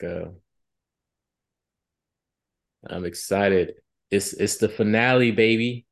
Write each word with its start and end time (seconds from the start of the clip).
go. 0.00 0.34
I'm 2.88 3.04
excited. 3.04 3.74
It's 4.10 4.32
it's 4.32 4.56
the 4.56 4.68
finale, 4.68 5.30
baby. 5.30 5.86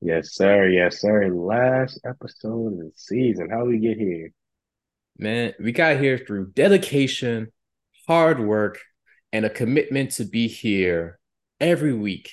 Yes, 0.00 0.32
sir. 0.32 0.68
Yes, 0.68 1.00
sir. 1.00 1.28
Last 1.28 2.00
episode 2.04 2.72
of 2.72 2.78
the 2.78 2.92
season. 2.96 3.50
How 3.50 3.64
we 3.64 3.78
get 3.78 3.98
here? 3.98 4.30
Man, 5.18 5.54
we 5.60 5.72
got 5.72 5.98
here 5.98 6.18
through 6.18 6.52
dedication, 6.52 7.52
hard 8.06 8.40
work, 8.40 8.80
and 9.32 9.44
a 9.44 9.50
commitment 9.50 10.12
to 10.12 10.24
be 10.24 10.48
here 10.48 11.18
every 11.60 11.94
week. 11.94 12.30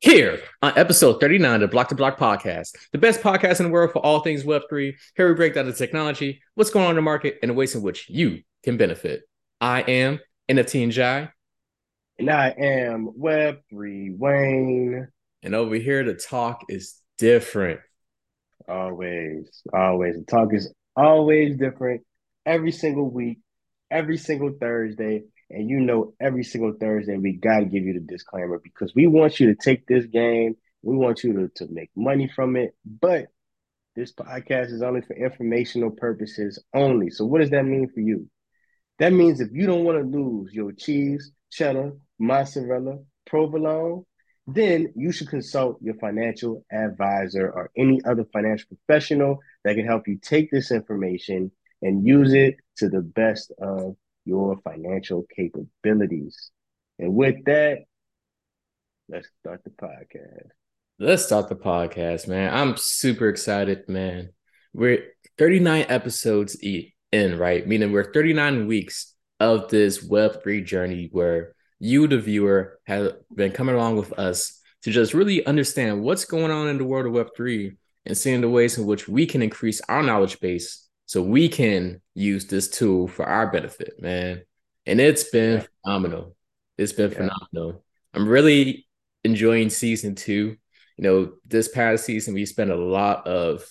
Here 0.00 0.40
on 0.62 0.74
episode 0.76 1.20
39 1.20 1.54
of 1.54 1.60
the 1.60 1.68
BLOC 1.68 1.88
2 1.88 1.94
BLOC 1.96 2.18
podcast, 2.18 2.76
the 2.92 2.98
best 2.98 3.20
podcast 3.20 3.58
in 3.58 3.66
the 3.66 3.72
world 3.72 3.92
for 3.92 3.98
all 3.98 4.20
things 4.20 4.44
Web3. 4.44 4.94
Here 5.16 5.28
we 5.28 5.34
break 5.34 5.54
down 5.54 5.66
the 5.66 5.72
technology, 5.72 6.40
what's 6.54 6.70
going 6.70 6.84
on 6.84 6.90
in 6.90 6.96
the 6.96 7.02
market, 7.02 7.38
and 7.42 7.50
the 7.50 7.54
ways 7.54 7.74
in 7.74 7.82
which 7.82 8.08
you 8.08 8.42
can 8.62 8.76
benefit. 8.76 9.27
I 9.60 9.80
am 9.82 10.20
NFT 10.48 10.84
and 10.84 10.92
Jai. 10.92 11.30
And 12.18 12.30
I 12.30 12.48
am 12.50 13.10
Web3 13.18 14.16
Wayne. 14.16 15.08
And 15.42 15.54
over 15.54 15.74
here, 15.74 16.04
the 16.04 16.14
talk 16.14 16.64
is 16.68 17.00
different. 17.16 17.80
Always, 18.68 19.62
always. 19.72 20.16
The 20.16 20.24
talk 20.24 20.54
is 20.54 20.72
always 20.96 21.56
different 21.56 22.02
every 22.46 22.70
single 22.70 23.10
week, 23.10 23.38
every 23.90 24.16
single 24.16 24.52
Thursday. 24.60 25.24
And 25.50 25.68
you 25.68 25.80
know, 25.80 26.14
every 26.20 26.44
single 26.44 26.74
Thursday, 26.78 27.16
we 27.16 27.32
got 27.32 27.60
to 27.60 27.64
give 27.64 27.84
you 27.84 27.94
the 27.94 28.00
disclaimer 28.00 28.60
because 28.62 28.94
we 28.94 29.06
want 29.06 29.40
you 29.40 29.48
to 29.48 29.56
take 29.56 29.86
this 29.86 30.06
game. 30.06 30.56
We 30.82 30.96
want 30.96 31.24
you 31.24 31.32
to, 31.32 31.48
to 31.56 31.72
make 31.72 31.90
money 31.96 32.30
from 32.34 32.56
it. 32.56 32.76
But 32.84 33.26
this 33.96 34.12
podcast 34.12 34.72
is 34.72 34.82
only 34.82 35.00
for 35.00 35.14
informational 35.14 35.90
purposes 35.90 36.62
only. 36.74 37.10
So, 37.10 37.24
what 37.24 37.40
does 37.40 37.50
that 37.50 37.64
mean 37.64 37.88
for 37.92 38.00
you? 38.00 38.28
That 38.98 39.12
means 39.12 39.40
if 39.40 39.48
you 39.52 39.66
don't 39.66 39.84
want 39.84 39.98
to 39.98 40.18
lose 40.18 40.52
your 40.52 40.72
cheese, 40.72 41.32
cheddar, 41.50 41.92
mozzarella, 42.18 42.98
provolone, 43.26 44.04
then 44.46 44.92
you 44.96 45.12
should 45.12 45.28
consult 45.28 45.78
your 45.82 45.94
financial 45.94 46.64
advisor 46.72 47.50
or 47.50 47.70
any 47.76 48.00
other 48.04 48.24
financial 48.32 48.68
professional 48.86 49.38
that 49.64 49.76
can 49.76 49.86
help 49.86 50.08
you 50.08 50.18
take 50.20 50.50
this 50.50 50.70
information 50.70 51.50
and 51.82 52.06
use 52.06 52.32
it 52.32 52.56
to 52.76 52.88
the 52.88 53.02
best 53.02 53.52
of 53.60 53.94
your 54.24 54.58
financial 54.62 55.26
capabilities. 55.34 56.50
And 56.98 57.14
with 57.14 57.44
that, 57.44 57.84
let's 59.08 59.28
start 59.40 59.62
the 59.64 59.70
podcast. 59.70 60.48
Let's 60.98 61.26
start 61.26 61.48
the 61.48 61.54
podcast, 61.54 62.26
man. 62.26 62.52
I'm 62.52 62.76
super 62.76 63.28
excited, 63.28 63.88
man. 63.88 64.30
We're 64.72 65.04
39 65.36 65.86
episodes 65.88 66.56
in, 67.12 67.38
right? 67.38 67.66
Meaning 67.66 67.92
we're 67.92 68.12
39 68.12 68.66
weeks 68.66 69.14
of 69.40 69.68
this 69.68 70.06
Web3 70.06 70.64
journey 70.64 71.08
where 71.12 71.54
you, 71.78 72.06
the 72.06 72.18
viewer, 72.18 72.78
have 72.86 73.12
been 73.34 73.52
coming 73.52 73.74
along 73.74 73.96
with 73.96 74.12
us 74.18 74.60
to 74.82 74.90
just 74.90 75.14
really 75.14 75.44
understand 75.46 76.02
what's 76.02 76.24
going 76.24 76.50
on 76.50 76.68
in 76.68 76.78
the 76.78 76.84
world 76.84 77.06
of 77.06 77.12
Web3 77.12 77.76
and 78.06 78.16
seeing 78.16 78.40
the 78.40 78.48
ways 78.48 78.78
in 78.78 78.86
which 78.86 79.08
we 79.08 79.26
can 79.26 79.42
increase 79.42 79.80
our 79.88 80.02
knowledge 80.02 80.40
base 80.40 80.88
so 81.06 81.22
we 81.22 81.48
can 81.48 82.00
use 82.14 82.46
this 82.46 82.68
tool 82.68 83.08
for 83.08 83.24
our 83.24 83.50
benefit, 83.50 83.94
man. 84.00 84.42
And 84.86 85.00
it's 85.00 85.24
been 85.24 85.60
yeah. 85.60 85.66
phenomenal. 85.84 86.36
It's 86.76 86.92
been 86.92 87.10
yeah. 87.10 87.16
phenomenal. 87.16 87.84
I'm 88.14 88.28
really 88.28 88.86
enjoying 89.24 89.70
season 89.70 90.14
two. 90.14 90.56
You 90.96 91.04
know, 91.04 91.32
this 91.46 91.68
past 91.68 92.04
season, 92.04 92.34
we 92.34 92.44
spent 92.46 92.70
a 92.70 92.76
lot 92.76 93.26
of 93.26 93.64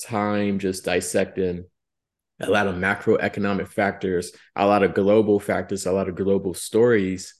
time 0.00 0.58
just 0.58 0.84
dissecting 0.84 1.64
a 2.40 2.50
lot 2.50 2.66
of 2.66 2.76
macroeconomic 2.76 3.68
factors, 3.68 4.32
a 4.54 4.66
lot 4.66 4.82
of 4.82 4.94
global 4.94 5.40
factors, 5.40 5.86
a 5.86 5.92
lot 5.92 6.08
of 6.08 6.14
global 6.14 6.54
stories, 6.54 7.34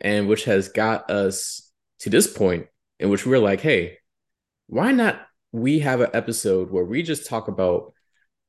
and 0.00 0.28
which 0.28 0.44
has 0.44 0.68
got 0.68 1.10
us 1.10 1.70
to 2.00 2.10
this 2.10 2.26
point 2.26 2.66
in 2.98 3.08
which 3.08 3.26
we're 3.26 3.38
like, 3.38 3.60
hey, 3.60 3.98
why 4.66 4.92
not 4.92 5.20
we 5.52 5.80
have 5.80 6.00
an 6.00 6.10
episode 6.14 6.70
where 6.70 6.84
we 6.84 7.02
just 7.02 7.26
talk 7.26 7.48
about 7.48 7.92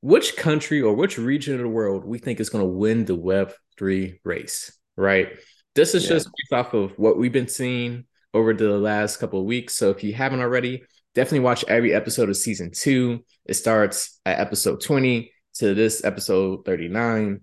which 0.02 0.36
country 0.36 0.82
or 0.82 0.94
which 0.94 1.18
region 1.18 1.54
of 1.54 1.62
the 1.62 1.68
world 1.68 2.06
we 2.06 2.18
think 2.18 2.40
is 2.40 2.50
going 2.50 2.64
to 2.64 2.70
win 2.70 3.06
the 3.06 3.18
Web3 3.18 4.20
race, 4.24 4.78
right? 4.98 5.30
This 5.76 5.96
is 5.96 6.04
yeah. 6.04 6.10
just 6.10 6.28
based 6.28 6.54
off 6.54 6.74
of 6.74 6.92
what 6.98 7.18
we've 7.18 7.32
been 7.32 7.48
seeing 7.48 8.06
over 8.34 8.54
the 8.54 8.78
last 8.78 9.18
couple 9.18 9.40
of 9.40 9.46
weeks. 9.46 9.76
So 9.76 9.90
if 9.90 10.04
you 10.04 10.14
haven't 10.14 10.42
already, 10.42 10.84
definitely 11.16 11.42
watch 11.42 11.64
every 11.68 11.94
episode 11.94 12.30
of 12.30 12.38
season 12.38 12.72
two. 12.72 13.24
It 13.46 13.56
starts 13.56 14.20
at 14.26 14.40
episode 14.40 14.82
20 14.82 15.33
to 15.56 15.74
this 15.74 16.04
episode 16.04 16.66
39. 16.66 17.42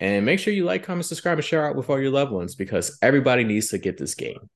And 0.00 0.24
make 0.24 0.38
sure 0.38 0.52
you 0.52 0.64
like, 0.64 0.84
comment, 0.84 1.06
subscribe, 1.06 1.38
and 1.38 1.44
share 1.44 1.66
out 1.66 1.74
with 1.74 1.90
all 1.90 2.00
your 2.00 2.12
loved 2.12 2.30
ones 2.30 2.54
because 2.54 2.96
everybody 3.02 3.44
needs 3.44 3.68
to 3.68 3.78
get 3.78 3.98
this 3.98 4.14
game. 4.14 4.48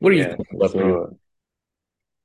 What 0.00 0.10
do 0.10 0.16
yeah, 0.16 0.30
you 0.30 0.36
think? 0.36 0.48
For 0.60 0.68
sure. 0.68 1.16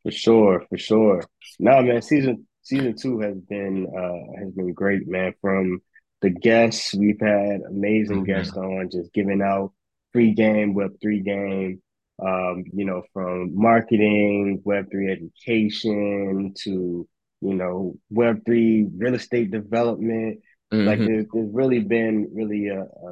for 0.03 0.11
sure, 0.11 0.65
for 0.69 0.77
sure. 0.77 1.23
No, 1.59 1.81
man, 1.81 2.01
season 2.01 2.47
season 2.61 2.95
two 2.95 3.19
has 3.19 3.37
been 3.37 3.87
uh 3.87 4.39
has 4.39 4.51
been 4.51 4.73
great, 4.73 5.07
man. 5.07 5.33
From 5.41 5.81
the 6.21 6.29
guests, 6.29 6.93
we've 6.93 7.19
had 7.19 7.61
amazing 7.67 8.17
mm-hmm. 8.17 8.25
guests 8.25 8.55
on, 8.57 8.89
just 8.91 9.13
giving 9.13 9.41
out 9.41 9.73
free 10.11 10.33
game, 10.33 10.73
web 10.73 10.91
three 11.01 11.21
game. 11.21 11.81
Um, 12.23 12.63
you 12.73 12.85
know, 12.85 13.03
from 13.11 13.55
marketing, 13.55 14.61
web 14.63 14.85
three 14.91 15.11
education 15.11 16.53
to 16.63 17.07
you 17.43 17.55
know, 17.55 17.97
Web 18.09 18.45
three, 18.45 18.87
real 18.95 19.15
estate 19.15 19.51
development. 19.51 20.39
Mm-hmm. 20.73 20.87
Like 20.87 20.99
there's, 20.99 21.25
there's 21.33 21.53
really 21.53 21.79
been 21.79 22.29
really 22.33 22.67
a, 22.67 22.81
a, 22.81 23.11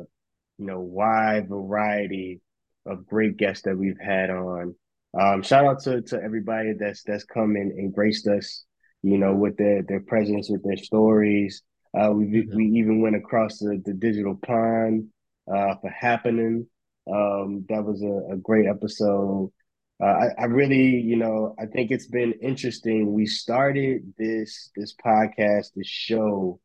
you 0.58 0.66
know 0.66 0.80
wide 0.80 1.50
variety 1.50 2.42
of 2.86 3.06
great 3.06 3.38
guests 3.38 3.64
that 3.64 3.78
we've 3.78 4.00
had 4.00 4.30
on. 4.30 4.76
Um, 5.20 5.44
shout 5.44 5.66
out 5.66 5.84
to 5.84 6.02
to 6.04 6.22
everybody 6.22 6.74
that's 6.80 7.04
that's 7.04 7.26
come 7.26 7.56
and, 7.56 7.72
and 7.74 7.94
graced 7.94 8.28
us, 8.28 8.64
you 9.04 9.18
know, 9.18 9.34
with 9.34 9.58
their 9.58 9.84
their 9.84 10.00
presence, 10.00 10.50
with 10.50 10.64
their 10.64 10.78
stories. 10.78 11.62
Uh, 11.98 12.12
we 12.12 12.26
mm-hmm. 12.26 12.56
we 12.56 12.66
even 12.80 13.02
went 13.02 13.18
across 13.18 13.60
the, 13.60 13.82
the 13.84 13.94
digital 13.94 14.40
pond 14.46 15.10
uh, 15.54 15.76
for 15.82 15.90
happening. 15.90 16.68
Um, 17.12 17.66
that 17.70 17.84
was 17.84 18.02
a, 18.02 18.34
a 18.34 18.38
great 18.38 18.68
episode. 18.68 19.52
Uh, 20.02 20.06
I, 20.06 20.44
I 20.44 20.46
really, 20.46 21.00
you 21.00 21.16
know, 21.16 21.54
I 21.60 21.68
think 21.68 21.92
it's 21.92 22.08
been 22.08 22.34
interesting. 22.42 23.14
We 23.14 23.28
started 23.28 24.14
this 24.18 24.72
this 24.76 24.96
podcast, 24.96 25.74
this 25.76 25.88
show, 25.88 26.60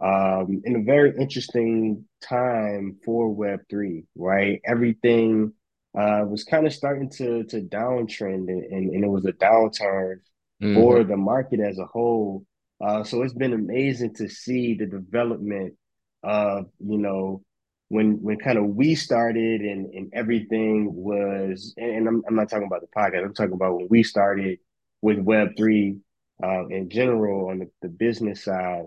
um, 0.00 0.62
in 0.64 0.76
a 0.76 0.82
very 0.82 1.12
interesting 1.18 2.04
time 2.22 2.98
for 3.04 3.30
Web 3.30 3.60
three. 3.68 4.04
Right, 4.14 4.60
everything 4.64 5.54
uh, 5.98 6.24
was 6.26 6.44
kind 6.44 6.66
of 6.66 6.72
starting 6.72 7.10
to 7.16 7.42
to 7.44 7.62
downtrend, 7.62 8.48
and, 8.48 8.64
and, 8.64 8.94
and 8.94 9.04
it 9.04 9.08
was 9.08 9.24
a 9.24 9.32
downturn 9.32 10.20
mm-hmm. 10.62 10.74
for 10.74 11.02
the 11.02 11.16
market 11.16 11.58
as 11.58 11.78
a 11.78 11.86
whole. 11.86 12.44
Uh, 12.80 13.02
so 13.02 13.22
it's 13.22 13.34
been 13.34 13.54
amazing 13.54 14.14
to 14.14 14.28
see 14.28 14.74
the 14.74 14.86
development 14.86 15.74
of 16.22 16.66
you 16.78 16.98
know 16.98 17.42
when 17.88 18.22
when 18.22 18.38
kind 18.38 18.58
of 18.58 18.66
we 18.66 18.94
started 18.94 19.62
and 19.62 19.92
and 19.94 20.10
everything 20.12 20.92
was 20.92 21.74
and 21.76 22.06
I'm 22.06 22.22
I'm 22.26 22.36
not 22.36 22.50
talking 22.50 22.66
about 22.66 22.82
the 22.82 22.88
podcast. 22.88 23.24
I'm 23.24 23.34
talking 23.34 23.54
about 23.54 23.76
when 23.76 23.88
we 23.90 24.02
started 24.02 24.58
with 25.00 25.18
Web 25.18 25.56
three 25.56 25.96
uh, 26.42 26.66
in 26.68 26.88
general 26.88 27.48
on 27.48 27.60
the, 27.60 27.70
the 27.82 27.88
business 27.88 28.44
side, 28.44 28.86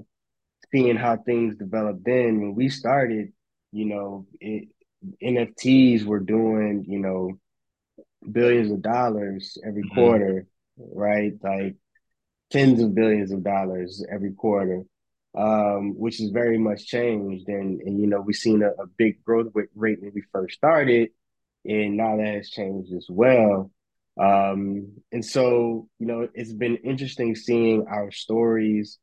seeing 0.72 0.95
how 0.95 1.17
things 1.17 1.56
developed 1.56 2.06
then 2.06 2.41
when 2.41 2.56
we 2.56 2.69
started, 2.69 3.34
you 3.72 3.85
know, 3.85 4.28
it, 4.40 4.69
NFTs 5.22 6.06
were 6.06 6.19
doing, 6.19 6.85
you 6.88 7.00
know, 7.00 7.40
billions 8.31 8.72
of 8.72 8.81
dollars 8.81 9.57
every 9.66 9.84
mm-hmm. 9.84 9.95
quarter, 9.95 10.47
right? 10.78 11.34
Like 11.41 11.75
tens 12.51 12.81
of 12.81 12.94
billions 12.94 13.31
of 13.31 13.44
dollars 13.44 14.06
every 14.11 14.34
quarter 14.34 14.84
um, 15.36 15.97
which 15.97 16.18
has 16.18 16.30
very 16.30 16.58
much 16.58 16.86
changed. 16.86 17.47
And, 17.47 17.81
and 17.81 18.00
you 18.00 18.08
know, 18.08 18.22
we've 18.22 18.36
seen 18.36 18.64
a, 18.64 18.69
a, 18.81 18.88
big 18.97 19.24
growth 19.24 19.52
rate 19.75 20.02
when 20.02 20.12
we 20.14 20.24
first 20.31 20.55
started, 20.55 21.09
and 21.66 21.96
now 21.97 22.17
that 22.17 22.35
has 22.35 22.50
changed 22.50 22.94
as 22.94 23.08
well. 23.09 23.72
Um, 24.20 24.97
and 25.11 25.23
so, 25.23 25.88
you 26.00 26.05
know, 26.05 26.28
it's 26.34 26.53
been 26.53 26.78
interesting 26.78 27.35
seeing 27.35 27.85
our 27.88 28.11
stories 28.11 29.00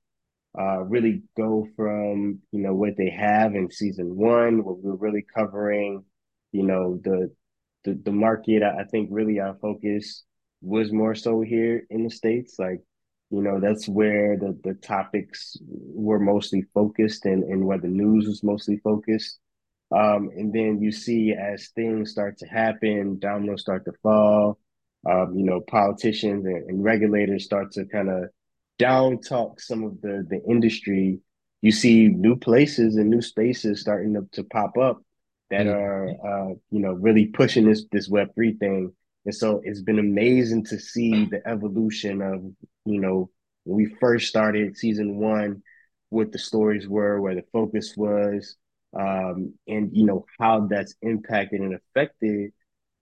uh, 0.58 0.80
really 0.80 1.22
go 1.36 1.68
from, 1.76 2.40
you 2.52 2.60
know, 2.60 2.74
what 2.74 2.96
they 2.96 3.10
have 3.10 3.54
in 3.54 3.70
season 3.70 4.16
one, 4.16 4.64
where 4.64 4.74
we're 4.74 4.96
really 4.96 5.24
covering, 5.34 6.04
you 6.52 6.64
know, 6.64 7.00
the 7.02 7.30
the, 7.84 7.94
the 8.04 8.12
market. 8.12 8.62
I 8.62 8.84
think 8.84 9.08
really 9.12 9.40
our 9.40 9.56
focus 9.60 10.24
was 10.60 10.92
more 10.92 11.14
so 11.14 11.40
here 11.42 11.86
in 11.90 12.04
the 12.04 12.10
States, 12.10 12.56
like 12.58 12.80
you 13.30 13.42
know, 13.42 13.60
that's 13.60 13.88
where 13.88 14.36
the, 14.36 14.58
the 14.64 14.74
topics 14.74 15.56
were 15.68 16.18
mostly 16.18 16.62
focused 16.74 17.26
and, 17.26 17.44
and 17.44 17.66
where 17.66 17.78
the 17.78 17.88
news 17.88 18.26
was 18.26 18.42
mostly 18.42 18.78
focused. 18.78 19.38
Um, 19.90 20.30
and 20.36 20.52
then 20.52 20.80
you 20.80 20.92
see 20.92 21.32
as 21.32 21.68
things 21.68 22.10
start 22.10 22.38
to 22.38 22.46
happen, 22.46 23.18
dominoes 23.18 23.60
start 23.60 23.84
to 23.84 23.92
fall, 24.02 24.58
um, 25.08 25.34
you 25.34 25.44
know, 25.44 25.60
politicians 25.60 26.46
and, 26.46 26.70
and 26.70 26.84
regulators 26.84 27.44
start 27.44 27.72
to 27.72 27.84
kind 27.86 28.08
of 28.08 28.30
down 28.78 29.20
talk 29.20 29.60
some 29.60 29.84
of 29.84 30.00
the, 30.00 30.26
the 30.28 30.42
industry. 30.48 31.20
You 31.62 31.72
see 31.72 32.08
new 32.08 32.36
places 32.36 32.96
and 32.96 33.10
new 33.10 33.22
spaces 33.22 33.80
starting 33.80 34.14
to, 34.14 34.26
to 34.32 34.44
pop 34.44 34.76
up 34.78 35.02
that 35.50 35.66
mm-hmm. 35.66 35.70
are 35.70 36.08
uh, 36.08 36.54
you 36.70 36.80
know 36.80 36.92
really 36.92 37.26
pushing 37.26 37.68
this 37.68 37.84
this 37.90 38.08
Web 38.08 38.34
three 38.34 38.54
thing. 38.54 38.92
And 39.24 39.34
so 39.34 39.60
it's 39.64 39.82
been 39.82 39.98
amazing 39.98 40.64
to 40.66 40.78
see 40.78 41.26
the 41.26 41.46
evolution 41.46 42.22
of 42.22 42.42
you 42.84 43.00
know 43.00 43.30
when 43.64 43.76
we 43.76 43.94
first 44.00 44.28
started 44.28 44.76
season 44.76 45.16
one, 45.18 45.62
what 46.08 46.32
the 46.32 46.38
stories 46.38 46.88
were, 46.88 47.20
where 47.20 47.34
the 47.34 47.44
focus 47.52 47.94
was, 47.96 48.56
um, 48.98 49.54
and 49.66 49.90
you 49.92 50.06
know 50.06 50.24
how 50.38 50.66
that's 50.66 50.94
impacted 51.02 51.60
and 51.60 51.74
affected 51.74 52.52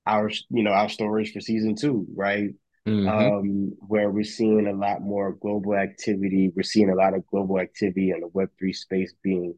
our 0.07 0.31
you 0.51 0.63
know 0.63 0.73
our 0.73 0.89
stories 0.89 1.31
for 1.31 1.41
season 1.41 1.77
two, 1.77 2.07
right? 2.15 2.51
Mm-hmm. 2.87 3.09
Um, 3.09 3.73
where 3.89 4.11
we're 4.11 4.23
seeing 4.23 4.69
a 4.69 4.73
lot 4.73 5.03
more 5.03 5.33
global 5.33 5.75
activity. 5.75 6.53
We're 6.55 6.63
seeing 6.63 6.91
a 6.91 6.95
lot 6.95 7.15
of 7.15 7.27
global 7.27 7.59
activity 7.59 8.13
in 8.13 8.21
the 8.21 8.29
Web 8.29 8.51
three 8.59 8.73
space 8.73 9.13
being 9.25 9.55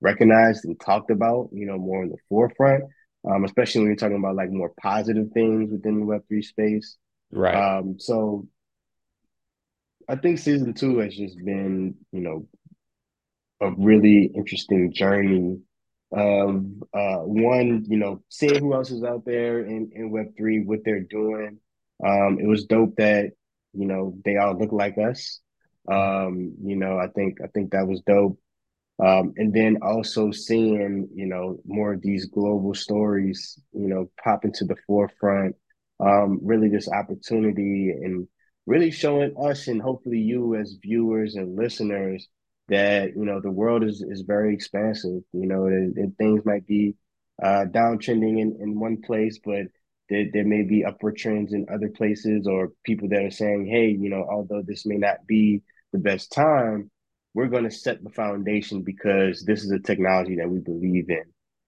recognized 0.00 0.64
and 0.64 0.78
talked 0.80 1.10
about, 1.10 1.50
you 1.52 1.64
know, 1.64 1.78
more 1.78 2.02
in 2.02 2.10
the 2.10 2.16
forefront. 2.28 2.84
Um, 3.28 3.44
especially 3.44 3.80
when 3.80 3.88
you're 3.88 3.96
talking 3.96 4.16
about 4.16 4.34
like 4.34 4.50
more 4.50 4.72
positive 4.80 5.30
things 5.32 5.70
within 5.70 6.00
the 6.00 6.06
Web 6.06 6.22
three 6.28 6.42
space. 6.42 6.96
Right. 7.30 7.54
Um, 7.54 7.98
so 7.98 8.48
I 10.08 10.16
think 10.16 10.38
season 10.38 10.74
two 10.74 10.98
has 10.98 11.14
just 11.14 11.36
been, 11.36 11.94
you 12.10 12.20
know, 12.20 12.48
a 13.60 13.70
really 13.78 14.24
interesting 14.24 14.92
journey 14.92 15.60
of 16.10 16.66
uh, 16.92 17.18
one, 17.18 17.84
you 17.88 17.96
know, 17.96 18.22
seeing 18.28 18.58
who 18.58 18.74
else 18.74 18.90
is 18.90 19.04
out 19.04 19.24
there 19.24 19.60
in, 19.64 19.90
in 19.94 20.10
Web 20.10 20.36
three, 20.36 20.64
what 20.64 20.80
they're 20.84 21.00
doing. 21.00 21.58
Um, 22.04 22.38
it 22.40 22.46
was 22.46 22.64
dope 22.64 22.96
that 22.96 23.30
you 23.72 23.86
know 23.86 24.18
they 24.24 24.36
all 24.36 24.58
look 24.58 24.72
like 24.72 24.98
us. 24.98 25.40
Um, 25.90 26.54
you 26.62 26.76
know, 26.76 26.98
I 26.98 27.08
think 27.08 27.38
I 27.42 27.46
think 27.48 27.72
that 27.72 27.86
was 27.86 28.02
dope. 28.06 28.38
Um, 28.98 29.32
and 29.36 29.52
then 29.52 29.78
also 29.82 30.30
seeing 30.30 31.08
you 31.14 31.26
know 31.26 31.58
more 31.64 31.94
of 31.94 32.02
these 32.02 32.26
global 32.26 32.74
stories, 32.74 33.58
you 33.72 33.88
know, 33.88 34.10
pop 34.22 34.44
into 34.44 34.64
the 34.64 34.76
forefront. 34.86 35.56
Um, 36.00 36.40
really, 36.42 36.68
this 36.68 36.88
opportunity 36.88 37.90
and 37.90 38.26
really 38.66 38.90
showing 38.90 39.34
us 39.42 39.66
and 39.68 39.80
hopefully 39.82 40.18
you 40.18 40.54
as 40.56 40.76
viewers 40.82 41.34
and 41.34 41.56
listeners 41.56 42.28
that 42.68 43.16
you 43.16 43.24
know 43.24 43.40
the 43.40 43.50
world 43.50 43.82
is 43.82 44.02
is 44.08 44.22
very 44.22 44.54
expansive. 44.54 45.22
You 45.32 45.46
know, 45.46 45.66
and, 45.66 45.96
and 45.96 46.16
things 46.16 46.44
might 46.44 46.66
be 46.66 46.94
uh, 47.42 47.64
downtrending 47.70 48.40
in, 48.40 48.56
in 48.60 48.78
one 48.78 49.02
place, 49.02 49.38
but 49.44 49.66
there, 50.08 50.26
there 50.32 50.44
may 50.44 50.62
be 50.62 50.84
upward 50.84 51.16
trends 51.16 51.52
in 51.52 51.66
other 51.72 51.88
places, 51.88 52.46
or 52.46 52.72
people 52.84 53.08
that 53.08 53.24
are 53.24 53.30
saying, 53.30 53.66
hey, 53.66 53.88
you 53.88 54.10
know, 54.10 54.26
although 54.30 54.62
this 54.62 54.86
may 54.86 54.96
not 54.96 55.26
be 55.26 55.62
the 55.92 55.98
best 55.98 56.30
time, 56.32 56.90
we're 57.34 57.48
going 57.48 57.64
to 57.64 57.70
set 57.70 58.02
the 58.02 58.10
foundation 58.10 58.82
because 58.82 59.44
this 59.44 59.64
is 59.64 59.70
a 59.70 59.78
technology 59.78 60.36
that 60.36 60.48
we 60.48 60.58
believe 60.58 61.08
in. 61.08 61.24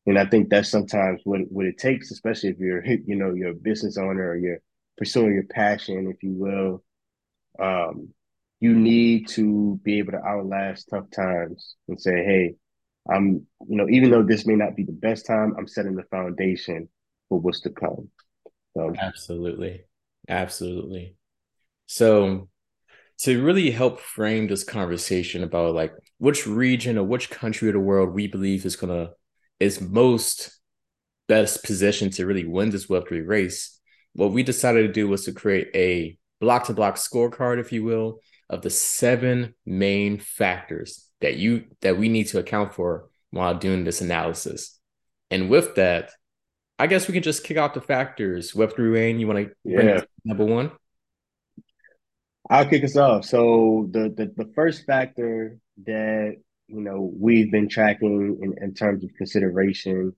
And 0.06 0.18
I 0.18 0.26
think 0.26 0.50
that's 0.50 0.68
sometimes 0.68 1.22
what 1.24 1.40
what 1.50 1.66
it 1.66 1.78
takes, 1.78 2.10
especially 2.10 2.50
if 2.50 2.58
you're 2.58 2.84
you 3.06 3.16
know 3.16 3.34
you're 3.34 3.50
a 3.50 3.54
business 3.54 3.96
owner 3.96 4.30
or 4.30 4.36
you're 4.36 4.60
pursuing 4.96 5.34
your 5.34 5.44
passion, 5.44 6.12
if 6.14 6.22
you 6.22 6.32
will. 6.32 6.84
Um, 7.58 8.12
you 8.60 8.74
need 8.74 9.28
to 9.28 9.78
be 9.82 9.98
able 9.98 10.12
to 10.12 10.24
outlast 10.24 10.88
tough 10.88 11.10
times 11.10 11.76
and 11.88 12.00
say, 12.00 12.24
hey, 12.24 12.54
I'm, 13.10 13.46
you 13.68 13.76
know, 13.76 13.88
even 13.88 14.10
though 14.10 14.22
this 14.22 14.46
may 14.46 14.54
not 14.54 14.76
be 14.76 14.84
the 14.84 14.92
best 14.92 15.26
time, 15.26 15.54
I'm 15.58 15.68
setting 15.68 15.94
the 15.94 16.04
foundation 16.04 16.88
for 17.28 17.38
what's 17.38 17.60
to 17.62 17.70
come. 17.70 18.08
So. 18.74 18.94
Absolutely. 18.98 19.84
Absolutely. 20.28 21.16
So 21.86 22.48
to 23.20 23.42
really 23.42 23.70
help 23.70 24.00
frame 24.00 24.48
this 24.48 24.64
conversation 24.64 25.44
about 25.44 25.74
like 25.74 25.92
which 26.18 26.46
region 26.46 26.98
or 26.98 27.04
which 27.04 27.30
country 27.30 27.68
of 27.68 27.74
the 27.74 27.80
world 27.80 28.12
we 28.12 28.26
believe 28.26 28.64
is 28.64 28.76
gonna 28.76 29.10
is 29.60 29.80
most 29.80 30.58
best 31.28 31.64
positioned 31.64 32.12
to 32.14 32.26
really 32.26 32.44
win 32.44 32.70
this 32.70 32.86
Web3 32.86 33.26
race, 33.26 33.80
what 34.14 34.32
we 34.32 34.42
decided 34.42 34.82
to 34.86 34.92
do 34.92 35.08
was 35.08 35.24
to 35.24 35.32
create 35.32 35.68
a 35.74 36.18
BLOC 36.40 36.66
2 36.66 36.74
BLOC 36.74 36.96
scorecard, 36.96 37.58
if 37.58 37.72
you 37.72 37.84
will, 37.84 38.20
of 38.50 38.62
the 38.62 38.70
seven 38.70 39.54
main 39.64 40.18
factors 40.18 41.08
that 41.20 41.36
you 41.36 41.64
that 41.80 41.96
we 41.96 42.08
need 42.08 42.24
to 42.28 42.38
account 42.38 42.74
for 42.74 43.08
while 43.30 43.54
doing 43.54 43.84
this 43.84 44.00
analysis. 44.00 44.78
And 45.30 45.48
with 45.48 45.76
that, 45.76 46.10
I 46.78 46.86
guess 46.86 47.08
we 47.08 47.14
can 47.14 47.22
just 47.22 47.44
kick 47.44 47.56
off 47.56 47.74
the 47.74 47.80
factors. 47.80 48.52
Web3 48.52 48.92
Wayne, 48.92 49.20
you 49.20 49.26
want 49.26 49.48
to 49.48 49.54
yeah. 49.64 50.00
number 50.24 50.44
one? 50.44 50.72
I'll 52.50 52.68
kick 52.68 52.84
us 52.84 52.96
off. 52.96 53.24
So 53.24 53.88
the, 53.90 54.12
the 54.16 54.44
the 54.44 54.52
first 54.54 54.84
factor 54.84 55.58
that 55.86 56.36
you 56.66 56.80
know 56.80 57.12
we've 57.18 57.50
been 57.50 57.68
tracking 57.68 58.38
in, 58.42 58.54
in 58.62 58.74
terms 58.74 59.04
of 59.04 59.10
consideration 59.16 60.12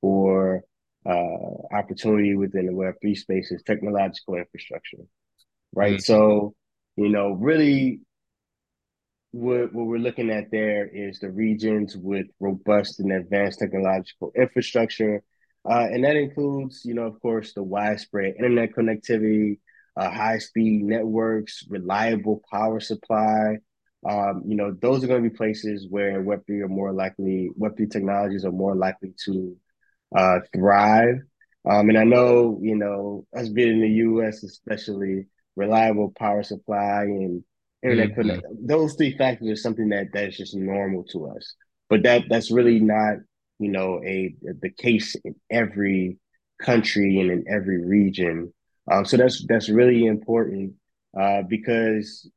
for 0.00 0.62
uh, 1.06 1.74
opportunity 1.76 2.34
within 2.34 2.66
the 2.66 2.74
Web 2.74 2.94
three 3.00 3.14
space 3.14 3.50
is 3.50 3.62
technological 3.62 4.34
infrastructure, 4.34 5.04
right? 5.72 5.94
Mm-hmm. 5.94 6.12
So 6.12 6.54
you 6.96 7.08
know, 7.08 7.32
really 7.32 8.00
what, 9.32 9.72
what 9.72 9.86
we're 9.86 9.98
looking 9.98 10.30
at 10.30 10.50
there 10.50 10.86
is 10.86 11.20
the 11.20 11.30
regions 11.30 11.96
with 11.96 12.26
robust 12.40 13.00
and 13.00 13.12
advanced 13.12 13.60
technological 13.60 14.32
infrastructure. 14.36 15.22
Uh, 15.68 15.86
and 15.90 16.04
that 16.04 16.16
includes, 16.16 16.82
you 16.84 16.94
know, 16.94 17.04
of 17.04 17.20
course, 17.20 17.52
the 17.52 17.62
widespread 17.62 18.34
internet 18.36 18.70
connectivity, 18.74 19.58
uh, 20.00 20.10
high 20.10 20.38
speed 20.38 20.82
networks, 20.82 21.64
reliable 21.68 22.42
power 22.50 22.80
supply. 22.80 23.58
Um, 24.08 24.42
you 24.46 24.56
know, 24.56 24.74
those 24.80 25.04
are 25.04 25.06
going 25.06 25.22
to 25.22 25.28
be 25.28 25.36
places 25.36 25.86
where 25.90 26.22
Web3 26.22 26.62
are 26.62 26.68
more 26.68 26.92
likely, 26.92 27.50
Web3 27.60 27.90
technologies 27.90 28.46
are 28.46 28.52
more 28.52 28.74
likely 28.74 29.12
to 29.26 29.56
uh, 30.16 30.38
thrive. 30.54 31.16
Um, 31.68 31.90
and 31.90 31.98
I 31.98 32.04
know, 32.04 32.58
you 32.62 32.76
know, 32.76 33.26
us 33.36 33.50
being 33.50 33.74
in 33.74 33.80
the 33.82 33.88
US, 33.88 34.42
especially, 34.42 35.26
reliable 35.54 36.12
power 36.18 36.42
supply 36.42 37.02
and 37.02 37.44
internet 37.82 38.10
mm-hmm. 38.10 38.20
connect. 38.20 38.46
Those 38.66 38.94
three 38.94 39.18
factors 39.18 39.48
are 39.48 39.56
something 39.56 39.90
that 39.90 40.06
that's 40.14 40.38
just 40.38 40.54
normal 40.54 41.04
to 41.12 41.26
us. 41.28 41.54
But 41.90 42.04
that 42.04 42.22
that's 42.30 42.50
really 42.50 42.80
not, 42.80 43.16
you 43.58 43.70
know, 43.70 44.00
a 44.02 44.34
the 44.62 44.70
case 44.70 45.14
in 45.24 45.34
every 45.50 46.16
country 46.62 47.18
and 47.20 47.30
in 47.30 47.44
every 47.48 47.84
region. 47.84 48.54
Um, 48.90 49.04
so 49.04 49.16
that's 49.16 49.44
that's 49.46 49.68
really 49.68 50.06
important 50.06 50.74
uh, 51.18 51.42
because 51.48 52.30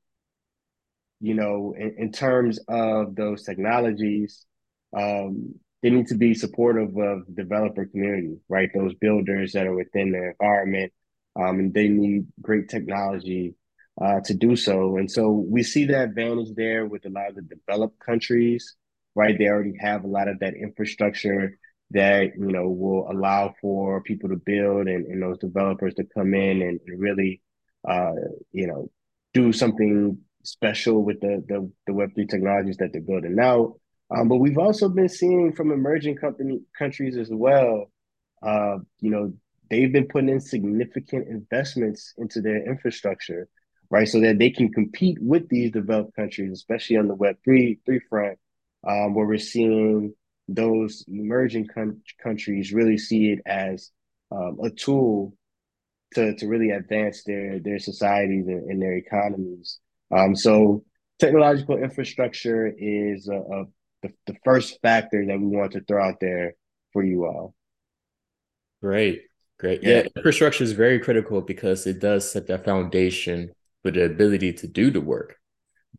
you 1.19 1.35
know, 1.35 1.73
in, 1.77 1.95
in, 1.97 2.11
terms 2.11 2.59
of 2.67 3.15
those 3.15 3.43
technologies, 3.43 4.45
um, 4.93 5.55
they 5.81 5.89
need 5.89 6.07
to 6.07 6.15
be 6.15 6.33
supportive 6.33 6.97
of 6.97 7.33
developer 7.33 7.85
community, 7.85 8.35
right? 8.49 8.69
Those 8.73 8.93
builders 8.95 9.53
that 9.53 9.65
are 9.65 9.73
within 9.73 10.11
the 10.11 10.31
environment 10.31 10.91
um, 11.35 11.59
and 11.59 11.73
they 11.73 11.87
need 11.87 12.27
great 12.41 12.67
technology 12.67 13.55
uh, 14.01 14.19
to 14.25 14.33
do 14.33 14.57
so. 14.57 14.97
And 14.97 15.09
so 15.09 15.31
we 15.31 15.63
see 15.63 15.85
the 15.85 16.03
advantage 16.03 16.55
there 16.55 16.85
with 16.85 17.05
a 17.05 17.09
lot 17.09 17.29
of 17.29 17.35
the 17.35 17.41
developed 17.41 17.99
countries, 17.99 18.75
right? 19.15 19.37
They 19.37 19.47
already 19.47 19.75
have 19.79 20.03
a 20.03 20.07
lot 20.07 20.27
of 20.27 20.39
that 20.39 20.55
infrastructure 20.55 21.57
that 21.93 22.31
you 22.37 22.51
know 22.51 22.69
will 22.69 23.09
allow 23.09 23.53
for 23.61 24.01
people 24.01 24.29
to 24.29 24.35
build 24.35 24.87
and, 24.87 25.05
and 25.05 25.21
those 25.21 25.37
developers 25.37 25.93
to 25.95 26.03
come 26.03 26.33
in 26.33 26.61
and, 26.61 26.79
really, 26.97 27.41
uh, 27.87 28.13
you 28.51 28.67
know, 28.67 28.89
do 29.33 29.53
something 29.53 30.17
special 30.43 31.03
with 31.03 31.21
the 31.21 31.43
the, 31.47 31.71
the 31.87 31.93
Web 31.93 32.09
three 32.15 32.25
technologies 32.27 32.77
that 32.77 32.91
they're 32.91 33.01
building 33.01 33.35
now. 33.35 33.75
Um, 34.15 34.27
but 34.27 34.37
we've 34.37 34.57
also 34.57 34.89
been 34.89 35.09
seeing 35.09 35.53
from 35.53 35.71
emerging 35.71 36.17
company 36.17 36.61
countries 36.77 37.17
as 37.17 37.29
well. 37.31 37.91
Uh, 38.41 38.77
you 38.99 39.09
know, 39.09 39.33
they've 39.69 39.91
been 39.91 40.07
putting 40.07 40.29
in 40.29 40.39
significant 40.39 41.27
investments 41.27 42.13
into 42.17 42.41
their 42.41 42.67
infrastructure, 42.67 43.47
right? 43.89 44.07
So 44.07 44.19
that 44.19 44.37
they 44.39 44.49
can 44.49 44.71
compete 44.71 45.17
with 45.21 45.47
these 45.49 45.71
developed 45.71 46.15
countries, 46.15 46.51
especially 46.51 46.97
on 46.97 47.07
the 47.07 47.15
Web 47.15 47.37
three 47.43 47.79
three 47.85 48.01
front, 48.09 48.37
um, 48.87 49.13
where 49.13 49.25
we're 49.25 49.37
seeing 49.37 50.13
those 50.47 51.05
emerging 51.07 51.67
con- 51.73 52.01
countries 52.21 52.73
really 52.73 52.97
see 52.97 53.31
it 53.31 53.39
as 53.45 53.91
um, 54.31 54.57
a 54.63 54.69
tool 54.69 55.33
to 56.13 56.35
to 56.35 56.47
really 56.47 56.71
advance 56.71 57.23
their 57.23 57.59
their 57.59 57.79
societies 57.79 58.47
and, 58.47 58.69
and 58.69 58.81
their 58.81 58.93
economies. 58.93 59.79
Um, 60.11 60.35
so 60.35 60.83
technological 61.19 61.77
infrastructure 61.77 62.71
is 62.77 63.27
a, 63.27 63.35
a, 63.35 63.65
the, 64.01 64.09
the 64.27 64.35
first 64.43 64.79
factor 64.81 65.25
that 65.25 65.39
we 65.39 65.47
want 65.47 65.71
to 65.73 65.81
throw 65.81 66.03
out 66.03 66.19
there 66.19 66.53
for 66.91 67.03
you 67.03 67.25
all. 67.25 67.55
Great. 68.81 69.23
Great. 69.59 69.81
Yeah. 69.81 69.99
yeah, 69.99 70.07
infrastructure 70.17 70.63
is 70.63 70.73
very 70.73 70.99
critical 70.99 71.41
because 71.41 71.87
it 71.87 71.99
does 71.99 72.29
set 72.29 72.47
that 72.47 72.65
foundation 72.65 73.51
for 73.81 73.91
the 73.91 74.03
ability 74.03 74.51
to 74.53 74.67
do 74.67 74.91
the 74.91 74.99
work. 74.99 75.37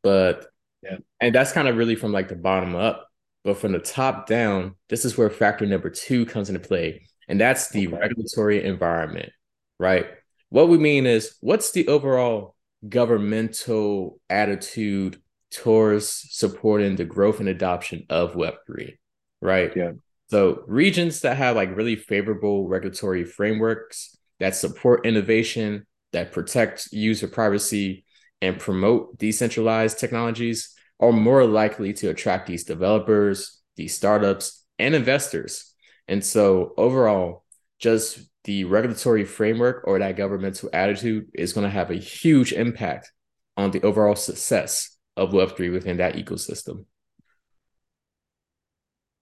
But 0.02 0.46
yeah, 0.82 0.98
and 1.20 1.34
that's 1.34 1.52
kind 1.52 1.66
of 1.66 1.76
really 1.76 1.96
from 1.96 2.12
like 2.12 2.28
the 2.28 2.36
bottom 2.36 2.74
up. 2.74 3.08
But 3.44 3.58
from 3.58 3.72
the 3.72 3.78
top 3.78 4.26
down, 4.26 4.74
this 4.88 5.04
is 5.04 5.18
where 5.18 5.30
factor 5.30 5.66
number 5.66 5.90
two 5.90 6.24
comes 6.24 6.48
into 6.48 6.60
play, 6.60 7.06
and 7.28 7.40
that's 7.40 7.68
the 7.68 7.86
okay. 7.88 7.96
regulatory 7.96 8.64
environment, 8.64 9.30
right? 9.78 10.06
What 10.48 10.68
we 10.68 10.78
mean 10.78 11.06
is, 11.06 11.36
what's 11.40 11.72
the 11.72 11.86
overall 11.88 12.54
governmental 12.88 14.18
attitude 14.30 15.20
towards 15.50 16.08
supporting 16.08 16.96
the 16.96 17.04
growth 17.04 17.40
and 17.40 17.48
adoption 17.48 18.06
of 18.08 18.34
Web3, 18.34 18.96
right? 19.40 19.72
Yeah. 19.76 19.92
So 20.30 20.64
regions 20.66 21.20
that 21.20 21.36
have 21.36 21.54
like 21.54 21.76
really 21.76 21.96
favorable 21.96 22.66
regulatory 22.66 23.24
frameworks 23.24 24.16
that 24.40 24.56
support 24.56 25.06
innovation, 25.06 25.86
that 26.12 26.32
protect 26.32 26.88
user 26.92 27.28
privacy, 27.28 28.04
and 28.42 28.58
promote 28.58 29.16
decentralized 29.18 29.98
technologies 29.98 30.73
are 31.00 31.12
more 31.12 31.44
likely 31.44 31.92
to 31.94 32.08
attract 32.08 32.46
these 32.46 32.64
developers, 32.64 33.60
these 33.76 33.94
startups, 33.94 34.64
and 34.78 34.94
investors. 34.94 35.74
And 36.08 36.24
so 36.24 36.74
overall, 36.76 37.44
just 37.78 38.20
the 38.44 38.64
regulatory 38.64 39.24
framework 39.24 39.84
or 39.86 39.98
that 39.98 40.16
governmental 40.16 40.68
attitude 40.72 41.26
is 41.34 41.52
going 41.52 41.64
to 41.64 41.70
have 41.70 41.90
a 41.90 41.94
huge 41.94 42.52
impact 42.52 43.10
on 43.56 43.70
the 43.70 43.82
overall 43.82 44.16
success 44.16 44.96
of 45.16 45.30
Web3 45.30 45.72
within 45.72 45.96
that 45.98 46.14
ecosystem. 46.14 46.84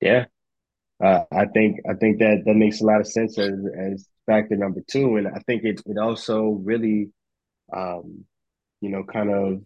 Yeah. 0.00 0.26
Uh, 1.02 1.25
I 1.33 1.47
think 1.47 1.81
I 1.88 1.95
think 1.95 2.19
that 2.21 2.43
that 2.45 2.55
makes 2.55 2.81
a 2.81 2.85
lot 2.85 3.00
of 3.00 3.07
sense 3.07 3.38
as 3.38 3.52
as 3.76 4.09
factor 4.26 4.57
number 4.57 4.81
two, 4.88 5.17
and 5.17 5.29
I 5.29 5.41
think 5.47 5.64
it 5.64 5.83
it 5.87 5.99
also 5.99 6.61
really, 6.64 7.11
um, 7.73 8.25
you 8.81 8.88
know, 8.91 9.02
kind 9.05 9.31
of 9.31 9.62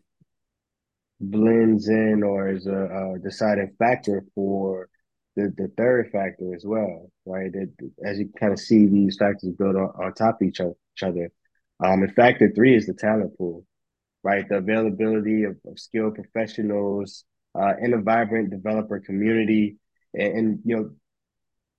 blends 1.21 1.89
in 1.89 2.23
or 2.23 2.49
is 2.51 2.67
a, 2.67 3.15
a 3.15 3.19
deciding 3.19 3.75
factor 3.79 4.25
for 4.35 4.89
the, 5.35 5.53
the 5.57 5.69
third 5.77 6.11
factor 6.13 6.55
as 6.55 6.65
well, 6.65 7.11
right? 7.25 7.51
It, 7.53 7.71
as 8.05 8.19
you 8.19 8.31
kind 8.39 8.53
of 8.53 8.59
see 8.59 8.87
these 8.87 9.17
factors 9.19 9.53
build 9.53 9.77
on, 9.77 9.93
on 10.03 10.13
top 10.15 10.41
of 10.41 10.49
each 10.49 10.61
other. 10.61 11.31
Um, 11.85 12.03
and 12.03 12.15
factor 12.15 12.51
three 12.51 12.75
is 12.75 12.87
the 12.87 12.95
talent 12.95 13.37
pool, 13.37 13.67
right? 14.23 14.49
The 14.49 14.57
availability 14.57 15.45
of, 15.45 15.57
of 15.67 15.79
skilled 15.79 16.15
professionals 16.15 17.25
uh, 17.59 17.75
in 17.81 17.93
a 17.95 18.01
vibrant 18.01 18.51
developer 18.51 18.99
community. 19.01 19.77
And, 20.15 20.33
and, 20.39 20.59
you 20.65 20.77
know, 20.77 20.91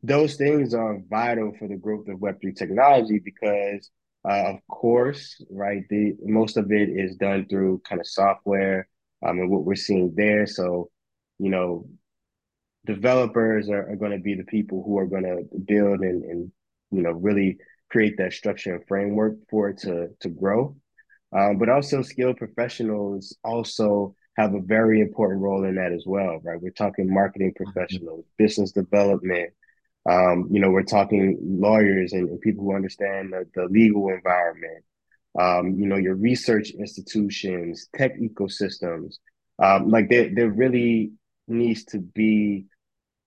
those 0.03 0.35
things 0.35 0.75
are 0.75 1.01
vital 1.09 1.53
for 1.57 1.67
the 1.67 1.77
growth 1.77 2.07
of 2.07 2.19
Web3 2.19 2.55
technology 2.55 3.19
because, 3.19 3.89
uh, 4.27 4.53
of 4.53 4.59
course, 4.69 5.43
right, 5.49 5.83
the 5.89 6.13
most 6.21 6.57
of 6.57 6.71
it 6.71 6.89
is 6.89 7.15
done 7.15 7.47
through 7.49 7.81
kind 7.87 7.99
of 7.99 8.05
software 8.05 8.87
um, 9.25 9.39
and 9.39 9.49
what 9.49 9.65
we're 9.65 9.75
seeing 9.75 10.13
there. 10.15 10.45
So, 10.47 10.89
you 11.39 11.49
know, 11.49 11.87
developers 12.85 13.69
are, 13.69 13.89
are 13.89 13.95
going 13.95 14.11
to 14.11 14.19
be 14.19 14.35
the 14.35 14.45
people 14.45 14.83
who 14.83 14.97
are 14.97 15.05
going 15.07 15.23
to 15.23 15.43
build 15.65 15.99
and, 15.99 16.23
and 16.23 16.51
you 16.91 17.01
know 17.01 17.11
really 17.11 17.57
create 17.89 18.17
that 18.17 18.33
structure 18.33 18.75
and 18.75 18.87
framework 18.87 19.35
for 19.49 19.69
it 19.69 19.79
to 19.79 20.09
to 20.21 20.29
grow. 20.29 20.75
Um, 21.33 21.57
but 21.57 21.69
also 21.69 22.01
skilled 22.01 22.37
professionals 22.37 23.35
also 23.43 24.15
have 24.37 24.53
a 24.53 24.61
very 24.61 25.01
important 25.01 25.41
role 25.41 25.65
in 25.65 25.75
that 25.75 25.91
as 25.91 26.03
well, 26.05 26.39
right? 26.43 26.61
We're 26.61 26.69
talking 26.71 27.13
marketing 27.13 27.53
mm-hmm. 27.53 27.71
professionals, 27.71 28.21
mm-hmm. 28.21 28.43
business 28.43 28.71
development. 28.71 29.51
Um, 30.09 30.47
you 30.49 30.61
know, 30.61 30.69
we're 30.69 30.83
talking 30.83 31.37
lawyers 31.41 32.13
and, 32.13 32.29
and 32.29 32.39
people 32.39 32.63
who 32.63 32.75
understand 32.75 33.33
the, 33.33 33.45
the 33.55 33.65
legal 33.65 34.07
environment. 34.07 34.85
Um, 35.39 35.75
you 35.79 35.85
know, 35.85 35.97
your 35.97 36.15
research 36.15 36.71
institutions, 36.71 37.89
tech 37.95 38.17
ecosystems. 38.19 39.15
Um, 39.61 39.89
like 39.89 40.09
there, 40.09 40.29
there 40.33 40.49
really 40.49 41.11
needs 41.47 41.85
to 41.85 41.99
be 41.99 42.65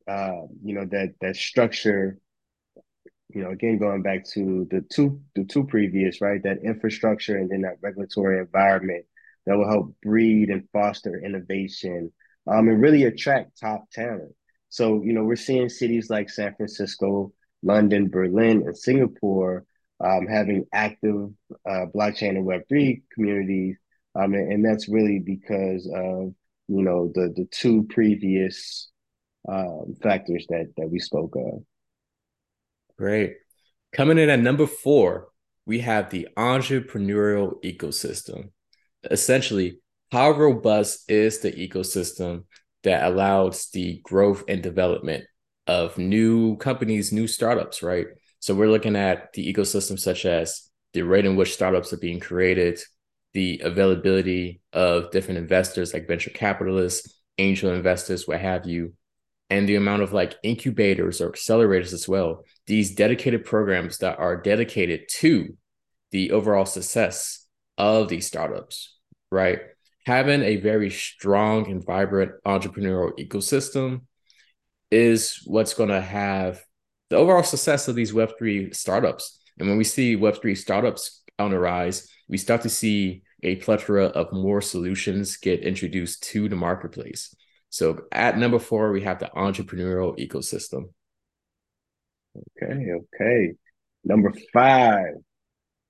uh, 0.09 0.47
you 0.63 0.75
know 0.75 0.85
that 0.87 1.15
that 1.21 1.37
structure 1.37 2.19
you 3.29 3.43
know 3.43 3.51
again 3.51 3.79
going 3.79 4.03
back 4.03 4.25
to 4.25 4.67
the 4.71 4.81
two 4.93 5.21
the 5.35 5.45
two 5.45 5.65
previous 5.65 6.21
right 6.21 6.43
that 6.43 6.65
infrastructure 6.65 7.37
and 7.37 7.51
then 7.51 7.63
that 7.63 7.77
regulatory 7.81 8.39
environment 8.39 9.05
that 9.47 9.57
will 9.57 9.69
help 9.69 9.95
breed 10.03 10.51
and 10.51 10.69
foster 10.73 11.23
innovation 11.25 12.13
um, 12.47 12.69
and 12.69 12.81
really 12.81 13.05
attract 13.05 13.61
top 13.61 13.89
talent 13.93 14.35
so 14.69 15.03
you 15.03 15.13
know 15.13 15.23
we're 15.23 15.37
seeing 15.37 15.69
cities 15.69 16.11
like 16.11 16.29
san 16.29 16.55
francisco 16.57 17.33
london 17.63 18.09
berlin 18.09 18.63
and 18.67 18.77
singapore 18.77 19.65
um, 20.03 20.27
having 20.27 20.65
active 20.73 21.31
uh, 21.69 21.87
blockchain 21.95 22.31
and 22.31 22.47
web3 22.47 23.03
communities 23.15 23.77
um, 24.15 24.35
and, 24.35 24.53
and 24.53 24.65
that's 24.65 24.89
really 24.89 25.19
because 25.19 25.87
of 25.87 26.35
you 26.69 26.83
know 26.83 27.11
the 27.15 27.33
the 27.35 27.47
two 27.51 27.85
previous 27.89 28.91
um, 29.49 29.95
factors 30.03 30.47
that 30.49 30.73
that 30.77 30.89
we 30.89 30.99
spoke 30.99 31.35
of. 31.37 31.63
Great. 32.99 33.37
Coming 33.93 34.19
in 34.19 34.31
at 34.31 34.41
number 34.41 34.67
four, 34.67 35.29
we 35.67 35.81
have 35.81 36.11
the 36.11 36.29
entrepreneurial 36.37 37.61
ecosystem. 37.65 38.51
Essentially, 39.11 39.81
how 40.13 40.31
robust 40.31 41.11
is 41.11 41.41
the 41.41 41.53
ecosystem 41.53 42.45
that 42.85 43.05
allows 43.05 43.69
the 43.73 44.01
growth 44.05 44.45
and 44.49 44.63
development 44.63 45.25
of 45.67 45.97
new 45.99 46.57
companies, 46.57 47.13
new 47.13 47.27
startups, 47.27 47.83
right? 47.83 48.07
So 48.41 48.55
we're 48.55 48.71
looking 48.71 48.97
at 48.97 49.33
the 49.35 49.53
ecosystem 49.53 49.99
such 49.99 50.25
as 50.25 50.71
the 50.93 51.03
rate 51.03 51.27
in 51.27 51.37
which 51.37 51.53
startups 51.53 51.93
are 51.93 51.99
being 51.99 52.21
created, 52.21 52.81
the 53.33 53.61
availability 53.63 54.61
of 54.73 55.11
different 55.11 55.39
investors 55.39 55.93
like 55.93 56.09
venture 56.09 56.31
capitalists, 56.31 57.21
angel 57.39 57.73
investors, 57.73 58.27
what 58.27 58.41
have 58.41 58.67
you, 58.67 58.95
and 59.51 59.69
the 59.69 59.77
amount 59.77 60.03
of 60.03 60.13
like 60.13 60.37
incubators 60.43 61.21
or 61.21 61.31
accelerators 61.31 61.93
as 61.93 62.09
well, 62.09 62.45
these 62.67 62.95
dedicated 62.95 63.45
programs 63.45 63.99
that 63.99 64.19
are 64.19 64.41
dedicated 64.41 65.03
to 65.09 65.57
the 66.13 66.31
overall 66.33 66.67
success 66.67 67.47
of 67.77 68.09
these 68.09 68.27
startups, 68.27 68.97
right? 69.31 69.61
Having 70.07 70.43
a 70.43 70.57
very 70.57 70.91
strong 70.91 71.71
and 71.71 71.85
vibrant 71.85 72.33
entrepreneurial 72.47 73.13
ecosystem 73.19 74.03
is 74.91 75.43
what's 75.47 75.75
going 75.75 75.91
to 75.91 76.01
have 76.01 76.65
the 77.11 77.17
overall 77.17 77.43
success 77.43 77.89
of 77.89 77.97
these 77.97 78.13
Web3 78.13 78.75
startups. 78.75 79.41
And 79.59 79.69
when 79.69 79.77
we 79.77 79.85
see 79.85 80.17
Web3 80.17 80.57
startups 80.57 81.23
on 81.39 81.51
the 81.51 81.59
rise, 81.59 82.09
we 82.29 82.39
start 82.39 82.63
to 82.63 82.71
see 82.71 83.23
a 83.43 83.57
plethora 83.57 84.07
of 84.07 84.33
more 84.33 84.61
solutions 84.61 85.37
get 85.37 85.61
introduced 85.61 86.23
to 86.23 86.49
the 86.49 86.57
marketplace. 86.57 87.35
So 87.69 88.03
at 88.13 88.39
number 88.39 88.59
four, 88.59 88.93
we 88.93 89.03
have 89.03 89.19
the 89.19 89.31
entrepreneurial 89.37 90.19
ecosystem. 90.19 90.91
Okay, 92.37 92.91
okay. 92.93 93.53
Number 94.05 94.33
five. 94.53 95.15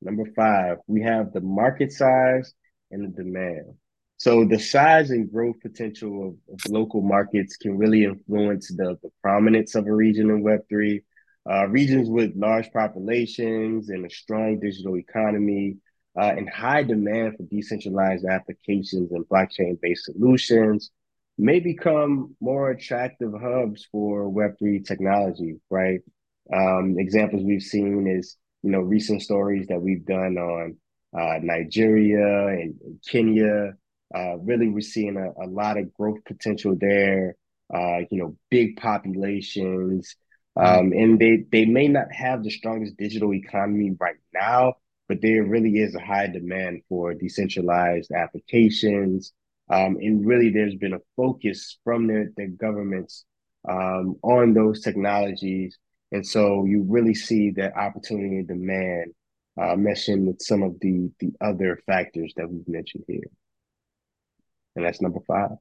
Number 0.03 0.25
five, 0.35 0.79
we 0.87 1.03
have 1.03 1.33
the 1.33 1.43
market 1.43 1.93
size 1.93 2.55
and 2.91 3.05
the 3.05 3.23
demand. 3.23 3.75
So 4.17 4.45
the 4.45 4.59
size 4.59 5.11
and 5.11 5.31
growth 5.31 5.57
potential 5.61 6.29
of, 6.29 6.55
of 6.55 6.61
local 6.71 7.03
markets 7.03 7.57
can 7.57 7.77
really 7.77 8.05
influence 8.05 8.69
the, 8.69 8.99
the 9.03 9.11
prominence 9.23 9.75
of 9.75 9.87
a 9.87 9.93
region 9.93 10.31
in 10.31 10.43
Web3. 10.43 11.03
Uh, 11.49 11.67
regions 11.69 12.09
with 12.09 12.33
large 12.37 12.71
populations 12.73 13.89
and 13.89 14.05
a 14.05 14.11
strong 14.11 14.61
digital 14.61 14.97
economy 14.97 15.77
uh, 16.19 16.33
and 16.37 16.49
high 16.49 16.83
demand 16.83 17.37
for 17.37 17.45
decentralized 17.45 18.27
applications 18.27 19.11
and 19.13 19.25
blockchain-based 19.29 20.05
solutions 20.05 20.91
may 21.39 21.59
become 21.59 22.37
more 22.41 22.71
attractive 22.71 23.33
hubs 23.41 23.89
for 23.91 24.31
Web3 24.31 24.85
technology, 24.87 25.57
right? 25.71 26.01
Um, 26.53 26.97
examples 26.99 27.43
we've 27.43 27.63
seen 27.63 28.07
is, 28.07 28.37
you 28.63 28.71
know, 28.71 28.81
recent 28.81 29.23
stories 29.23 29.67
that 29.69 29.81
we've 29.81 30.05
done 30.05 30.37
on 30.37 30.77
uh, 31.19 31.39
Nigeria 31.41 32.49
and, 32.49 32.75
and 32.83 33.01
Kenya. 33.09 33.73
Uh, 34.15 34.37
really, 34.39 34.69
we're 34.69 34.81
seeing 34.81 35.17
a, 35.17 35.45
a, 35.45 35.47
lot 35.47 35.79
of 35.79 35.95
growth 35.95 36.19
potential 36.27 36.77
there. 36.79 37.37
Uh, 37.73 38.01
you 38.11 38.19
know, 38.19 38.37
big 38.51 38.77
populations, 38.77 40.17
um, 40.63 40.93
and 40.93 41.19
they 41.19 41.45
they 41.51 41.65
may 41.65 41.89
not 41.89 42.13
have 42.13 42.43
the 42.43 42.51
strongest 42.51 42.97
digital 42.97 43.33
economy 43.35 43.97
right 43.99 44.17
now, 44.35 44.75
but 45.09 45.21
there 45.21 45.45
really 45.45 45.79
is 45.79 45.95
a 45.95 46.01
high 46.01 46.27
demand 46.27 46.83
for 46.89 47.15
decentralized 47.15 48.13
applications, 48.13 49.33
um, 49.71 49.99
and 50.01 50.27
really, 50.27 50.51
there's 50.51 50.75
been 50.75 50.95
a 50.95 51.01
focus 51.17 51.79
from 51.85 52.09
their, 52.09 52.31
their 52.37 52.49
governments 52.49 53.25
um, 53.69 54.17
on 54.23 54.53
those 54.53 54.81
technologies. 54.81 55.79
And 56.11 56.27
so 56.27 56.65
you 56.65 56.85
really 56.89 57.15
see 57.15 57.51
that 57.53 57.77
opportunity 57.77 58.39
and 58.39 58.49
demand 58.49 59.15
uh, 59.57 59.77
meshing 59.77 60.27
with 60.27 60.43
some 60.43 60.65
of 60.65 60.81
the, 60.81 61.11
the 61.21 61.33
other 61.41 61.81
factors 61.87 62.33
that 62.37 62.51
we've 62.51 62.67
mentioned 62.67 63.05
here. 63.07 63.31
And 64.75 64.85
that's 64.85 65.01
number 65.01 65.21
five. 65.27 65.53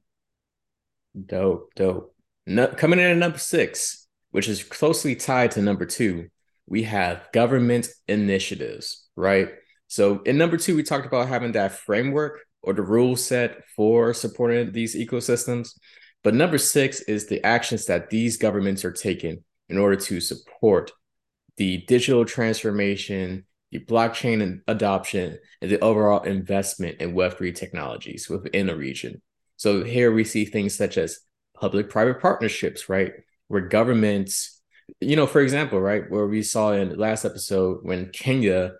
Dope, 1.26 1.72
dope. 1.76 2.14
No, 2.46 2.66
coming 2.66 2.98
in 2.98 3.06
at 3.06 3.16
number 3.16 3.38
six, 3.38 3.99
which 4.30 4.48
is 4.48 4.62
closely 4.62 5.14
tied 5.14 5.52
to 5.52 5.62
number 5.62 5.86
two, 5.86 6.28
we 6.66 6.84
have 6.84 7.26
government 7.32 7.88
initiatives, 8.08 9.08
right? 9.16 9.50
So 9.88 10.20
in 10.22 10.38
number 10.38 10.56
two, 10.56 10.76
we 10.76 10.82
talked 10.82 11.06
about 11.06 11.28
having 11.28 11.52
that 11.52 11.72
framework 11.72 12.40
or 12.62 12.72
the 12.74 12.82
rule 12.82 13.16
set 13.16 13.64
for 13.74 14.14
supporting 14.14 14.72
these 14.72 14.94
ecosystems. 14.94 15.78
But 16.22 16.34
number 16.34 16.58
six 16.58 17.00
is 17.02 17.26
the 17.26 17.44
actions 17.44 17.86
that 17.86 18.10
these 18.10 18.36
governments 18.36 18.84
are 18.84 18.92
taking 18.92 19.42
in 19.68 19.78
order 19.78 19.96
to 19.96 20.20
support 20.20 20.92
the 21.56 21.78
digital 21.88 22.24
transformation, 22.24 23.46
the 23.72 23.80
blockchain 23.80 24.60
adoption, 24.68 25.38
and 25.60 25.70
the 25.70 25.80
overall 25.80 26.22
investment 26.22 27.00
in 27.00 27.14
Web3 27.14 27.54
technologies 27.54 28.28
within 28.28 28.68
a 28.68 28.76
region. 28.76 29.22
So 29.56 29.82
here 29.84 30.12
we 30.12 30.24
see 30.24 30.44
things 30.44 30.74
such 30.74 30.98
as 30.98 31.20
public 31.54 31.90
private 31.90 32.20
partnerships, 32.20 32.88
right? 32.88 33.12
Where 33.50 33.62
governments 33.62 34.60
you 35.00 35.16
know, 35.16 35.26
for 35.26 35.40
example, 35.40 35.80
right, 35.80 36.10
where 36.10 36.26
we 36.26 36.42
saw 36.42 36.72
in 36.72 36.96
last 36.98 37.24
episode 37.24 37.80
when 37.82 38.10
Kenya, 38.10 38.72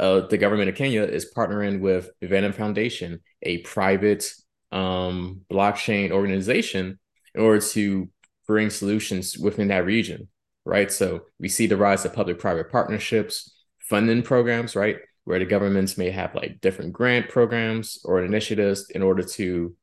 uh, 0.00 0.20
the 0.26 0.38
government 0.38 0.68
of 0.68 0.74
Kenya 0.74 1.02
is 1.02 1.32
partnering 1.34 1.80
with 1.80 2.10
Venom 2.22 2.52
Foundation, 2.52 3.20
a 3.42 3.58
private 3.58 4.32
um, 4.72 5.42
blockchain 5.50 6.10
organization, 6.10 6.98
in 7.34 7.40
order 7.40 7.60
to 7.60 8.08
bring 8.46 8.70
solutions 8.70 9.38
within 9.38 9.68
that 9.68 9.84
region, 9.84 10.28
right? 10.64 10.90
So 10.90 11.22
we 11.38 11.48
see 11.48 11.66
the 11.66 11.76
rise 11.76 12.04
of 12.04 12.12
public-private 12.12 12.70
partnerships, 12.70 13.54
funding 13.88 14.22
programs, 14.22 14.74
right, 14.74 14.96
where 15.24 15.38
the 15.38 15.44
governments 15.44 15.96
may 15.96 16.10
have 16.10 16.34
like 16.34 16.60
different 16.60 16.92
grant 16.92 17.28
programs 17.28 18.00
or 18.04 18.24
initiatives 18.24 18.90
in 18.90 19.02
order 19.02 19.22
to 19.22 19.74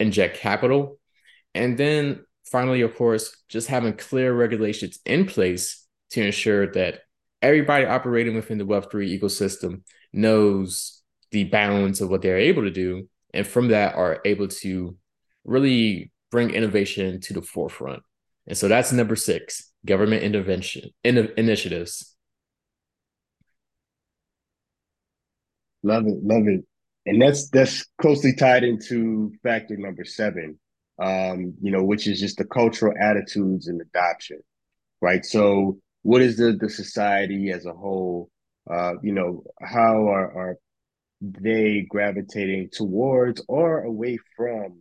inject 0.00 0.38
capital. 0.38 0.98
And 1.54 1.78
then 1.78 2.24
finally, 2.44 2.82
of 2.82 2.96
course, 2.96 3.36
just 3.48 3.68
having 3.68 3.94
clear 3.94 4.32
regulations 4.32 4.98
in 5.04 5.26
place 5.26 5.86
to 6.10 6.24
ensure 6.24 6.70
that 6.72 7.00
everybody 7.42 7.84
operating 7.84 8.34
within 8.34 8.58
the 8.58 8.66
Web3 8.66 9.20
ecosystem 9.20 9.82
knows 10.12 11.02
the 11.30 11.44
bounds 11.44 12.00
of 12.00 12.08
what 12.08 12.22
they're 12.22 12.38
able 12.38 12.62
to 12.62 12.70
do. 12.70 13.08
And 13.32 13.46
from 13.46 13.68
that, 13.68 13.96
are 13.96 14.20
able 14.24 14.48
to 14.48 14.96
really 15.44 16.12
bring 16.30 16.50
innovation 16.50 17.20
to 17.20 17.34
the 17.34 17.42
forefront. 17.42 18.02
And 18.46 18.56
so 18.56 18.68
that's 18.68 18.92
number 18.92 19.16
six 19.16 19.72
government 19.84 20.22
intervention 20.22 20.90
in, 21.02 21.30
initiatives. 21.36 22.14
Love 25.82 26.06
it, 26.06 26.22
love 26.22 26.48
it. 26.48 26.64
And 27.06 27.20
that's 27.20 27.50
that's 27.50 27.84
closely 28.00 28.34
tied 28.34 28.64
into 28.64 29.32
factor 29.42 29.76
number 29.76 30.04
seven, 30.04 30.58
um, 30.98 31.54
you 31.60 31.70
know, 31.70 31.84
which 31.84 32.06
is 32.06 32.20
just 32.20 32.38
the 32.38 32.44
cultural 32.44 32.94
attitudes 33.00 33.68
and 33.68 33.80
adoption, 33.80 34.40
right? 35.00 35.24
So, 35.24 35.78
what 36.02 36.22
is 36.22 36.36
the 36.36 36.52
the 36.52 36.68
society 36.70 37.50
as 37.50 37.66
a 37.66 37.72
whole? 37.72 38.30
Uh, 38.70 38.94
you 39.02 39.12
know, 39.12 39.44
how 39.60 40.08
are 40.08 40.32
are 40.36 40.56
they 41.20 41.86
gravitating 41.88 42.70
towards 42.72 43.42
or 43.48 43.82
away 43.82 44.18
from 44.36 44.80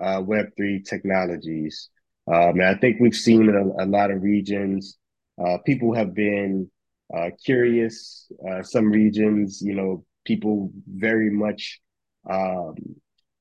uh, 0.00 0.22
Web 0.24 0.46
three 0.56 0.82
technologies? 0.82 1.88
Um, 2.26 2.60
and 2.60 2.64
I 2.64 2.74
think 2.74 2.96
we've 3.00 3.14
seen 3.14 3.48
in 3.48 3.54
a, 3.54 3.84
a 3.84 3.86
lot 3.86 4.10
of 4.10 4.22
regions, 4.22 4.98
uh, 5.44 5.58
people 5.64 5.94
have 5.94 6.14
been 6.14 6.70
uh, 7.14 7.30
curious. 7.44 8.30
Uh, 8.48 8.62
some 8.62 8.90
regions, 8.90 9.62
you 9.62 9.74
know, 9.74 10.04
people 10.24 10.72
very 10.86 11.30
much 11.30 11.80
um, 12.28 12.74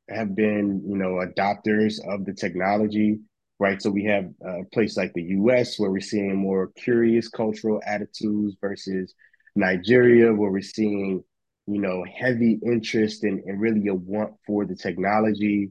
have 0.10 0.36
been, 0.36 0.84
you 0.88 0.98
know, 0.98 1.24
adopters 1.26 1.96
of 2.08 2.26
the 2.26 2.34
technology, 2.34 3.20
right? 3.60 3.82
So 3.82 3.90
we 3.90 4.04
have 4.06 4.30
a 4.46 4.64
place 4.74 4.98
like 4.98 5.14
the 5.14 5.24
U.S. 5.24 5.80
where 5.80 5.92
we're 5.92 6.02
seeing 6.02 6.36
more 6.36 6.72
curious 6.76 7.28
cultural 7.28 7.82
attitudes 7.86 8.56
versus 8.62 9.14
Nigeria, 9.56 10.34
where 10.34 10.52
we're 10.52 10.62
seeing, 10.62 11.24
you 11.68 11.82
know, 11.82 12.04
heavy 12.18 12.60
interest 12.66 13.24
and, 13.24 13.44
and 13.46 13.60
really 13.60 13.88
a 13.88 13.94
want 13.96 14.34
for 14.46 14.66
the 14.66 14.76
technology. 14.76 15.70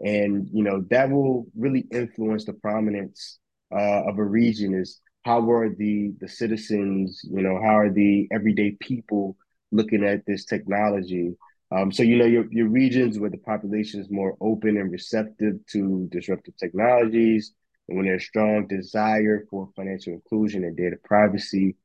And, 0.00 0.48
you 0.52 0.64
know, 0.64 0.84
that 0.90 1.10
will 1.10 1.46
really 1.56 1.86
influence 1.90 2.44
the 2.44 2.54
prominence 2.54 3.38
uh, 3.72 4.02
of 4.08 4.18
a 4.18 4.24
region 4.24 4.74
is 4.74 5.00
how 5.24 5.50
are 5.50 5.70
the 5.74 6.12
the 6.20 6.28
citizens, 6.28 7.20
you 7.24 7.42
know, 7.42 7.60
how 7.62 7.78
are 7.78 7.90
the 7.90 8.28
everyday 8.32 8.72
people 8.80 9.36
looking 9.70 10.04
at 10.04 10.26
this 10.26 10.44
technology. 10.44 11.34
Um, 11.74 11.90
so 11.90 12.02
you 12.02 12.16
know 12.16 12.26
your 12.26 12.46
your 12.50 12.68
regions 12.68 13.18
where 13.18 13.30
the 13.30 13.38
population 13.38 14.00
is 14.00 14.10
more 14.10 14.36
open 14.40 14.76
and 14.76 14.92
receptive 14.92 15.54
to 15.68 16.08
disruptive 16.10 16.56
technologies, 16.56 17.54
and 17.88 17.96
when 17.96 18.06
there's 18.06 18.26
strong 18.26 18.66
desire 18.66 19.46
for 19.48 19.70
financial 19.74 20.12
inclusion 20.12 20.64
and 20.64 20.76
data 20.76 20.96
privacy, 21.02 21.76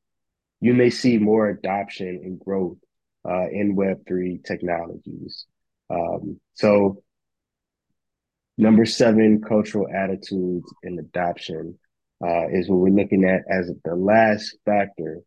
you 0.59 0.73
may 0.73 0.89
see 0.89 1.17
more 1.17 1.49
adoption 1.49 2.19
and 2.23 2.39
growth 2.39 2.77
uh, 3.27 3.47
in 3.49 3.75
Web 3.75 4.05
three 4.07 4.39
technologies. 4.45 5.45
Um, 5.89 6.39
so 6.53 7.01
number 8.57 8.85
seven, 8.85 9.41
cultural 9.41 9.87
attitudes 9.93 10.69
and 10.83 10.99
adoption 10.99 11.79
uh, 12.21 12.47
is 12.51 12.67
what 12.67 12.79
we're 12.79 12.89
looking 12.89 13.23
at 13.23 13.43
as 13.49 13.71
the 13.85 13.95
last 13.95 14.57
factor 14.65 15.21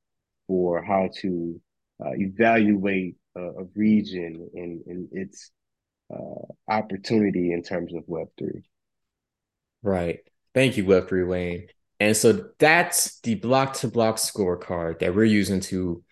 for 0.48 0.82
how 0.82 1.08
to 1.20 1.60
uh, 2.04 2.10
evaluate 2.14 3.14
a, 3.36 3.40
a, 3.40 3.64
region 3.74 4.48
and, 4.54 4.82
and 4.86 5.08
its 5.12 5.50
uh, 6.12 6.52
opportunity 6.68 7.52
in 7.52 7.62
terms 7.62 7.94
of 7.94 8.04
Web3. 8.06 8.62
Right. 9.82 10.20
Thank 10.54 10.76
you, 10.76 10.84
Web3 10.84 11.26
Wayne. 11.26 11.66
And 12.00 12.16
so 12.16 12.50
that's 12.58 13.20
the 13.20 13.34
BLOC 13.36 13.74
2 13.74 13.90
BLOC 13.90 14.16
scorecard 14.16 15.00
that 15.00 15.14
we're 15.14 15.24
using 15.24 15.60
to 15.60 16.02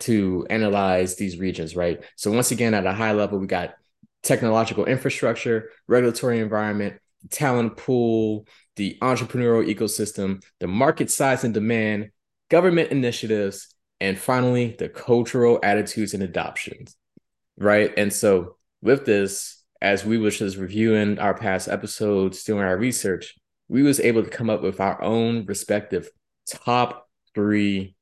to 0.00 0.46
analyze 0.50 1.16
these 1.16 1.36
regions, 1.36 1.74
right? 1.74 2.04
So 2.16 2.30
once 2.30 2.52
again, 2.52 2.74
at 2.74 2.86
a 2.86 2.92
high 2.92 3.12
level, 3.12 3.40
we 3.40 3.48
got 3.48 3.74
technological 4.22 4.84
infrastructure, 4.84 5.70
regulatory 5.88 6.38
environment, 6.38 7.00
talent 7.30 7.76
pool, 7.76 8.46
the 8.76 8.98
entrepreneurial 9.02 9.72
ecosystem, 9.72 10.42
the 10.60 10.68
market 10.68 11.10
size 11.10 11.44
and 11.44 11.54
demand, 11.54 12.10
government 12.50 12.90
initiatives, 12.90 13.73
and 14.04 14.18
finally 14.18 14.76
the 14.78 14.88
cultural 14.88 15.58
attitudes 15.62 16.12
and 16.14 16.22
adoptions 16.22 16.96
right? 17.56 17.92
And 17.96 18.12
so 18.12 18.56
with 18.82 19.06
this 19.06 19.62
as 19.80 20.04
we 20.04 20.18
was 20.18 20.38
just 20.38 20.56
reviewing 20.56 21.18
our 21.18 21.34
past 21.34 21.68
episodes 21.68 22.44
doing 22.44 22.62
our 22.62 22.76
research 22.76 23.34
we 23.68 23.82
was 23.82 23.98
able 24.00 24.22
to 24.22 24.30
come 24.30 24.50
up 24.50 24.62
with 24.62 24.78
our 24.78 25.00
own 25.02 25.46
respective 25.46 26.10
top 26.46 27.08
three 27.34 27.94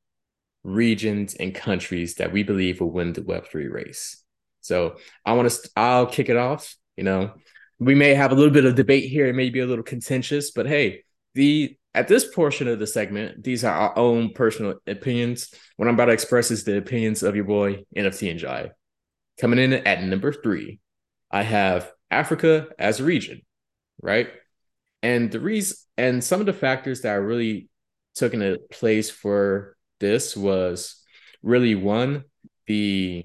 regions 0.64 1.34
and 1.34 1.54
countries 1.54 2.16
that 2.16 2.32
we 2.32 2.42
believe 2.42 2.80
will 2.80 2.90
win 2.90 3.12
the 3.12 3.20
web3 3.20 3.70
race. 3.70 4.22
So 4.60 4.96
i 5.24 5.32
want 5.32 5.50
to 5.50 5.70
i'll 5.76 6.06
kick 6.06 6.28
it 6.28 6.36
off 6.36 6.76
you 6.96 7.04
know? 7.04 7.32
We 7.78 7.94
may 7.94 8.14
have 8.14 8.30
a 8.30 8.34
little 8.34 8.52
bit 8.52 8.64
of 8.64 8.76
debate 8.76 9.10
here. 9.10 9.26
It 9.26 9.32
may 9.32 9.50
be 9.50 9.60
a 9.60 9.66
little 9.66 9.84
contentious 9.84 10.50
but 10.50 10.66
hey 10.66 11.04
the 11.34 11.76
at 11.94 12.08
this 12.08 12.32
portion 12.32 12.68
of 12.68 12.78
the 12.78 12.86
segment, 12.86 13.44
these 13.44 13.64
are 13.64 13.74
our 13.74 13.98
own 13.98 14.32
personal 14.32 14.74
opinions. 14.86 15.52
What 15.76 15.88
I'm 15.88 15.94
about 15.94 16.06
to 16.06 16.12
express 16.12 16.50
is 16.50 16.64
the 16.64 16.78
opinions 16.78 17.22
of 17.22 17.36
your 17.36 17.44
boy 17.44 17.84
NFT 17.96 18.30
and 18.30 18.40
Jai. 18.40 18.70
Coming 19.40 19.58
in 19.58 19.72
at 19.72 20.02
number 20.02 20.32
three, 20.32 20.80
I 21.30 21.42
have 21.42 21.90
Africa 22.10 22.68
as 22.78 23.00
a 23.00 23.04
region, 23.04 23.42
right? 24.02 24.28
And 25.02 25.30
the 25.30 25.40
reason 25.40 25.76
and 25.96 26.24
some 26.24 26.40
of 26.40 26.46
the 26.46 26.52
factors 26.52 27.02
that 27.02 27.12
I 27.12 27.16
really 27.16 27.68
took 28.14 28.34
into 28.34 28.58
place 28.70 29.10
for 29.10 29.76
this 30.00 30.36
was 30.36 31.02
really 31.42 31.74
one, 31.74 32.24
the 32.66 33.24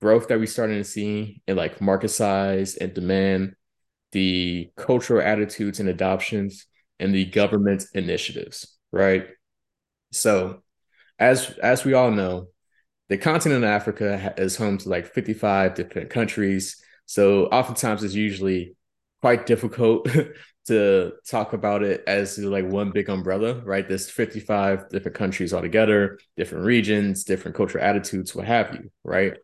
growth 0.00 0.28
that 0.28 0.38
we 0.38 0.46
started 0.46 0.76
to 0.76 0.84
see 0.84 1.42
in 1.48 1.56
like 1.56 1.80
market 1.80 2.10
size 2.10 2.76
and 2.76 2.94
demand, 2.94 3.54
the 4.12 4.70
cultural 4.76 5.20
attitudes 5.20 5.80
and 5.80 5.88
adoptions, 5.88 6.66
and 7.00 7.14
the 7.14 7.24
government 7.26 7.84
initiatives, 7.94 8.76
right? 8.92 9.26
So, 10.12 10.62
as 11.18 11.50
as 11.62 11.84
we 11.84 11.94
all 11.94 12.10
know, 12.10 12.48
the 13.08 13.18
continent 13.18 13.64
of 13.64 13.70
Africa 13.70 14.34
is 14.36 14.56
home 14.56 14.78
to 14.78 14.88
like 14.88 15.06
55 15.06 15.74
different 15.74 16.10
countries. 16.10 16.82
So, 17.06 17.46
oftentimes 17.46 18.02
it's 18.04 18.14
usually 18.14 18.76
quite 19.20 19.46
difficult 19.46 20.08
to 20.66 21.12
talk 21.26 21.54
about 21.54 21.82
it 21.82 22.04
as 22.06 22.38
like 22.38 22.66
one 22.66 22.90
big 22.90 23.08
umbrella, 23.08 23.60
right? 23.64 23.88
There's 23.88 24.10
55 24.10 24.90
different 24.90 25.16
countries 25.16 25.54
altogether, 25.54 26.18
different 26.36 26.64
regions, 26.64 27.24
different 27.24 27.56
cultural 27.56 27.84
attitudes, 27.84 28.34
what 28.34 28.46
have 28.46 28.74
you, 28.74 28.90
right? 29.02 29.34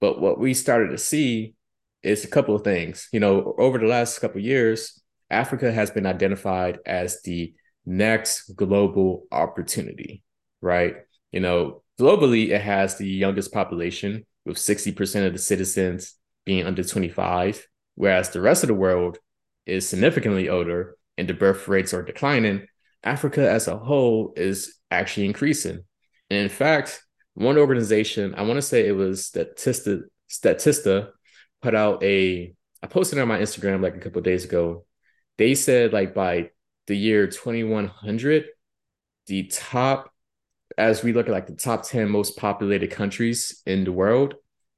But 0.00 0.20
what 0.20 0.38
we 0.38 0.54
started 0.54 0.90
to 0.90 0.98
see 0.98 1.54
is 2.02 2.24
a 2.24 2.28
couple 2.28 2.54
of 2.54 2.62
things. 2.62 3.08
You 3.12 3.20
know, 3.20 3.54
over 3.58 3.78
the 3.78 3.86
last 3.86 4.18
couple 4.18 4.40
years, 4.40 5.00
Africa 5.30 5.72
has 5.72 5.90
been 5.90 6.06
identified 6.06 6.78
as 6.86 7.22
the 7.22 7.54
next 7.84 8.54
global 8.56 9.26
opportunity, 9.30 10.22
right? 10.60 10.96
You 11.32 11.40
know, 11.40 11.82
globally, 11.98 12.50
it 12.50 12.60
has 12.60 12.96
the 12.96 13.08
youngest 13.08 13.52
population 13.52 14.26
with 14.44 14.56
60% 14.56 15.26
of 15.26 15.32
the 15.32 15.38
citizens 15.38 16.14
being 16.44 16.66
under 16.66 16.82
25, 16.82 17.66
whereas 17.96 18.30
the 18.30 18.40
rest 18.40 18.62
of 18.62 18.68
the 18.68 18.74
world 18.74 19.18
is 19.66 19.88
significantly 19.88 20.48
older 20.48 20.96
and 21.18 21.28
the 21.28 21.34
birth 21.34 21.66
rates 21.68 21.92
are 21.92 22.02
declining. 22.02 22.66
Africa 23.02 23.48
as 23.48 23.68
a 23.68 23.76
whole 23.76 24.32
is 24.36 24.76
actually 24.90 25.26
increasing. 25.26 25.84
And 26.30 26.40
in 26.40 26.48
fact, 26.48 27.02
one 27.34 27.58
organization, 27.58 28.34
I 28.34 28.42
want 28.42 28.56
to 28.56 28.62
say 28.62 28.86
it 28.86 28.92
was 28.92 29.30
Statista, 29.30 30.02
Statista 30.30 31.10
put 31.62 31.74
out 31.74 32.02
a, 32.02 32.54
I 32.82 32.86
posted 32.86 33.18
on 33.18 33.28
my 33.28 33.38
Instagram 33.38 33.82
like 33.82 33.96
a 33.96 34.00
couple 34.00 34.22
days 34.22 34.44
ago 34.44 34.85
they 35.38 35.54
said 35.54 35.92
like 35.92 36.14
by 36.14 36.50
the 36.86 36.96
year 36.96 37.26
2100 37.26 38.46
the 39.26 39.44
top 39.44 40.10
as 40.78 41.02
we 41.02 41.12
look 41.12 41.26
at 41.26 41.32
like 41.32 41.46
the 41.46 41.54
top 41.54 41.82
10 41.82 42.08
most 42.08 42.36
populated 42.36 42.90
countries 42.90 43.62
in 43.66 43.84
the 43.84 43.92
world 43.92 44.34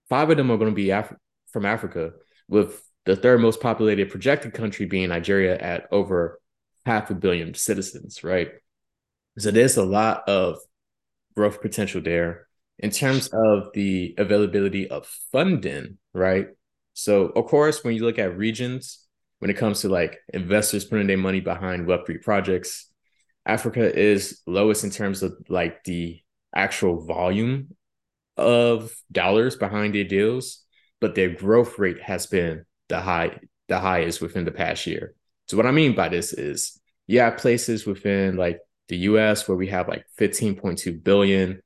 five 0.09 0.31
of 0.31 0.37
them 0.37 0.51
are 0.51 0.57
going 0.59 0.71
to 0.71 0.75
be 0.75 0.91
Af- 0.91 1.15
from 1.53 1.65
africa 1.65 2.13
with 2.49 2.83
the 3.05 3.17
third 3.17 3.41
most 3.41 3.61
populated 3.61 4.11
projected 4.11 4.53
country 4.55 4.87
being 4.87 5.09
nigeria 5.09 5.59
at 5.59 5.87
over 5.93 6.41
half 6.87 7.11
a 7.11 7.15
billion 7.15 7.55
citizens 7.55 8.25
right 8.25 8.51
So 9.39 9.51
there's 9.51 9.77
a 9.77 9.85
lot 9.85 10.29
of 10.29 10.59
growth 11.37 11.61
potential 11.63 12.01
there 12.01 12.49
in 12.79 12.91
terms 12.91 13.29
of 13.33 13.69
the 13.75 14.15
availability 14.19 14.89
of 14.89 15.07
funding, 15.33 15.99
right? 16.13 16.49
So, 16.95 17.27
of 17.27 17.47
course, 17.47 17.83
when 17.85 17.95
you 17.95 18.05
look 18.05 18.19
at 18.19 18.37
regions, 18.37 19.08
when 19.39 19.51
it 19.51 19.57
comes 19.57 19.81
to 19.83 19.89
like 19.89 20.19
investors 20.33 20.85
putting 20.85 21.07
their 21.07 21.17
money 21.17 21.41
behind 21.41 21.87
Web3 21.87 22.23
projects, 22.23 22.91
Africa 23.47 23.97
is 23.97 24.41
lowest 24.47 24.85
in 24.85 24.91
terms 24.91 25.23
of 25.23 25.35
like 25.49 25.85
the 25.85 26.21
actual 26.55 27.05
volume 27.05 27.75
of 28.37 28.95
dollars 29.11 29.57
behind 29.57 29.95
their 29.95 30.05
deals, 30.05 30.65
but 31.01 31.15
their 31.15 31.31
growth 31.31 31.79
rate 31.79 32.01
has 32.01 32.27
been 32.27 32.65
the 32.89 33.01
high 33.01 33.39
the 33.69 33.79
highest 33.79 34.21
within 34.21 34.45
the 34.45 34.51
past 34.51 34.87
year. 34.87 35.15
So 35.49 35.57
what 35.57 35.67
I 35.67 35.71
mean 35.71 35.95
by 35.95 36.09
this 36.09 36.33
is 36.33 36.81
yeah, 37.07 37.31
places 37.31 37.87
within 37.87 38.37
like 38.37 38.61
the 38.89 38.99
US 38.99 39.49
where 39.49 39.57
we 39.57 39.69
have 39.69 39.89
like 39.89 40.05
15.2 40.19 41.03
billion 41.03 41.63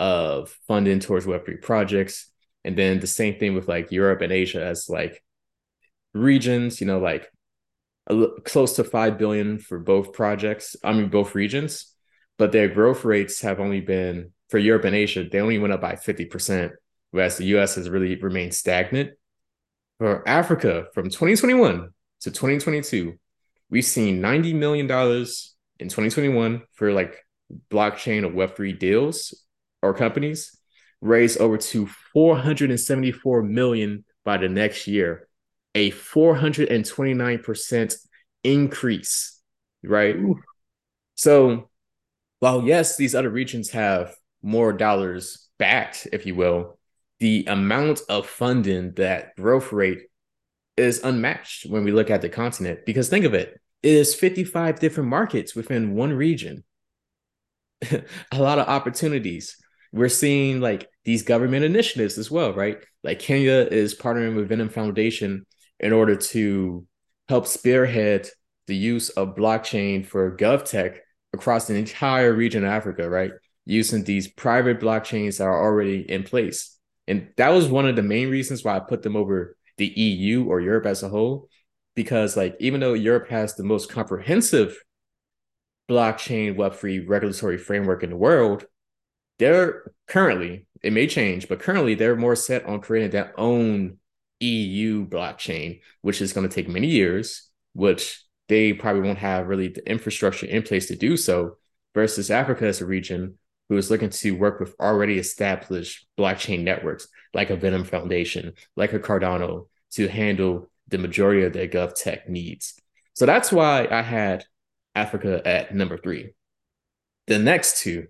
of 0.00 0.56
funding 0.66 1.00
towards 1.00 1.26
Web3 1.26 1.60
projects. 1.60 2.30
And 2.64 2.76
then 2.78 3.00
the 3.00 3.06
same 3.06 3.38
thing 3.38 3.54
with 3.54 3.68
like 3.68 3.92
Europe 3.92 4.22
and 4.22 4.32
Asia 4.32 4.64
as 4.64 4.88
like 4.88 5.22
regions, 6.14 6.80
you 6.80 6.86
know, 6.86 6.98
like 6.98 7.28
close 8.44 8.76
to 8.76 8.84
5 8.84 9.18
billion 9.18 9.58
for 9.58 9.78
both 9.78 10.12
projects, 10.12 10.76
I 10.82 10.92
mean, 10.92 11.08
both 11.08 11.34
regions. 11.34 11.92
But 12.38 12.52
their 12.52 12.68
growth 12.68 13.04
rates 13.04 13.42
have 13.42 13.60
only 13.60 13.80
been 13.80 14.32
for 14.50 14.58
Europe 14.58 14.84
and 14.84 14.94
Asia, 14.94 15.24
they 15.24 15.40
only 15.40 15.58
went 15.58 15.72
up 15.72 15.80
by 15.80 15.94
50%, 15.94 16.72
whereas 17.10 17.36
the 17.36 17.46
US 17.56 17.74
has 17.76 17.90
really 17.90 18.16
remained 18.16 18.54
stagnant. 18.54 19.10
For 19.98 20.26
Africa, 20.28 20.86
from 20.92 21.04
2021 21.04 21.90
to 22.22 22.30
2022, 22.30 23.18
we've 23.70 23.84
seen 23.84 24.20
$90 24.20 24.54
million 24.54 24.86
in 24.86 25.88
2021 25.88 26.62
for 26.72 26.92
like 26.92 27.24
blockchain 27.70 28.24
or 28.24 28.30
Web3 28.30 28.78
deals 28.78 29.44
or 29.82 29.94
companies, 29.94 30.56
raise 31.00 31.36
over 31.36 31.58
to 31.58 31.86
474 32.12 33.42
million 33.42 34.04
by 34.24 34.36
the 34.38 34.48
next 34.48 34.86
year, 34.86 35.28
a 35.74 35.90
429% 35.90 37.96
increase, 38.44 39.40
right? 39.82 40.16
Ooh. 40.16 40.40
So 41.16 41.68
while 42.40 42.64
yes, 42.64 42.96
these 42.96 43.14
other 43.14 43.30
regions 43.30 43.70
have 43.70 44.14
more 44.42 44.72
dollars 44.72 45.48
backed, 45.58 46.08
if 46.12 46.26
you 46.26 46.34
will, 46.34 46.78
the 47.20 47.46
amount 47.48 48.00
of 48.08 48.26
funding, 48.26 48.92
that 48.94 49.36
growth 49.36 49.72
rate 49.72 50.02
is 50.76 51.02
unmatched 51.02 51.66
when 51.66 51.84
we 51.84 51.92
look 51.92 52.10
at 52.10 52.20
the 52.20 52.28
continent. 52.28 52.80
Because 52.84 53.08
think 53.08 53.24
of 53.24 53.34
it, 53.34 53.60
it 53.82 53.92
is 53.92 54.14
55 54.14 54.80
different 54.80 55.08
markets 55.08 55.54
within 55.54 55.94
one 55.94 56.12
region. 56.12 56.64
a 57.90 58.38
lot 58.38 58.58
of 58.58 58.68
opportunities. 58.68 59.56
We're 59.92 60.08
seeing 60.08 60.60
like 60.60 60.88
these 61.04 61.22
government 61.22 61.64
initiatives 61.64 62.18
as 62.18 62.30
well, 62.30 62.52
right? 62.52 62.78
Like 63.02 63.20
Kenya 63.20 63.68
is 63.70 63.94
partnering 63.94 64.34
with 64.34 64.48
Venom 64.48 64.68
Foundation 64.68 65.46
in 65.80 65.92
order 65.92 66.16
to 66.16 66.86
help 67.28 67.46
spearhead 67.46 68.28
the 68.66 68.76
use 68.76 69.10
of 69.10 69.34
blockchain 69.34 70.06
for 70.06 70.36
GovTech 70.36 70.98
across 71.32 71.66
the 71.66 71.74
entire 71.74 72.32
region 72.32 72.64
of 72.64 72.70
Africa, 72.70 73.08
right? 73.08 73.32
Using 73.66 74.04
these 74.04 74.28
private 74.28 74.80
blockchains 74.80 75.38
that 75.38 75.44
are 75.44 75.62
already 75.62 76.00
in 76.10 76.22
place. 76.22 76.78
And 77.06 77.28
that 77.36 77.50
was 77.50 77.68
one 77.68 77.86
of 77.86 77.96
the 77.96 78.02
main 78.02 78.30
reasons 78.30 78.64
why 78.64 78.76
I 78.76 78.80
put 78.80 79.02
them 79.02 79.16
over 79.16 79.56
the 79.76 79.86
EU 79.86 80.44
or 80.44 80.60
Europe 80.60 80.86
as 80.86 81.02
a 81.02 81.08
whole, 81.08 81.48
because 81.94 82.36
like 82.36 82.56
even 82.60 82.80
though 82.80 82.94
Europe 82.94 83.28
has 83.28 83.54
the 83.54 83.64
most 83.64 83.90
comprehensive 83.90 84.76
blockchain 85.90 86.56
web3 86.56 87.06
regulatory 87.06 87.58
framework 87.58 88.02
in 88.02 88.10
the 88.10 88.16
world, 88.16 88.64
they're 89.38 89.90
currently, 90.06 90.66
it 90.82 90.92
may 90.92 91.06
change, 91.06 91.48
but 91.48 91.60
currently 91.60 91.94
they're 91.94 92.16
more 92.16 92.36
set 92.36 92.64
on 92.66 92.80
creating 92.80 93.10
their 93.10 93.38
own 93.38 93.98
EU 94.44 95.06
blockchain, 95.06 95.80
which 96.02 96.20
is 96.20 96.32
going 96.32 96.48
to 96.48 96.54
take 96.54 96.68
many 96.68 96.88
years, 96.88 97.50
which 97.72 98.22
they 98.48 98.72
probably 98.72 99.02
won't 99.02 99.18
have 99.18 99.48
really 99.48 99.68
the 99.68 99.88
infrastructure 99.88 100.46
in 100.46 100.62
place 100.62 100.86
to 100.88 100.96
do 100.96 101.16
so, 101.16 101.56
versus 101.94 102.30
Africa 102.30 102.66
as 102.66 102.80
a 102.80 102.86
region 102.86 103.38
who 103.68 103.76
is 103.76 103.90
looking 103.90 104.10
to 104.10 104.32
work 104.32 104.60
with 104.60 104.74
already 104.78 105.18
established 105.18 106.06
blockchain 106.18 106.62
networks 106.62 107.08
like 107.32 107.50
a 107.50 107.56
Venom 107.56 107.84
Foundation, 107.84 108.52
like 108.76 108.92
a 108.92 108.98
Cardano, 108.98 109.68
to 109.92 110.08
handle 110.08 110.70
the 110.88 110.98
majority 110.98 111.44
of 111.44 111.52
their 111.52 111.68
gov 111.68 111.94
tech 111.94 112.28
needs. 112.28 112.74
So 113.14 113.26
that's 113.26 113.50
why 113.52 113.88
I 113.90 114.02
had 114.02 114.44
Africa 114.94 115.40
at 115.46 115.74
number 115.74 115.96
three. 115.96 116.32
The 117.26 117.38
next 117.38 117.80
two, 117.80 118.08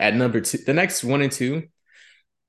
at 0.00 0.14
number 0.14 0.40
two, 0.40 0.58
the 0.58 0.74
next 0.74 1.04
one 1.04 1.20
and 1.20 1.32
two 1.32 1.64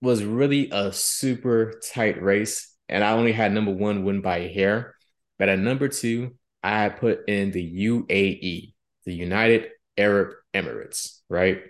was 0.01 0.23
really 0.23 0.69
a 0.71 0.93
super 0.93 1.81
tight 1.93 2.21
race. 2.21 2.74
And 2.89 3.03
I 3.03 3.11
only 3.11 3.31
had 3.31 3.51
number 3.51 3.71
one 3.71 4.03
win 4.03 4.21
by 4.21 4.37
a 4.37 4.53
hair. 4.53 4.95
But 5.37 5.49
at 5.49 5.59
number 5.59 5.87
two, 5.87 6.35
I 6.63 6.89
put 6.89 7.27
in 7.27 7.51
the 7.51 7.87
UAE, 7.87 8.73
the 9.05 9.13
United 9.13 9.69
Arab 9.97 10.35
Emirates, 10.53 11.19
right? 11.29 11.61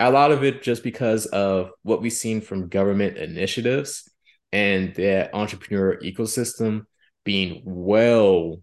A 0.00 0.10
lot 0.10 0.32
of 0.32 0.42
it 0.42 0.62
just 0.62 0.82
because 0.82 1.26
of 1.26 1.70
what 1.82 2.02
we've 2.02 2.12
seen 2.12 2.40
from 2.40 2.68
government 2.68 3.16
initiatives 3.16 4.10
and 4.52 4.94
that 4.94 5.34
entrepreneur 5.34 5.98
ecosystem 6.00 6.86
being 7.24 7.62
well 7.64 8.60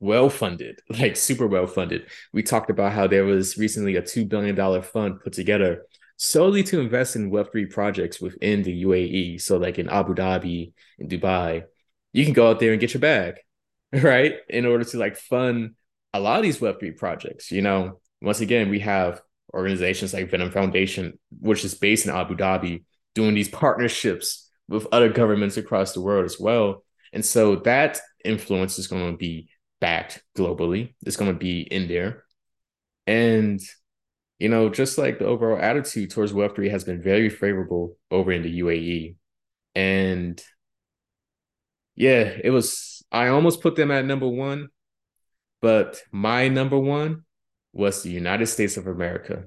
well 0.00 0.28
funded 0.28 0.80
like 0.98 1.16
super 1.16 1.46
well 1.46 1.66
funded 1.66 2.06
we 2.32 2.42
talked 2.42 2.70
about 2.70 2.92
how 2.92 3.06
there 3.06 3.24
was 3.24 3.56
recently 3.56 3.96
a 3.96 4.02
$2 4.02 4.28
billion 4.28 4.82
fund 4.82 5.20
put 5.20 5.32
together 5.32 5.82
solely 6.16 6.62
to 6.62 6.80
invest 6.80 7.16
in 7.16 7.30
web3 7.30 7.70
projects 7.70 8.20
within 8.20 8.62
the 8.62 8.84
uae 8.84 9.40
so 9.40 9.56
like 9.56 9.78
in 9.78 9.88
abu 9.88 10.14
dhabi 10.14 10.72
in 10.98 11.08
dubai 11.08 11.64
you 12.12 12.24
can 12.24 12.34
go 12.34 12.48
out 12.48 12.60
there 12.60 12.72
and 12.72 12.80
get 12.80 12.94
your 12.94 13.00
bag 13.00 13.34
right 13.92 14.36
in 14.48 14.66
order 14.66 14.84
to 14.84 14.98
like 14.98 15.16
fund 15.16 15.74
a 16.12 16.20
lot 16.20 16.36
of 16.36 16.42
these 16.42 16.58
web3 16.58 16.96
projects 16.96 17.50
you 17.50 17.62
know 17.62 18.00
once 18.22 18.40
again 18.40 18.68
we 18.70 18.80
have 18.80 19.20
organizations 19.52 20.14
like 20.14 20.30
venom 20.30 20.50
foundation 20.50 21.18
which 21.40 21.64
is 21.64 21.74
based 21.74 22.06
in 22.06 22.12
abu 22.12 22.36
dhabi 22.36 22.84
doing 23.14 23.34
these 23.34 23.48
partnerships 23.48 24.50
with 24.68 24.86
other 24.92 25.08
governments 25.08 25.56
across 25.56 25.92
the 25.92 26.00
world 26.00 26.24
as 26.24 26.38
well. 26.38 26.84
And 27.12 27.24
so 27.24 27.56
that 27.56 28.00
influence 28.24 28.78
is 28.78 28.88
going 28.88 29.12
to 29.12 29.16
be 29.16 29.48
backed 29.80 30.22
globally. 30.36 30.94
It's 31.04 31.16
going 31.16 31.32
to 31.32 31.38
be 31.38 31.60
in 31.60 31.88
there. 31.88 32.24
And, 33.06 33.60
you 34.38 34.48
know, 34.48 34.68
just 34.68 34.98
like 34.98 35.18
the 35.18 35.26
overall 35.26 35.58
attitude 35.60 36.10
towards 36.10 36.32
Web3 36.32 36.70
has 36.70 36.84
been 36.84 37.02
very 37.02 37.28
favorable 37.28 37.96
over 38.10 38.32
in 38.32 38.42
the 38.42 38.60
UAE. 38.60 39.16
And 39.74 40.42
yeah, 41.94 42.32
it 42.42 42.50
was, 42.50 43.04
I 43.12 43.28
almost 43.28 43.62
put 43.62 43.76
them 43.76 43.90
at 43.90 44.04
number 44.04 44.28
one, 44.28 44.68
but 45.62 46.02
my 46.10 46.48
number 46.48 46.78
one 46.78 47.24
was 47.72 48.02
the 48.02 48.10
United 48.10 48.46
States 48.46 48.76
of 48.76 48.86
America. 48.86 49.44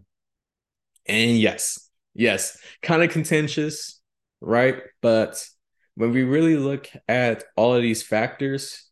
And 1.06 1.38
yes, 1.38 1.90
yes, 2.14 2.58
kind 2.82 3.04
of 3.04 3.12
contentious 3.12 3.98
right? 4.42 4.82
But 5.02 5.44
when 5.96 6.12
we 6.12 6.24
really 6.24 6.58
look 6.58 6.88
at 7.08 7.44
all 7.56 7.76
of 7.76 7.82
these 7.82 8.04
factors, 8.04 8.87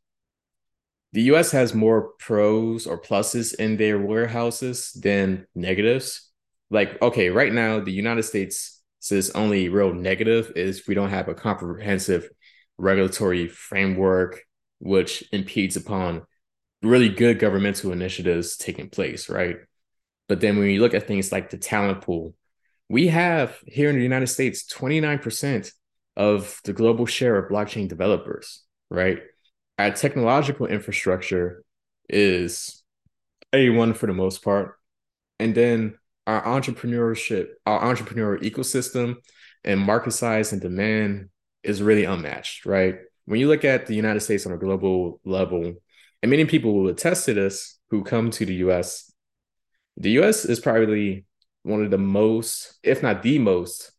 the 1.15 1.21
US 1.33 1.51
has 1.51 1.73
more 1.73 2.09
pros 2.19 2.85
or 2.85 3.01
pluses 3.01 3.55
in 3.55 3.77
their 3.77 3.97
warehouses 3.97 4.91
than 4.91 5.47
negatives. 5.55 6.29
Like, 6.69 7.01
okay, 7.01 7.29
right 7.29 7.53
now, 7.53 7.79
the 7.79 7.93
United 7.93 8.23
States 8.23 8.83
says 8.99 9.29
only 9.29 9.69
real 9.69 9.93
negative 9.93 10.51
is 10.57 10.85
we 10.89 10.93
don't 10.93 11.11
have 11.11 11.29
a 11.29 11.33
comprehensive 11.33 12.27
regulatory 12.77 13.47
framework 13.47 14.41
which 14.79 15.23
impedes 15.31 15.77
upon 15.77 16.23
really 16.81 17.07
good 17.07 17.39
governmental 17.39 17.93
initiatives 17.93 18.57
taking 18.57 18.89
place, 18.89 19.29
right? 19.29 19.55
But 20.27 20.41
then 20.41 20.57
when 20.57 20.69
you 20.69 20.81
look 20.81 20.93
at 20.93 21.07
things 21.07 21.31
like 21.31 21.49
the 21.49 21.57
talent 21.57 22.01
pool, 22.01 22.35
we 22.89 23.07
have 23.07 23.57
here 23.67 23.89
in 23.89 23.95
the 23.95 24.03
United 24.03 24.27
States 24.27 24.65
29% 24.69 25.71
of 26.17 26.59
the 26.65 26.73
global 26.73 27.05
share 27.05 27.37
of 27.37 27.49
blockchain 27.49 27.87
developers, 27.87 28.63
right? 28.89 29.19
Our 29.77 29.91
technological 29.91 30.67
infrastructure 30.67 31.63
is 32.07 32.83
A1 33.53 33.95
for 33.95 34.07
the 34.07 34.13
most 34.13 34.43
part. 34.43 34.77
And 35.39 35.53
then 35.53 35.97
our 36.27 36.43
entrepreneurship, 36.43 37.49
our 37.65 37.81
entrepreneurial 37.81 38.41
ecosystem 38.41 39.15
and 39.63 39.79
market 39.79 40.11
size 40.11 40.53
and 40.53 40.61
demand 40.61 41.29
is 41.63 41.81
really 41.81 42.05
unmatched, 42.05 42.65
right? 42.65 42.99
When 43.25 43.39
you 43.39 43.47
look 43.47 43.65
at 43.65 43.87
the 43.87 43.95
United 43.95 44.21
States 44.21 44.45
on 44.45 44.53
a 44.53 44.57
global 44.57 45.19
level, 45.25 45.73
and 46.21 46.29
many 46.29 46.45
people 46.45 46.73
will 46.73 46.89
attest 46.89 47.25
to 47.25 47.33
this 47.33 47.79
who 47.89 48.03
come 48.03 48.31
to 48.31 48.45
the 48.45 48.55
US, 48.55 49.11
the 49.97 50.11
US 50.21 50.45
is 50.45 50.59
probably 50.59 51.25
one 51.63 51.83
of 51.83 51.91
the 51.91 51.97
most, 51.97 52.77
if 52.83 53.01
not 53.01 53.23
the 53.23 53.39
most, 53.39 53.91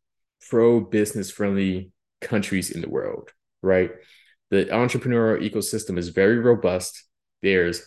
pro 0.49 0.81
business 0.81 1.31
friendly 1.31 1.91
countries 2.21 2.71
in 2.71 2.81
the 2.81 2.89
world, 2.89 3.33
right? 3.63 3.91
The 4.51 4.67
entrepreneurial 4.67 5.49
ecosystem 5.49 5.99
is 5.99 6.11
very 6.11 6.39
robust. 6.39 7.05
There's 7.43 7.83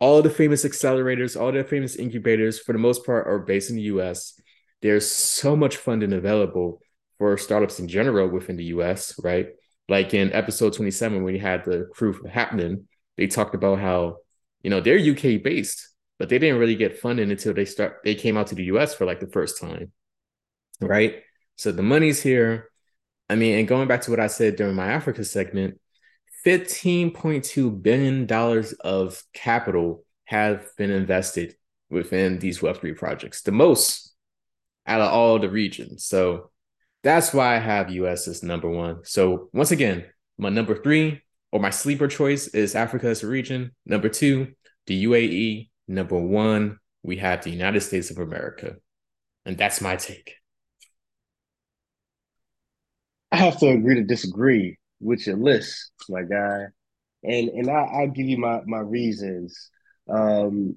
all 0.00 0.22
the 0.22 0.30
famous 0.30 0.64
accelerators, 0.64 1.40
all 1.40 1.52
the 1.52 1.62
famous 1.62 1.96
incubators, 1.96 2.58
for 2.58 2.72
the 2.72 2.78
most 2.78 3.06
part, 3.06 3.26
are 3.26 3.38
based 3.38 3.70
in 3.70 3.76
the 3.76 3.82
US. 3.82 4.40
There's 4.80 5.08
so 5.08 5.54
much 5.54 5.76
funding 5.76 6.12
available 6.12 6.80
for 7.18 7.38
startups 7.38 7.78
in 7.78 7.86
general 7.86 8.28
within 8.28 8.56
the 8.56 8.64
US, 8.76 9.14
right? 9.22 9.50
Like 9.88 10.14
in 10.14 10.32
episode 10.32 10.72
27, 10.72 11.18
when 11.22 11.24
we 11.24 11.38
had 11.38 11.64
the 11.64 11.88
crew 11.92 12.20
happening, 12.24 12.88
they 13.16 13.26
talked 13.26 13.54
about 13.54 13.78
how, 13.78 14.16
you 14.62 14.70
know, 14.70 14.80
they're 14.80 14.98
UK 14.98 15.42
based, 15.42 15.88
but 16.18 16.28
they 16.28 16.38
didn't 16.38 16.58
really 16.58 16.74
get 16.74 16.98
funding 16.98 17.30
until 17.30 17.54
they 17.54 17.64
start 17.64 18.00
they 18.04 18.14
came 18.14 18.36
out 18.36 18.48
to 18.48 18.54
the 18.54 18.64
US 18.64 18.94
for 18.94 19.04
like 19.04 19.20
the 19.20 19.28
first 19.28 19.60
time. 19.60 19.92
Right. 20.80 21.22
So 21.56 21.70
the 21.70 21.82
money's 21.82 22.20
here. 22.22 22.70
I 23.28 23.36
mean, 23.36 23.58
and 23.58 23.68
going 23.68 23.86
back 23.86 24.02
to 24.02 24.10
what 24.10 24.18
I 24.20 24.26
said 24.26 24.56
during 24.56 24.74
my 24.74 24.88
Africa 24.88 25.24
segment, 25.24 25.78
$15.2 26.44 27.82
billion 27.82 28.74
of 28.80 29.22
capital 29.32 30.04
have 30.24 30.68
been 30.76 30.90
invested 30.90 31.54
within 31.90 32.38
these 32.38 32.60
Web3 32.60 32.96
projects, 32.96 33.42
the 33.42 33.52
most 33.52 34.14
out 34.86 35.00
of 35.00 35.12
all 35.12 35.38
the 35.38 35.48
regions. 35.48 36.04
So 36.04 36.50
that's 37.02 37.32
why 37.32 37.54
I 37.54 37.58
have 37.58 37.90
US 37.90 38.26
as 38.28 38.42
number 38.42 38.68
one. 38.68 39.04
So 39.04 39.50
once 39.52 39.70
again, 39.70 40.04
my 40.38 40.48
number 40.48 40.80
three 40.80 41.22
or 41.52 41.60
my 41.60 41.70
sleeper 41.70 42.08
choice 42.08 42.48
is 42.48 42.74
Africa 42.74 43.08
as 43.08 43.22
a 43.22 43.26
region. 43.26 43.72
Number 43.84 44.08
two, 44.08 44.52
the 44.86 45.04
UAE. 45.04 45.68
Number 45.88 46.18
one, 46.18 46.78
we 47.02 47.16
have 47.16 47.42
the 47.42 47.50
United 47.50 47.80
States 47.80 48.10
of 48.10 48.18
America. 48.18 48.76
And 49.44 49.58
that's 49.58 49.80
my 49.80 49.96
take. 49.96 50.36
I 53.30 53.36
have 53.36 53.58
to 53.60 53.68
agree 53.68 53.96
to 53.96 54.04
disagree 54.04 54.78
with 55.02 55.26
your 55.26 55.36
list, 55.36 55.92
my 56.08 56.22
guy. 56.22 56.66
And 57.24 57.48
and 57.48 57.70
I, 57.70 58.00
will 58.00 58.08
give 58.08 58.26
you 58.26 58.38
my 58.38 58.60
my 58.66 58.80
reasons. 58.80 59.70
Um, 60.08 60.76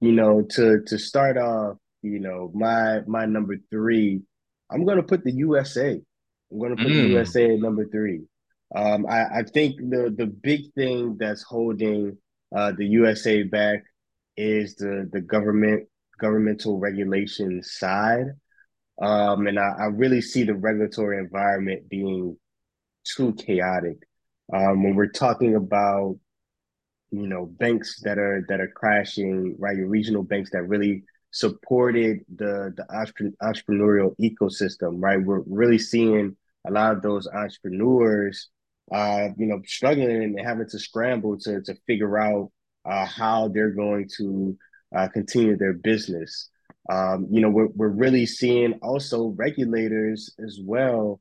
you 0.00 0.12
know, 0.12 0.42
to 0.42 0.82
to 0.86 0.98
start 0.98 1.36
off, 1.36 1.76
you 2.02 2.18
know, 2.18 2.50
my 2.54 3.00
my 3.06 3.24
number 3.26 3.56
three, 3.70 4.22
I'm 4.70 4.84
gonna 4.84 5.02
put 5.02 5.24
the 5.24 5.32
USA. 5.32 6.00
I'm 6.50 6.58
gonna 6.58 6.76
put 6.76 6.86
mm. 6.86 7.02
the 7.02 7.08
USA 7.08 7.54
at 7.54 7.60
number 7.60 7.86
three. 7.86 8.22
Um, 8.74 9.06
I, 9.06 9.40
I 9.40 9.42
think 9.42 9.76
the 9.76 10.14
the 10.16 10.26
big 10.26 10.72
thing 10.74 11.16
that's 11.18 11.42
holding 11.42 12.18
uh, 12.54 12.72
the 12.76 12.86
USA 12.86 13.42
back 13.42 13.84
is 14.36 14.74
the 14.76 15.08
the 15.12 15.20
government 15.20 15.88
governmental 16.18 16.78
regulation 16.78 17.62
side. 17.62 18.26
Um, 19.00 19.46
and 19.46 19.58
I, 19.58 19.72
I 19.78 19.84
really 19.86 20.20
see 20.20 20.44
the 20.44 20.54
regulatory 20.54 21.18
environment 21.18 21.88
being 21.88 22.36
too 23.04 23.34
chaotic. 23.34 23.98
Um, 24.52 24.82
when 24.82 24.94
we're 24.94 25.10
talking 25.10 25.54
about 25.54 26.16
you 27.10 27.26
know 27.26 27.46
banks 27.46 28.00
that 28.02 28.18
are 28.18 28.44
that 28.48 28.60
are 28.60 28.72
crashing, 28.74 29.56
right? 29.58 29.76
Your 29.76 29.88
regional 29.88 30.22
banks 30.22 30.50
that 30.52 30.62
really 30.68 31.04
supported 31.30 32.20
the 32.34 32.72
the 32.76 32.84
entrepreneurial 33.42 34.14
ecosystem, 34.20 35.02
right? 35.02 35.22
We're 35.22 35.42
really 35.46 35.78
seeing 35.78 36.36
a 36.66 36.70
lot 36.70 36.92
of 36.92 37.02
those 37.02 37.26
entrepreneurs, 37.28 38.48
uh, 38.92 39.28
you 39.36 39.46
know, 39.46 39.60
struggling 39.66 40.22
and 40.22 40.40
having 40.40 40.68
to 40.68 40.78
scramble 40.78 41.38
to 41.40 41.60
to 41.62 41.74
figure 41.86 42.18
out 42.18 42.50
uh, 42.84 43.06
how 43.06 43.48
they're 43.48 43.70
going 43.70 44.08
to 44.18 44.56
uh, 44.94 45.08
continue 45.08 45.56
their 45.56 45.72
business. 45.74 46.50
Um, 46.90 47.28
you 47.30 47.40
know, 47.40 47.50
we're 47.50 47.68
we're 47.74 47.88
really 47.88 48.26
seeing 48.26 48.74
also 48.82 49.34
regulators 49.36 50.34
as 50.44 50.58
well 50.62 51.20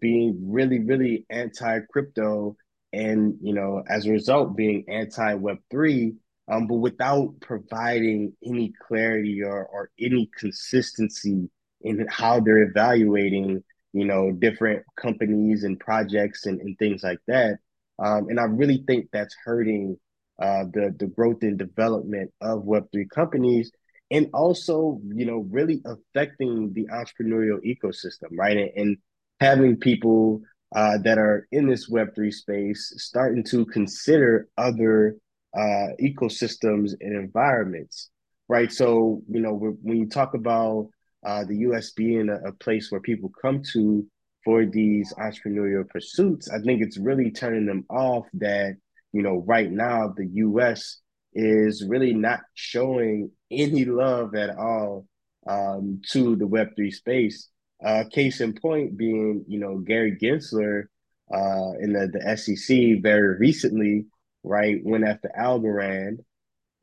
being 0.00 0.38
really, 0.42 0.80
really 0.80 1.26
anti 1.30 1.80
crypto, 1.90 2.56
and 2.92 3.36
you 3.42 3.54
know, 3.54 3.82
as 3.88 4.06
a 4.06 4.10
result, 4.10 4.56
being 4.56 4.84
anti 4.88 5.34
Web 5.34 5.58
three, 5.70 6.14
um, 6.48 6.66
but 6.66 6.76
without 6.76 7.34
providing 7.40 8.34
any 8.44 8.72
clarity 8.86 9.42
or 9.42 9.64
or 9.66 9.90
any 9.98 10.30
consistency 10.38 11.50
in 11.82 12.06
how 12.08 12.40
they're 12.40 12.62
evaluating, 12.62 13.62
you 13.92 14.04
know, 14.04 14.32
different 14.32 14.82
companies 14.96 15.64
and 15.64 15.78
projects 15.78 16.46
and, 16.46 16.60
and 16.60 16.78
things 16.78 17.02
like 17.02 17.20
that. 17.26 17.58
Um, 17.98 18.28
and 18.28 18.40
I 18.40 18.44
really 18.44 18.82
think 18.86 19.08
that's 19.12 19.36
hurting 19.44 19.98
uh, 20.40 20.64
the 20.72 20.94
the 20.98 21.06
growth 21.06 21.42
and 21.42 21.58
development 21.58 22.32
of 22.40 22.64
Web 22.64 22.86
three 22.92 23.06
companies, 23.06 23.70
and 24.10 24.28
also 24.34 25.00
you 25.14 25.26
know 25.26 25.46
really 25.50 25.80
affecting 25.84 26.72
the 26.72 26.86
entrepreneurial 26.86 27.60
ecosystem, 27.64 28.30
right? 28.32 28.56
And, 28.56 28.70
and 28.76 28.96
having 29.40 29.76
people 29.76 30.40
uh, 30.74 30.98
that 31.04 31.18
are 31.18 31.46
in 31.52 31.68
this 31.68 31.88
Web3 31.88 32.32
space 32.32 32.92
starting 32.96 33.44
to 33.44 33.64
consider 33.66 34.48
other 34.58 35.16
uh, 35.56 35.88
ecosystems 36.00 36.92
and 37.00 37.16
environments, 37.16 38.10
right? 38.48 38.72
So, 38.72 39.22
you 39.28 39.40
know, 39.40 39.54
when 39.82 39.98
you 39.98 40.08
talk 40.08 40.34
about 40.34 40.88
uh, 41.24 41.44
the 41.44 41.58
US 41.68 41.92
being 41.92 42.28
a, 42.28 42.48
a, 42.48 42.52
place 42.52 42.90
where 42.90 43.00
people 43.00 43.30
come 43.40 43.62
to 43.72 44.06
for 44.44 44.66
these 44.66 45.14
entrepreneurial 45.14 45.88
pursuits, 45.88 46.50
I 46.50 46.58
think 46.58 46.82
it's 46.82 46.98
really 46.98 47.30
turning 47.30 47.66
them 47.66 47.84
off 47.88 48.26
that, 48.34 48.76
you 49.12 49.22
know, 49.22 49.44
right 49.46 49.70
now 49.70 50.12
the 50.14 50.26
US 50.26 50.98
is 51.34 51.84
really 51.86 52.14
not 52.14 52.40
showing 52.54 53.30
any 53.50 53.84
love 53.84 54.34
at 54.34 54.50
all 54.56 55.06
um, 55.46 56.00
to 56.10 56.36
the 56.36 56.46
Web3 56.46 56.92
space. 56.92 57.48
Uh, 57.84 58.04
case 58.10 58.40
in 58.40 58.54
point 58.54 58.96
being, 58.96 59.44
you 59.46 59.58
know, 59.58 59.78
Gary 59.78 60.16
Gensler 60.20 60.84
uh, 61.32 61.72
in 61.80 61.92
the, 61.92 62.08
the 62.12 62.36
SEC 62.36 63.02
very 63.02 63.36
recently, 63.36 64.06
right, 64.42 64.80
went 64.82 65.06
after 65.06 65.30
Algorand. 65.38 66.18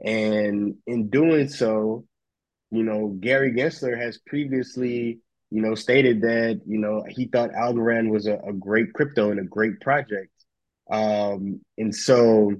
And 0.03 0.75
in 0.85 1.09
doing 1.09 1.47
so, 1.47 2.05
you 2.69 2.83
know, 2.83 3.15
Gary 3.19 3.53
Gensler 3.53 3.97
has 3.99 4.19
previously, 4.27 5.19
you 5.49 5.61
know, 5.61 5.75
stated 5.75 6.21
that, 6.21 6.61
you 6.65 6.77
know, 6.77 7.03
he 7.07 7.25
thought 7.25 7.51
Algorand 7.51 8.09
was 8.09 8.27
a, 8.27 8.37
a 8.37 8.53
great 8.53 8.93
crypto 8.93 9.31
and 9.31 9.39
a 9.39 9.43
great 9.43 9.81
project. 9.81 10.31
Um, 10.91 11.61
and 11.77 11.95
so 11.95 12.53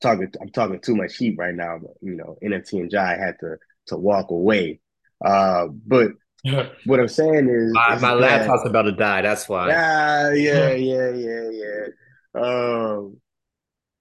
talking 0.00 0.30
I'm 0.40 0.50
talking 0.50 0.80
too 0.80 0.96
much 0.96 1.16
heat 1.16 1.36
right 1.38 1.54
now, 1.54 1.78
but 1.80 1.92
you 2.02 2.14
know, 2.14 2.36
NFT 2.42 2.80
and 2.80 2.90
Jai 2.90 3.16
had 3.16 3.36
to 3.40 3.56
to 3.86 3.96
walk 3.96 4.30
away. 4.30 4.80
Uh, 5.24 5.68
but 5.68 6.10
what 6.86 6.98
I'm 6.98 7.08
saying 7.08 7.48
is, 7.48 7.72
my, 7.72 7.94
is 7.94 8.02
my 8.02 8.14
laptop's 8.14 8.66
about 8.66 8.82
to 8.82 8.92
die. 8.92 9.22
That's 9.22 9.48
why. 9.48 9.68
Yeah, 9.68 10.32
yeah, 10.32 10.70
yeah, 10.72 11.10
yeah, 11.10 11.50
yeah. 11.50 11.86
Um, 12.34 13.20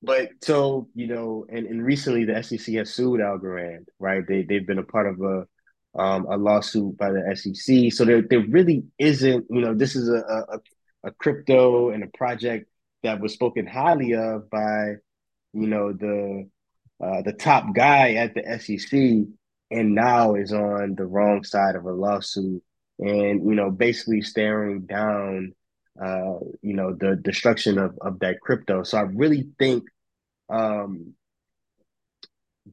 but 0.02 0.30
so 0.42 0.88
you 0.96 1.08
know, 1.08 1.46
and, 1.50 1.68
and 1.68 1.86
recently 1.86 2.26
the 2.26 2.42
SEC 2.42 2.74
has 2.76 2.94
sued 2.94 3.20
Algorand, 3.20 3.86
right? 4.00 4.24
They 4.28 4.42
they've 4.42 4.66
been 4.66 4.80
a 4.80 4.84
part 4.84 5.08
of 5.08 5.22
a 5.22 5.46
um, 6.00 6.26
a 6.26 6.38
lawsuit 6.38 6.98
by 6.98 7.12
the 7.12 7.36
SEC. 7.36 7.94
So 7.94 8.06
there 8.06 8.24
there 8.24 8.44
really 8.48 8.86
isn't, 8.98 9.46
you 9.50 9.62
know, 9.62 9.76
this 9.76 9.96
is 9.96 10.10
a 10.10 10.24
a, 10.50 10.60
a 11.04 11.12
crypto 11.12 11.92
and 11.92 12.04
a 12.04 12.18
project 12.18 12.68
that 13.04 13.20
was 13.20 13.34
spoken 13.34 13.68
highly 13.68 14.14
of 14.14 14.50
by, 14.50 14.96
you 15.54 15.68
know, 15.68 15.94
the 15.94 16.50
uh, 17.04 17.22
the 17.22 17.34
top 17.34 17.76
guy 17.76 18.14
at 18.14 18.34
the 18.34 18.60
SEC 18.60 19.28
and 19.72 19.96
now 19.96 20.36
is 20.36 20.52
on 20.54 20.96
the 20.96 21.06
wrong 21.06 21.44
side 21.44 21.76
of 21.76 21.86
a 21.86 21.92
lawsuit 21.92 22.62
and 23.00 23.44
you 23.48 23.56
know 23.56 23.72
basically 23.72 24.22
staring 24.22 24.82
down 24.82 25.54
uh 26.02 26.36
you 26.62 26.74
know 26.74 26.94
the 26.94 27.16
destruction 27.16 27.78
of 27.80 27.98
of 28.02 28.20
that 28.20 28.40
crypto. 28.42 28.84
So 28.84 28.98
i 28.98 29.02
really 29.02 29.48
think 29.58 29.86
um 30.50 31.14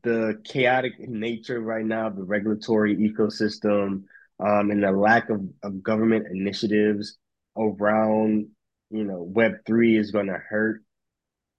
the 0.03 0.41
chaotic 0.45 0.93
nature 0.99 1.61
right 1.61 1.85
now 1.85 2.09
of 2.09 2.17
the 2.17 2.25
regulatory 2.25 2.97
ecosystem 2.97 4.03
um 4.41 4.71
and 4.71 4.83
the 4.83 4.91
lack 4.91 5.31
of, 5.31 5.41
of 5.63 5.83
government 5.83 6.27
initiatives 6.31 7.17
around 7.57 8.49
you 8.91 9.05
know 9.05 9.23
web 9.23 9.53
3 9.67 9.97
is 9.97 10.11
going 10.11 10.27
to 10.27 10.39
hurt 10.39 10.83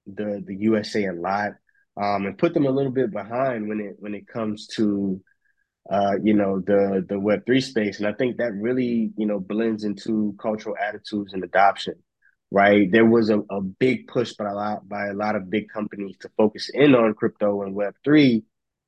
the 0.06 0.44
the 0.46 0.56
usa 0.56 1.06
a 1.06 1.14
lot 1.14 1.54
um 1.98 2.26
and 2.26 2.38
put 2.38 2.54
them 2.54 2.66
a 2.66 2.72
little 2.72 2.92
bit 2.92 3.12
behind 3.12 3.68
when 3.68 3.80
it 3.80 3.96
when 4.00 4.14
it 4.14 4.28
comes 4.28 4.68
to 4.68 5.22
uh, 5.90 6.16
you 6.24 6.34
know, 6.34 6.60
the 6.60 7.06
the 7.08 7.20
Web 7.20 7.46
three 7.46 7.62
space, 7.62 8.00
and 8.00 8.08
I 8.08 8.14
think 8.14 8.38
that 8.38 8.54
really, 8.54 9.12
you 9.18 9.26
know, 9.26 9.40
blends 9.40 9.84
into 9.84 10.36
cultural 10.40 10.76
attitudes 10.78 11.34
and 11.34 11.44
adoption. 11.44 11.96
Right, 12.52 12.92
there 12.92 13.06
was 13.06 13.30
a, 13.30 13.40
a 13.52 13.62
big 13.62 14.08
push 14.08 14.34
by 14.34 14.50
a 14.50 14.54
lot 14.56 14.88
by 14.90 15.08
a 15.08 15.14
lot 15.14 15.36
of 15.36 15.50
big 15.52 15.70
companies 15.70 16.16
to 16.22 16.30
focus 16.36 16.70
in 16.74 16.96
on 16.96 17.14
crypto 17.14 17.62
and 17.62 17.76
Web 17.76 17.94
three, 18.04 18.44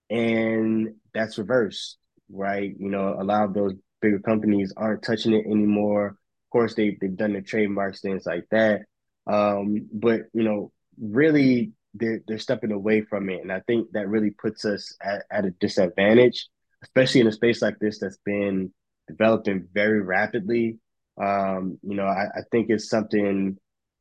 and 0.10 0.96
that's 1.14 1.38
reversed. 1.38 1.98
Right, 2.30 2.74
you 2.80 2.90
know, 2.90 3.16
a 3.20 3.24
lot 3.24 3.44
of 3.46 3.54
those 3.54 3.74
bigger 4.02 4.20
companies 4.20 4.74
aren't 4.76 5.04
touching 5.04 5.34
it 5.34 5.46
anymore. 5.46 6.08
Of 6.08 6.50
course, 6.52 6.76
they 6.76 6.98
they've 7.00 7.16
done 7.16 7.34
the 7.34 7.42
trademarks, 7.42 8.02
things 8.02 8.26
like 8.26 8.46
that. 8.52 8.82
Um, 9.28 9.88
but 9.94 10.22
you 10.34 10.44
know, 10.44 10.72
really, 11.00 11.74
they're 11.94 12.22
they're 12.28 12.40
stepping 12.40 12.72
away 12.72 13.02
from 13.02 13.30
it, 13.30 13.42
and 13.42 13.52
I 13.52 13.62
think 13.62 13.92
that 13.92 14.08
really 14.08 14.32
puts 14.32 14.66
us 14.66 14.96
at, 15.02 15.24
at 15.32 15.46
a 15.46 15.52
disadvantage 15.52 16.48
especially 16.84 17.22
in 17.22 17.28
a 17.28 17.32
space 17.32 17.62
like 17.62 17.80
this 17.80 18.00
that's 18.00 18.18
been 18.26 18.72
developing 19.08 19.68
very 19.74 20.02
rapidly. 20.02 20.80
Um, 21.22 21.78
you 21.84 21.96
know, 21.96 22.06
I, 22.06 22.26
I, 22.36 22.42
think 22.52 22.70
it's 22.70 22.90
something 22.90 23.58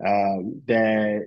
um, 0.07 0.63
that 0.67 1.27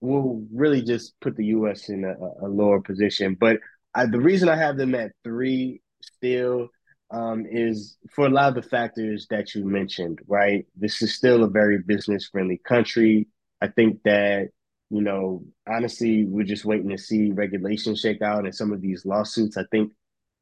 will 0.00 0.46
really 0.52 0.82
just 0.82 1.14
put 1.20 1.36
the 1.36 1.46
U.S. 1.46 1.88
in 1.88 2.04
a, 2.04 2.46
a 2.46 2.48
lower 2.48 2.80
position. 2.80 3.36
But 3.38 3.58
I, 3.94 4.06
the 4.06 4.20
reason 4.20 4.48
I 4.48 4.56
have 4.56 4.76
them 4.76 4.94
at 4.94 5.12
three 5.24 5.82
still 6.00 6.68
um, 7.10 7.46
is 7.50 7.96
for 8.14 8.26
a 8.26 8.30
lot 8.30 8.48
of 8.48 8.54
the 8.54 8.68
factors 8.68 9.26
that 9.30 9.54
you 9.54 9.66
mentioned. 9.66 10.20
Right, 10.26 10.66
this 10.76 11.02
is 11.02 11.14
still 11.14 11.42
a 11.44 11.48
very 11.48 11.78
business 11.78 12.28
friendly 12.28 12.60
country. 12.64 13.28
I 13.60 13.68
think 13.68 14.02
that 14.04 14.48
you 14.90 15.00
know, 15.00 15.42
honestly, 15.68 16.24
we're 16.24 16.44
just 16.44 16.64
waiting 16.64 16.90
to 16.90 16.98
see 16.98 17.32
regulations 17.32 18.00
shake 18.00 18.22
out 18.22 18.44
and 18.44 18.54
some 18.54 18.72
of 18.72 18.80
these 18.80 19.04
lawsuits. 19.04 19.56
I 19.56 19.64
think 19.70 19.92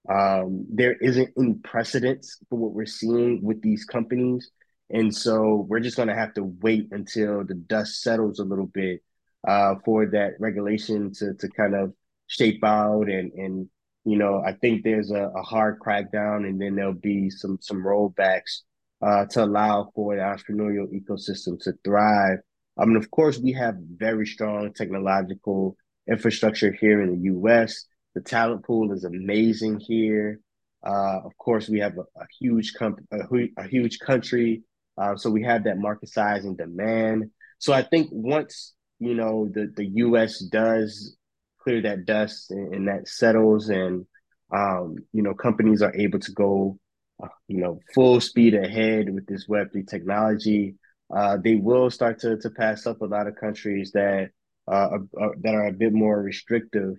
um, 0.08 0.66
there 0.68 0.94
isn't 0.94 1.30
any 1.38 1.54
precedence 1.54 2.38
for 2.50 2.58
what 2.58 2.72
we're 2.72 2.86
seeing 2.86 3.42
with 3.42 3.62
these 3.62 3.84
companies. 3.84 4.50
And 4.90 5.14
so 5.14 5.66
we're 5.68 5.80
just 5.80 5.96
going 5.96 6.08
to 6.08 6.14
have 6.14 6.34
to 6.34 6.44
wait 6.44 6.88
until 6.90 7.44
the 7.44 7.54
dust 7.54 8.02
settles 8.02 8.38
a 8.38 8.44
little 8.44 8.66
bit 8.66 9.02
uh, 9.46 9.76
for 9.84 10.06
that 10.06 10.32
regulation 10.38 11.12
to, 11.14 11.34
to 11.34 11.48
kind 11.48 11.74
of 11.74 11.92
shape 12.26 12.62
out. 12.64 13.08
And, 13.08 13.32
and 13.32 13.68
you 14.04 14.18
know, 14.18 14.42
I 14.44 14.52
think 14.54 14.82
there's 14.82 15.10
a, 15.10 15.30
a 15.36 15.42
hard 15.42 15.78
crackdown 15.78 16.46
and 16.46 16.60
then 16.60 16.74
there'll 16.74 16.92
be 16.92 17.30
some, 17.30 17.58
some 17.60 17.82
rollbacks 17.82 18.60
uh, 19.00 19.26
to 19.26 19.44
allow 19.44 19.90
for 19.94 20.16
the 20.16 20.22
entrepreneurial 20.22 20.88
ecosystem 20.92 21.60
to 21.62 21.72
thrive. 21.84 22.38
I 22.78 22.84
mean, 22.84 22.96
of 22.96 23.10
course, 23.10 23.38
we 23.38 23.52
have 23.52 23.76
very 23.96 24.26
strong 24.26 24.72
technological 24.72 25.76
infrastructure 26.08 26.72
here 26.72 27.02
in 27.02 27.10
the 27.16 27.22
U.S. 27.24 27.86
The 28.14 28.20
talent 28.20 28.64
pool 28.64 28.92
is 28.92 29.04
amazing 29.04 29.80
here. 29.80 30.40
Uh, 30.84 31.20
of 31.24 31.36
course, 31.38 31.68
we 31.68 31.78
have 31.78 31.96
a, 31.96 32.02
a 32.20 32.26
huge 32.40 32.74
comp- 32.74 33.06
a, 33.12 33.18
a, 33.56 33.68
huge 33.68 33.98
country, 34.00 34.62
uh, 34.98 35.16
so 35.16 35.30
we 35.30 35.44
have 35.44 35.64
that 35.64 35.78
market 35.78 36.08
size 36.08 36.44
and 36.44 36.58
demand. 36.58 37.30
So 37.58 37.72
I 37.72 37.82
think 37.82 38.08
once 38.10 38.74
you 38.98 39.14
know 39.14 39.48
the 39.52 39.72
the 39.76 39.86
U.S. 40.06 40.40
does 40.40 41.16
clear 41.62 41.82
that 41.82 42.04
dust 42.04 42.50
and, 42.50 42.74
and 42.74 42.88
that 42.88 43.06
settles, 43.06 43.68
and 43.68 44.06
um, 44.52 44.96
you 45.12 45.22
know 45.22 45.34
companies 45.34 45.82
are 45.82 45.94
able 45.94 46.18
to 46.18 46.32
go, 46.32 46.78
uh, 47.22 47.28
you 47.46 47.60
know, 47.60 47.78
full 47.94 48.20
speed 48.20 48.54
ahead 48.54 49.08
with 49.08 49.26
this 49.26 49.46
Web 49.48 49.70
three 49.70 49.84
technology, 49.84 50.74
uh, 51.14 51.36
they 51.42 51.54
will 51.54 51.90
start 51.90 52.18
to 52.20 52.38
to 52.38 52.50
pass 52.50 52.86
up 52.86 53.00
a 53.00 53.06
lot 53.06 53.28
of 53.28 53.36
countries 53.36 53.92
that 53.92 54.30
uh, 54.66 54.88
are, 54.90 55.02
are, 55.16 55.34
that 55.42 55.54
are 55.54 55.68
a 55.68 55.72
bit 55.72 55.92
more 55.92 56.20
restrictive 56.20 56.96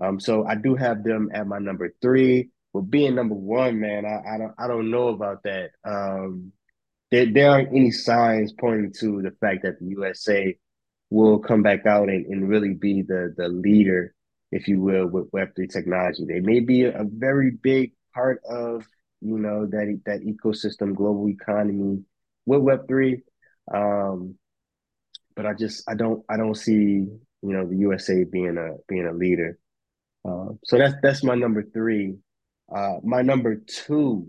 um, 0.00 0.20
so 0.20 0.46
I 0.46 0.54
do 0.54 0.74
have 0.74 1.02
them 1.02 1.30
at 1.32 1.46
my 1.46 1.58
number 1.58 1.94
three. 2.00 2.50
But 2.72 2.82
being 2.82 3.14
number 3.14 3.34
one, 3.34 3.80
man, 3.80 4.04
I, 4.04 4.34
I 4.34 4.38
don't 4.38 4.54
I 4.58 4.66
don't 4.68 4.90
know 4.90 5.08
about 5.08 5.42
that. 5.44 5.70
Um, 5.84 6.52
there, 7.10 7.26
there 7.32 7.50
aren't 7.50 7.70
any 7.70 7.90
signs 7.90 8.52
pointing 8.52 8.92
to 9.00 9.22
the 9.22 9.32
fact 9.40 9.62
that 9.62 9.78
the 9.78 9.86
USA 9.86 10.56
will 11.10 11.38
come 11.38 11.62
back 11.62 11.86
out 11.86 12.08
and, 12.08 12.26
and 12.26 12.48
really 12.48 12.74
be 12.74 13.02
the 13.02 13.34
the 13.36 13.48
leader, 13.48 14.14
if 14.52 14.68
you 14.68 14.80
will, 14.80 15.06
with 15.06 15.28
Web 15.32 15.54
three 15.56 15.66
technology. 15.66 16.24
They 16.26 16.40
may 16.40 16.60
be 16.60 16.84
a, 16.84 17.04
very 17.04 17.50
big 17.50 17.92
part 18.14 18.42
of 18.48 18.86
you 19.20 19.38
know 19.38 19.66
that 19.66 20.00
that 20.06 20.20
ecosystem, 20.20 20.94
global 20.94 21.28
economy 21.28 22.04
with 22.46 22.60
Web 22.60 22.86
three. 22.86 23.22
Um, 23.72 24.36
but 25.34 25.46
I 25.46 25.54
just 25.54 25.88
I 25.88 25.94
don't 25.94 26.22
I 26.28 26.36
don't 26.36 26.54
see 26.54 26.74
you 26.74 27.20
know 27.42 27.66
the 27.66 27.76
USA 27.76 28.24
being 28.24 28.58
a 28.58 28.76
being 28.86 29.06
a 29.06 29.12
leader. 29.12 29.58
Uh, 30.24 30.52
so 30.64 30.78
that's 30.78 30.94
that's 31.02 31.24
my 31.24 31.34
number 31.34 31.62
three. 31.62 32.16
Uh, 32.74 32.96
my 33.02 33.22
number 33.22 33.56
two 33.66 34.28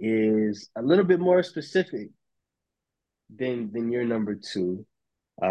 is 0.00 0.70
a 0.76 0.82
little 0.82 1.04
bit 1.04 1.20
more 1.20 1.42
specific 1.42 2.08
than 3.34 3.72
than 3.72 3.90
your 3.90 4.04
number 4.04 4.34
two, 4.34 4.86
uh, 5.42 5.46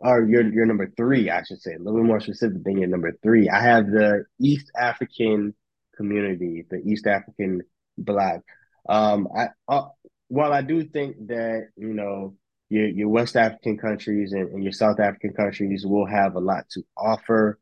or 0.00 0.26
your 0.28 0.42
your 0.52 0.66
number 0.66 0.92
three, 0.96 1.30
I 1.30 1.42
should 1.42 1.60
say, 1.60 1.74
a 1.74 1.78
little 1.78 2.00
bit 2.00 2.06
more 2.06 2.20
specific 2.20 2.64
than 2.64 2.78
your 2.78 2.88
number 2.88 3.12
three. 3.22 3.48
I 3.48 3.60
have 3.60 3.86
the 3.86 4.24
East 4.40 4.70
African 4.76 5.54
community, 5.96 6.64
the 6.70 6.78
East 6.78 7.06
African 7.06 7.62
Bloc. 7.96 8.40
Um, 8.88 9.28
I 9.36 9.48
uh, 9.68 9.88
while 10.28 10.52
I 10.52 10.62
do 10.62 10.84
think 10.84 11.28
that 11.28 11.68
you 11.76 11.92
know 11.92 12.34
your 12.70 12.88
your 12.88 13.08
West 13.08 13.36
African 13.36 13.78
countries 13.78 14.32
and, 14.32 14.50
and 14.52 14.62
your 14.62 14.72
South 14.72 15.00
African 15.00 15.32
countries 15.32 15.86
will 15.86 16.06
have 16.06 16.36
a 16.36 16.40
lot 16.40 16.68
to 16.70 16.82
offer 16.96 17.58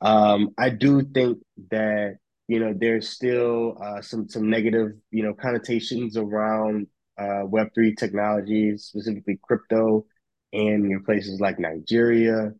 um, 0.00 0.50
I 0.58 0.70
do 0.70 1.02
think 1.02 1.38
that 1.70 2.16
you 2.48 2.60
know 2.60 2.74
there's 2.76 3.08
still 3.08 3.78
uh, 3.82 4.00
some 4.02 4.28
some 4.28 4.50
negative 4.50 4.92
you 5.10 5.22
know 5.22 5.34
connotations 5.34 6.16
around 6.16 6.86
uh, 7.18 7.42
Web 7.44 7.68
three 7.74 7.94
technologies, 7.94 8.84
specifically 8.84 9.38
crypto, 9.42 10.06
and 10.52 10.90
in 10.90 11.04
places 11.04 11.40
like 11.40 11.58
Nigeria. 11.58 12.52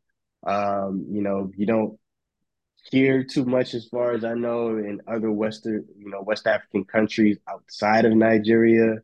Um, 0.46 1.06
you 1.10 1.22
know, 1.22 1.50
you 1.56 1.66
don't 1.66 1.98
hear 2.90 3.24
too 3.24 3.44
much, 3.44 3.74
as 3.74 3.86
far 3.88 4.12
as 4.12 4.24
I 4.24 4.34
know, 4.34 4.76
in 4.78 5.00
other 5.08 5.30
Western, 5.32 5.84
you 5.98 6.10
know, 6.10 6.22
West 6.22 6.46
African 6.46 6.84
countries 6.84 7.38
outside 7.48 8.04
of 8.04 8.14
Nigeria. 8.14 8.96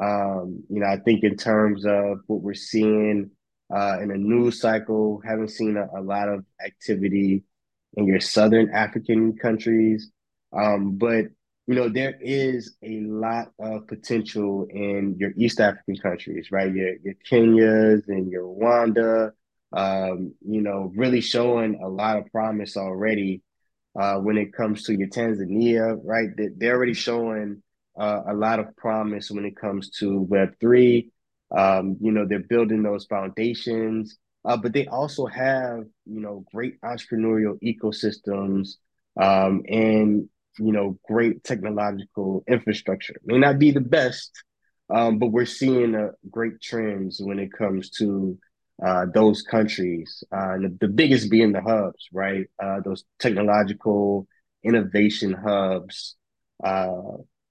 Um, 0.00 0.64
you 0.68 0.80
know, 0.80 0.86
I 0.86 0.98
think 0.98 1.24
in 1.24 1.36
terms 1.36 1.84
of 1.86 2.20
what 2.26 2.42
we're 2.42 2.54
seeing 2.54 3.30
uh, 3.74 3.98
in 4.02 4.10
a 4.10 4.16
news 4.16 4.60
cycle, 4.60 5.20
haven't 5.24 5.50
seen 5.50 5.76
a, 5.76 5.86
a 5.98 6.02
lot 6.02 6.28
of 6.28 6.44
activity 6.64 7.44
in 7.96 8.06
your 8.06 8.20
southern 8.20 8.70
African 8.70 9.36
countries. 9.36 10.10
Um, 10.52 10.96
but 10.96 11.26
you 11.66 11.76
know, 11.76 11.88
there 11.88 12.18
is 12.20 12.76
a 12.82 13.00
lot 13.00 13.52
of 13.58 13.86
potential 13.86 14.66
in 14.68 15.16
your 15.18 15.30
East 15.36 15.60
African 15.60 15.96
countries, 15.96 16.48
right? 16.50 16.72
Your 16.72 16.94
your 17.04 17.14
Kenyas 17.30 18.08
and 18.08 18.30
your 18.30 18.44
Rwanda, 18.44 19.30
um, 19.72 20.34
you 20.46 20.60
know, 20.60 20.92
really 20.94 21.20
showing 21.20 21.80
a 21.82 21.88
lot 21.88 22.18
of 22.18 22.30
promise 22.32 22.76
already 22.76 23.42
uh, 23.98 24.16
when 24.16 24.38
it 24.38 24.52
comes 24.52 24.84
to 24.84 24.94
your 24.94 25.08
Tanzania, 25.08 25.98
right? 26.04 26.30
They're 26.36 26.76
already 26.76 26.94
showing 26.94 27.62
uh, 27.98 28.22
a 28.26 28.34
lot 28.34 28.58
of 28.58 28.74
promise 28.76 29.30
when 29.30 29.44
it 29.44 29.56
comes 29.56 29.90
to 29.98 30.20
Web 30.20 30.54
three. 30.60 31.12
Um, 31.56 31.96
you 32.00 32.12
know, 32.12 32.26
they're 32.26 32.40
building 32.40 32.82
those 32.82 33.04
foundations. 33.04 34.16
Uh, 34.44 34.56
but 34.56 34.72
they 34.72 34.86
also 34.86 35.26
have, 35.26 35.84
you 36.04 36.20
know, 36.20 36.44
great 36.52 36.80
entrepreneurial 36.80 37.58
ecosystems 37.62 38.74
um, 39.20 39.62
and, 39.68 40.28
you 40.58 40.72
know, 40.72 40.98
great 41.06 41.44
technological 41.44 42.42
infrastructure. 42.48 43.14
May 43.24 43.38
not 43.38 43.58
be 43.58 43.70
the 43.70 43.80
best, 43.80 44.32
um, 44.90 45.18
but 45.18 45.28
we're 45.28 45.46
seeing 45.46 45.94
uh, 45.94 46.08
great 46.30 46.60
trends 46.60 47.20
when 47.22 47.38
it 47.38 47.52
comes 47.52 47.90
to 47.90 48.38
uh, 48.84 49.06
those 49.14 49.42
countries. 49.42 50.24
Uh, 50.32 50.58
the, 50.58 50.76
the, 50.80 50.88
biggest 50.88 51.30
being 51.30 51.52
the 51.52 51.60
hubs, 51.60 52.08
right? 52.12 52.46
Uh, 52.60 52.80
those 52.84 53.04
technological 53.20 54.26
innovation 54.64 55.32
hubs, 55.32 56.16
uh, 56.64 56.88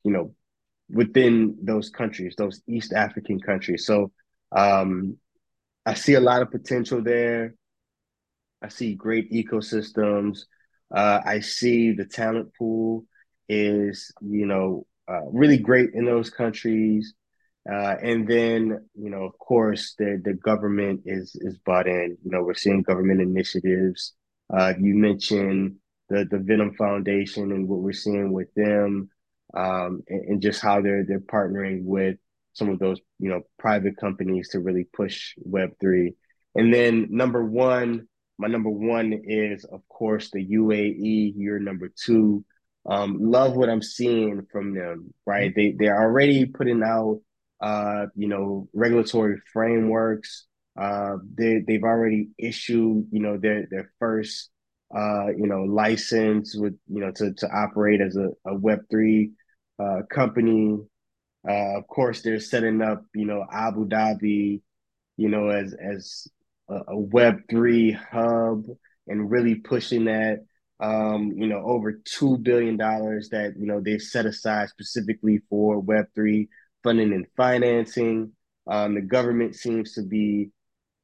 you 0.03 0.11
know, 0.11 0.33
within 0.89 1.57
those 1.61 1.89
countries, 1.89 2.35
those 2.37 2.61
East 2.67 2.91
African 2.91 3.39
countries. 3.39 3.85
So, 3.85 4.11
um, 4.53 5.17
I 5.91 5.93
see 5.93 6.13
a 6.13 6.21
lot 6.21 6.41
of 6.41 6.51
potential 6.51 7.03
there. 7.03 7.53
I 8.61 8.69
see 8.69 8.95
great 8.95 9.29
ecosystems. 9.29 10.43
Uh, 10.89 11.19
I 11.25 11.41
see 11.41 11.91
the 11.91 12.05
talent 12.05 12.53
pool 12.57 13.03
is, 13.49 14.13
you 14.21 14.45
know, 14.45 14.87
uh, 15.09 15.25
really 15.25 15.57
great 15.57 15.89
in 15.93 16.05
those 16.05 16.29
countries. 16.29 17.13
Uh, 17.69 17.95
and 18.01 18.25
then, 18.25 18.87
you 18.95 19.09
know, 19.09 19.23
of 19.23 19.37
course, 19.37 19.95
the 19.99 20.21
the 20.23 20.33
government 20.33 21.01
is 21.05 21.35
is 21.41 21.57
bought 21.57 21.87
in. 21.87 22.17
You 22.23 22.31
know, 22.31 22.41
we're 22.41 22.53
seeing 22.53 22.83
government 22.83 23.19
initiatives. 23.19 24.13
Uh, 24.49 24.73
you 24.79 24.95
mentioned 24.95 25.75
the 26.07 26.25
the 26.31 26.39
Venom 26.39 26.73
Foundation 26.75 27.51
and 27.51 27.67
what 27.67 27.81
we're 27.81 27.91
seeing 27.91 28.31
with 28.31 28.51
them, 28.55 29.09
um, 29.53 30.03
and, 30.07 30.23
and 30.29 30.41
just 30.41 30.61
how 30.61 30.81
they're 30.81 31.03
they're 31.05 31.19
partnering 31.19 31.83
with 31.83 32.15
some 32.53 32.69
of 32.69 32.79
those 32.79 32.99
you 33.19 33.29
know 33.29 33.41
private 33.59 33.97
companies 33.97 34.49
to 34.49 34.59
really 34.59 34.85
push 34.93 35.33
Web 35.37 35.71
three. 35.79 36.13
And 36.55 36.73
then 36.73 37.07
number 37.09 37.45
one, 37.45 38.07
my 38.37 38.47
number 38.47 38.69
one 38.69 39.13
is 39.23 39.63
of 39.65 39.81
course 39.87 40.29
the 40.31 40.45
UAE. 40.45 41.33
You're 41.35 41.59
number 41.59 41.91
two. 41.95 42.43
Um, 42.85 43.17
love 43.21 43.55
what 43.55 43.69
I'm 43.69 43.81
seeing 43.81 44.47
from 44.51 44.73
them. 44.73 45.13
Right, 45.25 45.53
they 45.55 45.75
they're 45.77 46.01
already 46.01 46.45
putting 46.45 46.83
out 46.83 47.21
uh, 47.61 48.07
you 48.15 48.27
know 48.27 48.67
regulatory 48.73 49.37
frameworks. 49.53 50.47
Uh, 50.79 51.17
they 51.35 51.59
they've 51.65 51.83
already 51.83 52.29
issued 52.37 53.07
you 53.11 53.21
know 53.21 53.37
their 53.37 53.67
their 53.69 53.91
first 53.99 54.49
uh, 54.95 55.27
you 55.27 55.47
know 55.47 55.63
license 55.63 56.55
with 56.55 56.73
you 56.87 57.01
know 57.01 57.11
to 57.11 57.33
to 57.33 57.47
operate 57.47 58.01
as 58.01 58.15
a, 58.15 58.29
a 58.45 58.55
Web 58.55 58.79
three 58.89 59.31
uh, 59.79 60.01
company. 60.09 60.77
Uh, 61.47 61.77
of 61.77 61.87
course, 61.87 62.21
they're 62.21 62.39
setting 62.39 62.81
up, 62.81 63.03
you 63.15 63.25
know, 63.25 63.45
Abu 63.51 63.87
Dhabi, 63.87 64.61
you 65.17 65.29
know, 65.29 65.49
as 65.49 65.73
as 65.73 66.27
a, 66.69 66.81
a 66.89 66.97
Web 66.97 67.41
three 67.49 67.91
hub 67.91 68.65
and 69.07 69.31
really 69.31 69.55
pushing 69.55 70.05
that. 70.05 70.45
Um, 70.79 71.33
you 71.35 71.45
know, 71.45 71.61
over 71.63 71.93
two 71.93 72.39
billion 72.39 72.75
dollars 72.75 73.29
that 73.29 73.53
you 73.59 73.67
know 73.67 73.81
they've 73.81 74.01
set 74.01 74.25
aside 74.25 74.69
specifically 74.69 75.41
for 75.49 75.79
Web 75.79 76.05
three 76.15 76.49
funding 76.83 77.13
and 77.13 77.27
financing. 77.37 78.31
Um, 78.67 78.95
the 78.95 79.01
government 79.01 79.55
seems 79.55 79.93
to 79.93 80.03
be 80.03 80.49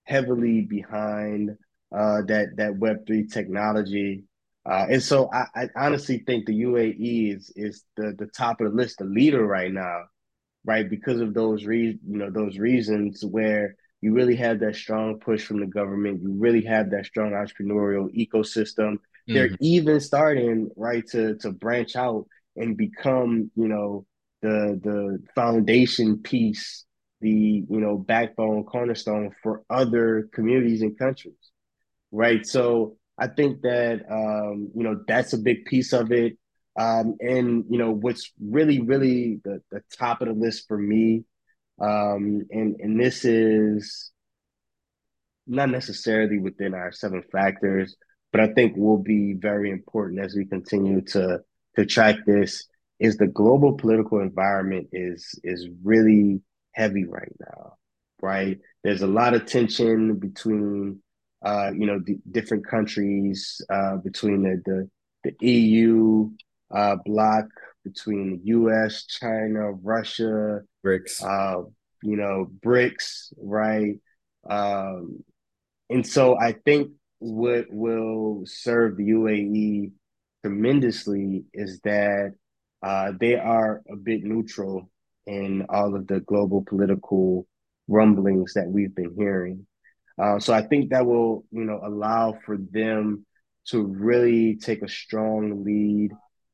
heavily 0.04 0.62
behind 0.62 1.52
uh, 1.96 2.22
that 2.28 2.56
that 2.58 2.78
Web 2.78 3.06
three 3.06 3.28
technology. 3.28 4.24
Uh, 4.66 4.88
and 4.90 5.04
so 5.04 5.30
I, 5.32 5.46
I, 5.56 5.70
honestly 5.78 6.24
think 6.26 6.46
the 6.46 6.64
UAE 6.64 7.36
is 7.36 7.52
is 7.56 7.84
the 7.96 8.14
the 8.18 8.28
top 8.28 8.60
of 8.62 8.72
the 8.72 8.76
list, 8.76 8.98
the 8.98 9.06
leader 9.06 9.46
right 9.46 9.72
now, 9.72 10.04
right? 10.68 10.88
Because 10.88 11.20
of 11.22 11.34
those 11.34 11.66
re- 11.66 11.98
you 12.08 12.18
know 12.18 12.30
those 12.30 12.60
reasons 12.60 13.26
where 13.26 13.76
you 14.02 14.14
really 14.14 14.36
have 14.36 14.60
that 14.60 14.76
strong 14.76 15.20
push 15.20 15.44
from 15.44 15.60
the 15.60 15.66
government, 15.66 16.22
you 16.22 16.36
really 16.38 16.64
have 16.66 16.92
that 16.92 17.08
strong 17.08 17.32
entrepreneurial 17.32 18.14
ecosystem. 18.16 18.98
Mm-hmm. 18.98 19.34
They're 19.34 19.58
even 19.62 20.00
starting 20.00 20.70
right 20.76 21.08
to 21.08 21.38
to 21.38 21.52
branch 21.52 21.96
out 21.96 22.28
and 22.56 22.78
become 22.78 23.50
you 23.56 23.68
know 23.68 24.06
the 24.44 24.80
the 24.84 25.24
foundation 25.34 26.20
piece, 26.20 26.86
the 27.22 27.32
you 27.32 27.80
know 27.80 27.98
backbone 27.98 28.66
cornerstone 28.66 29.32
for 29.42 29.64
other 29.72 30.30
communities 30.34 30.84
and 30.84 31.00
countries 31.00 31.34
right? 32.12 32.46
So 32.46 32.98
I 33.18 33.28
think 33.28 33.62
that 33.62 34.02
um, 34.10 34.72
you 34.76 34.84
know 34.84 35.02
that's 35.08 35.34
a 35.34 35.38
big 35.38 35.66
piece 35.66 35.94
of 35.94 36.12
it. 36.12 36.38
Um, 36.78 37.16
and 37.20 37.66
you 37.70 37.78
know 37.78 37.92
what's 37.92 38.32
really, 38.40 38.82
really 38.82 39.40
the, 39.44 39.62
the 39.72 39.82
top 39.98 40.22
of 40.22 40.28
the 40.28 40.34
list 40.34 40.68
for 40.68 40.78
me, 40.78 41.24
um, 41.82 42.46
and 42.52 42.76
and 42.80 43.00
this 43.00 43.26
is 43.26 44.12
not 45.48 45.70
necessarily 45.70 46.38
within 46.38 46.74
our 46.74 46.92
seven 46.92 47.24
factors, 47.32 47.96
but 48.32 48.42
I 48.42 48.54
think 48.54 48.76
will 48.76 49.02
be 49.02 49.34
very 49.34 49.72
important 49.72 50.20
as 50.20 50.36
we 50.36 50.46
continue 50.46 51.02
to 51.02 51.40
to 51.76 51.86
track 51.86 52.18
this. 52.26 52.68
Is 53.00 53.18
the 53.18 53.28
global 53.28 53.74
political 53.74 54.20
environment 54.20 54.90
is 54.92 55.40
is 55.44 55.68
really 55.84 56.42
heavy 56.74 57.06
right 57.06 57.34
now, 57.40 57.74
right? 58.22 58.60
There's 58.84 59.02
a 59.02 59.08
lot 59.08 59.34
of 59.34 59.46
tension 59.46 60.16
between 60.16 61.02
uh, 61.44 61.72
you 61.76 61.86
know, 61.86 62.00
the 62.00 62.18
different 62.32 62.66
countries 62.68 63.62
uh, 63.70 63.98
between 63.98 64.44
the, 64.44 64.62
the, 64.66 64.90
the 65.24 65.48
EU 65.48 66.30
uh, 66.74 66.98
bloc, 67.06 67.46
between 67.84 68.42
U.S., 68.44 69.06
China, 69.06 69.72
Russia, 69.72 70.62
BRICS, 70.86 71.24
uh, 71.24 71.64
you 72.04 72.18
know, 72.18 72.48
BRICS, 72.66 73.34
right? 73.38 73.96
Um, 74.50 75.24
and 75.90 76.06
so 76.06 76.38
I 76.38 76.54
think 76.54 76.92
what 77.20 77.66
will 77.70 78.44
serve 78.46 78.98
the 78.98 79.10
UAE 79.10 79.92
tremendously 80.44 81.46
is 81.54 81.80
that 81.84 82.34
uh, 82.84 83.12
they 83.20 83.36
are 83.36 83.82
a 83.90 83.96
bit 83.96 84.24
neutral 84.24 84.90
in 85.26 85.66
all 85.70 85.96
of 85.96 86.08
the 86.08 86.20
global 86.22 86.64
political 86.64 87.48
rumblings 87.88 88.54
that 88.54 88.68
we've 88.68 88.96
been 88.96 89.16
hearing. 89.18 89.66
Uh, 90.22 90.40
so 90.40 90.54
I 90.54 90.62
think 90.62 90.90
that 90.90 91.06
will, 91.06 91.46
you 91.52 91.64
know, 91.64 91.80
allow 91.84 92.38
for 92.46 92.58
them 92.58 93.26
to 93.70 93.84
really 93.84 94.56
take 94.56 94.82
a 94.82 94.90
strong 94.90 95.64
lead 95.64 96.12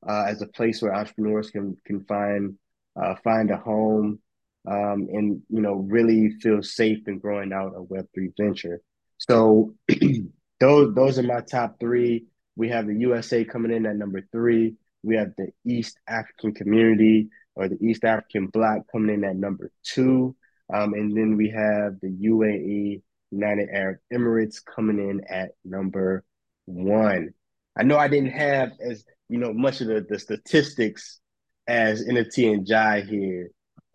uh, 0.07 0.25
as 0.27 0.41
a 0.41 0.47
place 0.47 0.81
where 0.81 0.93
entrepreneurs 0.93 1.49
can 1.49 1.77
can 1.85 2.03
find 2.05 2.57
uh, 3.01 3.15
find 3.23 3.51
a 3.51 3.57
home 3.57 4.19
um, 4.67 5.07
and 5.11 5.41
you 5.49 5.61
know 5.61 5.73
really 5.73 6.31
feel 6.41 6.61
safe 6.63 7.07
in 7.07 7.19
growing 7.19 7.53
out 7.53 7.73
a 7.75 7.81
Web 7.81 8.07
three 8.13 8.31
venture. 8.37 8.81
So 9.17 9.73
those 10.59 10.95
those 10.95 11.19
are 11.19 11.23
my 11.23 11.41
top 11.41 11.79
three. 11.79 12.25
We 12.55 12.69
have 12.69 12.87
the 12.87 12.95
USA 12.95 13.43
coming 13.43 13.71
in 13.71 13.85
at 13.85 13.95
number 13.95 14.21
three. 14.31 14.75
We 15.03 15.15
have 15.15 15.33
the 15.37 15.49
East 15.65 15.97
African 16.07 16.53
community 16.53 17.29
or 17.55 17.67
the 17.67 17.77
East 17.83 18.03
African 18.03 18.47
bloc 18.47 18.83
coming 18.91 19.13
in 19.13 19.23
at 19.23 19.35
number 19.35 19.71
two. 19.83 20.35
Um, 20.73 20.93
and 20.93 21.15
then 21.15 21.35
we 21.35 21.49
have 21.49 21.99
the 22.01 22.09
UAE 22.09 23.01
United 23.31 23.69
Arab 23.69 23.97
Emirates 24.13 24.63
coming 24.63 24.97
in 24.97 25.21
at 25.29 25.51
number 25.65 26.23
one. 26.65 27.33
I 27.75 27.83
know 27.83 27.97
I 27.97 28.07
didn't 28.07 28.31
have 28.31 28.71
as 28.79 29.03
you 29.29 29.37
know 29.39 29.53
much 29.53 29.81
of 29.81 29.87
the, 29.87 30.05
the 30.07 30.19
statistics 30.19 31.19
as 31.67 32.05
NFT 32.05 32.53
and 32.53 32.67
Jai 32.67 33.01
here, 33.01 33.49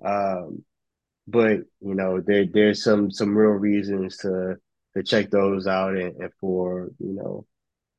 um, 0.05 0.64
but 1.26 1.59
you 1.81 1.95
know 1.95 2.20
there 2.20 2.47
there's 2.47 2.83
some 2.83 3.11
some 3.11 3.37
real 3.37 3.53
reasons 3.53 4.16
to 4.18 4.57
to 4.97 5.03
check 5.03 5.31
those 5.31 5.66
out 5.66 5.97
and, 5.97 6.16
and 6.16 6.33
for 6.41 6.89
you 6.99 7.14
know 7.14 7.47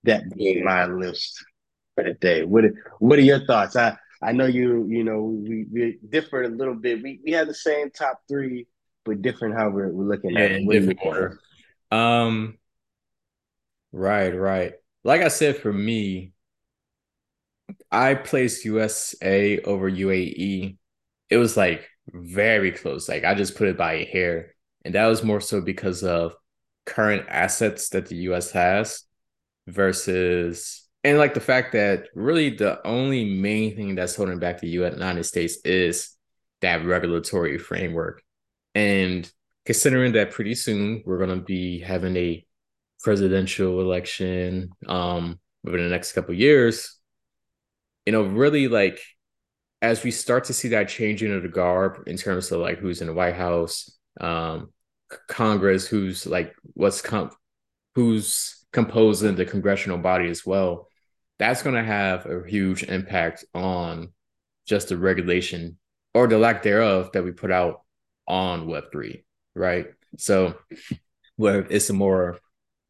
that 0.03 0.23
being 0.35 0.63
my 0.63 0.85
list 0.85 1.43
for 1.95 2.03
the 2.03 2.13
day. 2.13 2.43
What 2.43 2.65
what 2.99 3.19
are 3.19 3.23
your 3.23 3.45
thoughts? 3.45 3.75
I 3.75 3.97
I 4.21 4.33
know 4.33 4.47
you 4.47 4.85
you 4.89 5.03
know 5.03 5.21
we, 5.21 5.65
we 5.71 5.99
differ 6.09 6.43
a 6.43 6.49
little 6.49 6.75
bit. 6.75 7.01
We 7.01 7.19
we 7.23 7.31
had 7.31 7.47
the 7.47 7.53
same 7.53 7.91
top 7.91 8.21
three 8.27 8.67
but 9.05 9.21
different 9.21 9.55
how 9.55 9.69
we're, 9.69 9.89
we're 9.89 10.05
looking 10.05 10.31
yeah, 10.31 10.41
at 10.41 10.51
it. 10.51 10.69
different 10.69 10.99
order. 11.03 11.39
Um, 11.91 12.57
right, 13.91 14.29
right. 14.29 14.73
Like 15.09 15.21
I 15.21 15.29
said, 15.29 15.57
for 15.57 15.73
me, 15.73 16.33
I 17.91 18.13
placed 18.13 18.63
USA 18.63 19.59
over 19.61 19.89
UAE. 19.89 20.77
It 21.31 21.37
was 21.37 21.57
like 21.57 21.89
very 22.13 22.71
close. 22.71 23.09
Like 23.09 23.23
I 23.23 23.33
just 23.33 23.55
put 23.55 23.69
it 23.69 23.75
by 23.75 23.93
a 23.93 24.05
hair. 24.05 24.53
And 24.85 24.93
that 24.93 25.07
was 25.07 25.23
more 25.23 25.41
so 25.41 25.61
because 25.61 26.03
of 26.03 26.35
current 26.85 27.25
assets 27.27 27.89
that 27.89 28.05
the 28.05 28.17
US 28.17 28.51
has 28.51 29.01
versus 29.65 30.87
and 31.03 31.17
like 31.17 31.33
the 31.33 31.39
fact 31.39 31.71
that 31.71 32.09
really 32.13 32.51
the 32.51 32.79
only 32.85 33.25
main 33.25 33.75
thing 33.75 33.95
that's 33.95 34.15
holding 34.15 34.37
back 34.37 34.59
the 34.59 34.67
United 34.67 35.23
States 35.23 35.57
is 35.65 36.15
that 36.61 36.85
regulatory 36.85 37.57
framework. 37.57 38.21
And 38.75 39.27
considering 39.65 40.11
that 40.11 40.29
pretty 40.29 40.53
soon 40.53 41.01
we're 41.03 41.17
going 41.17 41.35
to 41.35 41.43
be 41.43 41.79
having 41.79 42.15
a 42.15 42.45
presidential 43.01 43.81
election 43.81 44.71
um 44.87 45.39
within 45.63 45.83
the 45.83 45.89
next 45.89 46.13
couple 46.13 46.33
years, 46.33 46.97
you 48.05 48.13
know, 48.13 48.23
really 48.23 48.67
like 48.67 48.99
as 49.81 50.03
we 50.03 50.11
start 50.11 50.45
to 50.45 50.53
see 50.53 50.69
that 50.69 50.89
changing 50.89 51.33
of 51.33 51.43
the 51.43 51.49
garb 51.49 52.03
in 52.07 52.17
terms 52.17 52.51
of 52.51 52.59
like 52.59 52.79
who's 52.79 53.01
in 53.01 53.07
the 53.07 53.13
White 53.13 53.35
House, 53.35 53.97
um, 54.19 54.71
Congress, 55.27 55.87
who's 55.87 56.25
like 56.25 56.53
what's 56.73 57.01
com- 57.01 57.31
who's 57.95 58.65
composing 58.71 59.35
the 59.35 59.45
congressional 59.45 59.97
body 59.97 60.29
as 60.29 60.45
well, 60.45 60.87
that's 61.39 61.63
going 61.63 61.75
to 61.75 61.83
have 61.83 62.25
a 62.25 62.43
huge 62.47 62.83
impact 62.83 63.45
on 63.53 64.09
just 64.67 64.89
the 64.89 64.97
regulation 64.97 65.77
or 66.13 66.27
the 66.27 66.37
lack 66.37 66.63
thereof 66.63 67.11
that 67.13 67.23
we 67.23 67.31
put 67.31 67.51
out 67.51 67.81
on 68.27 68.67
Web3, 68.67 69.23
right? 69.55 69.87
So, 70.17 70.55
where 71.37 71.61
it's 71.69 71.89
a 71.89 71.93
more 71.93 72.37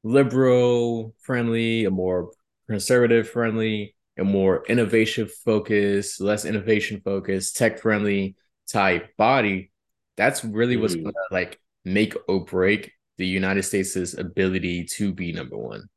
liberal 0.03 1.13
friendly, 1.19 1.85
a 1.85 1.91
more 1.91 2.31
conservative 2.67 3.29
friendly, 3.29 3.95
a 4.17 4.23
more 4.23 4.63
innovation 4.67 5.27
focused, 5.45 6.21
less 6.21 6.45
innovation 6.45 7.01
focused, 7.03 7.57
tech 7.57 7.79
friendly 7.79 8.35
type 8.67 9.15
body, 9.17 9.71
that's 10.19 10.43
really 10.43 10.75
what's 10.75 10.95
mm. 10.95 11.03
gonna 11.03 11.15
like 11.31 11.59
make 11.85 12.13
or 12.27 12.43
break 12.43 12.91
the 13.17 13.25
United 13.25 13.63
States' 13.63 14.13
ability 14.13 14.83
to 14.83 15.13
be 15.13 15.31
number 15.31 15.57
one. 15.57 15.89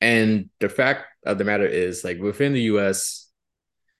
And 0.00 0.50
the 0.60 0.70
fact 0.70 1.04
of 1.24 1.38
the 1.38 1.44
matter 1.44 1.66
is, 1.66 2.02
like 2.02 2.18
within 2.18 2.54
the 2.54 2.62
US, 2.62 3.30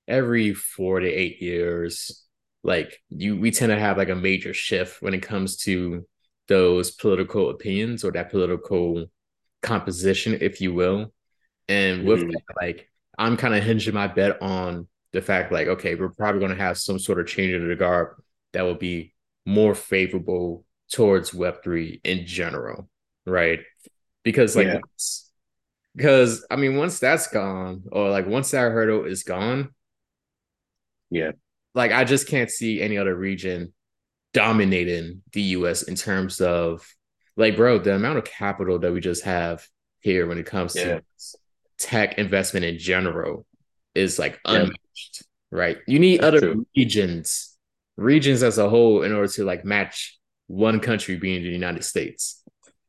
every 0.08 0.54
four 0.54 1.00
to 1.00 1.06
eight 1.06 1.42
years, 1.42 2.24
like 2.62 2.98
you 3.10 3.36
we 3.38 3.50
tend 3.50 3.70
to 3.70 3.78
have 3.78 3.98
like 3.98 4.08
a 4.08 4.14
major 4.14 4.54
shift 4.54 5.02
when 5.02 5.14
it 5.14 5.22
comes 5.22 5.58
to 5.58 6.06
those 6.48 6.90
political 6.90 7.50
opinions 7.50 8.02
or 8.02 8.12
that 8.12 8.30
political 8.30 9.06
composition, 9.66 10.38
if 10.40 10.60
you 10.60 10.72
will. 10.72 11.12
And 11.68 12.06
with 12.06 12.20
mm-hmm. 12.20 12.30
that, 12.30 12.56
like 12.60 12.88
I'm 13.18 13.36
kind 13.36 13.54
of 13.54 13.62
hinging 13.62 13.94
my 13.94 14.06
bet 14.06 14.40
on 14.40 14.88
the 15.12 15.20
fact 15.20 15.52
like, 15.52 15.68
okay, 15.68 15.94
we're 15.94 16.10
probably 16.10 16.40
gonna 16.40 16.54
have 16.54 16.78
some 16.78 16.98
sort 16.98 17.20
of 17.20 17.26
change 17.26 17.52
in 17.52 17.68
the 17.68 17.76
guard 17.76 18.16
that 18.52 18.62
will 18.62 18.74
be 18.74 19.14
more 19.44 19.74
favorable 19.74 20.64
towards 20.90 21.30
Web3 21.30 22.00
in 22.04 22.26
general, 22.26 22.88
right? 23.26 23.60
Because 24.22 24.56
like 24.56 24.66
yeah. 24.66 24.80
because 25.94 26.46
I 26.50 26.56
mean 26.56 26.76
once 26.76 26.98
that's 26.98 27.28
gone, 27.28 27.84
or 27.90 28.10
like 28.10 28.26
once 28.26 28.50
that 28.52 28.72
hurdle 28.72 29.04
is 29.04 29.22
gone, 29.22 29.74
yeah, 31.10 31.32
like 31.74 31.92
I 31.92 32.04
just 32.04 32.28
can't 32.28 32.50
see 32.50 32.80
any 32.80 32.98
other 32.98 33.14
region 33.14 33.72
dominating 34.32 35.22
the 35.32 35.42
US 35.42 35.82
in 35.82 35.94
terms 35.94 36.40
of 36.40 36.86
like 37.36 37.56
bro, 37.56 37.78
the 37.78 37.94
amount 37.94 38.18
of 38.18 38.24
capital 38.24 38.78
that 38.78 38.92
we 38.92 39.00
just 39.00 39.24
have 39.24 39.66
here 40.00 40.26
when 40.26 40.38
it 40.38 40.46
comes 40.46 40.74
yeah. 40.74 40.84
to 40.84 41.02
tech 41.78 42.18
investment 42.18 42.64
in 42.64 42.78
general 42.78 43.46
is 43.94 44.18
like 44.18 44.40
unmatched, 44.44 44.72
yeah. 44.92 45.22
right? 45.50 45.78
You 45.86 45.98
need 45.98 46.20
That's 46.20 46.36
other 46.36 46.52
true. 46.52 46.66
regions, 46.76 47.56
regions 47.96 48.42
as 48.42 48.58
a 48.58 48.68
whole 48.68 49.02
in 49.02 49.12
order 49.12 49.28
to 49.32 49.44
like 49.44 49.64
match 49.64 50.18
one 50.46 50.80
country 50.80 51.16
being 51.16 51.42
the 51.42 51.48
United 51.48 51.84
States, 51.84 52.42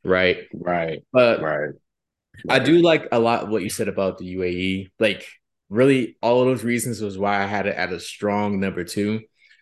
right? 0.03 0.47
Right. 0.53 1.03
But 1.11 1.41
right. 1.41 1.57
right. 1.57 1.73
I 2.49 2.59
do 2.59 2.81
like 2.81 3.07
a 3.11 3.19
lot 3.19 3.49
what 3.49 3.63
you 3.63 3.69
said 3.69 3.87
about 3.87 4.17
the 4.17 4.35
UAE. 4.35 4.91
Like 4.99 5.25
really 5.69 6.17
all 6.21 6.41
of 6.41 6.47
those 6.47 6.63
reasons 6.63 7.01
was 7.01 7.17
why 7.17 7.41
I 7.41 7.45
had 7.45 7.67
it 7.67 7.75
at 7.75 7.91
a 7.91 7.99
strong 7.99 8.59
number 8.59 8.83
two 8.83 9.21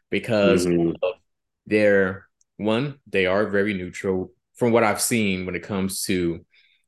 because 0.09 0.65
mm-hmm. 0.65 0.91
they're 1.65 2.27
one, 2.57 2.99
they 3.07 3.25
are 3.25 3.47
very 3.47 3.73
neutral 3.73 4.31
from 4.55 4.71
what 4.71 4.83
I've 4.83 5.01
seen 5.01 5.45
when 5.45 5.55
it 5.55 5.63
comes 5.63 6.03
to 6.03 6.45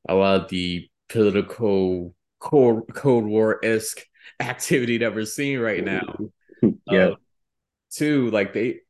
a 0.08 0.14
lot 0.14 0.42
of 0.42 0.48
the 0.48 0.88
political 1.08 2.14
cold 2.38 2.90
Cold 2.94 3.24
War 3.24 3.64
esque 3.64 4.00
activity 4.40 4.98
that 4.98 5.14
we're 5.14 5.24
seeing 5.24 5.60
right 5.60 5.84
now. 5.84 6.16
yeah. 6.90 7.08
Uh, 7.08 7.14
two, 7.90 8.30
like 8.30 8.52
they 8.52 8.80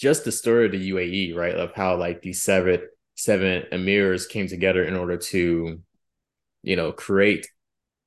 just 0.00 0.24
the 0.24 0.32
story 0.32 0.66
of 0.66 0.72
the 0.72 0.90
UAE, 0.90 1.34
right? 1.34 1.54
Of 1.54 1.72
how 1.74 1.96
like 1.96 2.22
these 2.22 2.42
seven 2.42 2.80
seven 3.16 3.64
emirs 3.72 4.28
came 4.28 4.48
together 4.48 4.84
in 4.84 4.96
order 4.96 5.16
to, 5.16 5.80
you 6.62 6.76
know, 6.76 6.92
create 6.92 7.46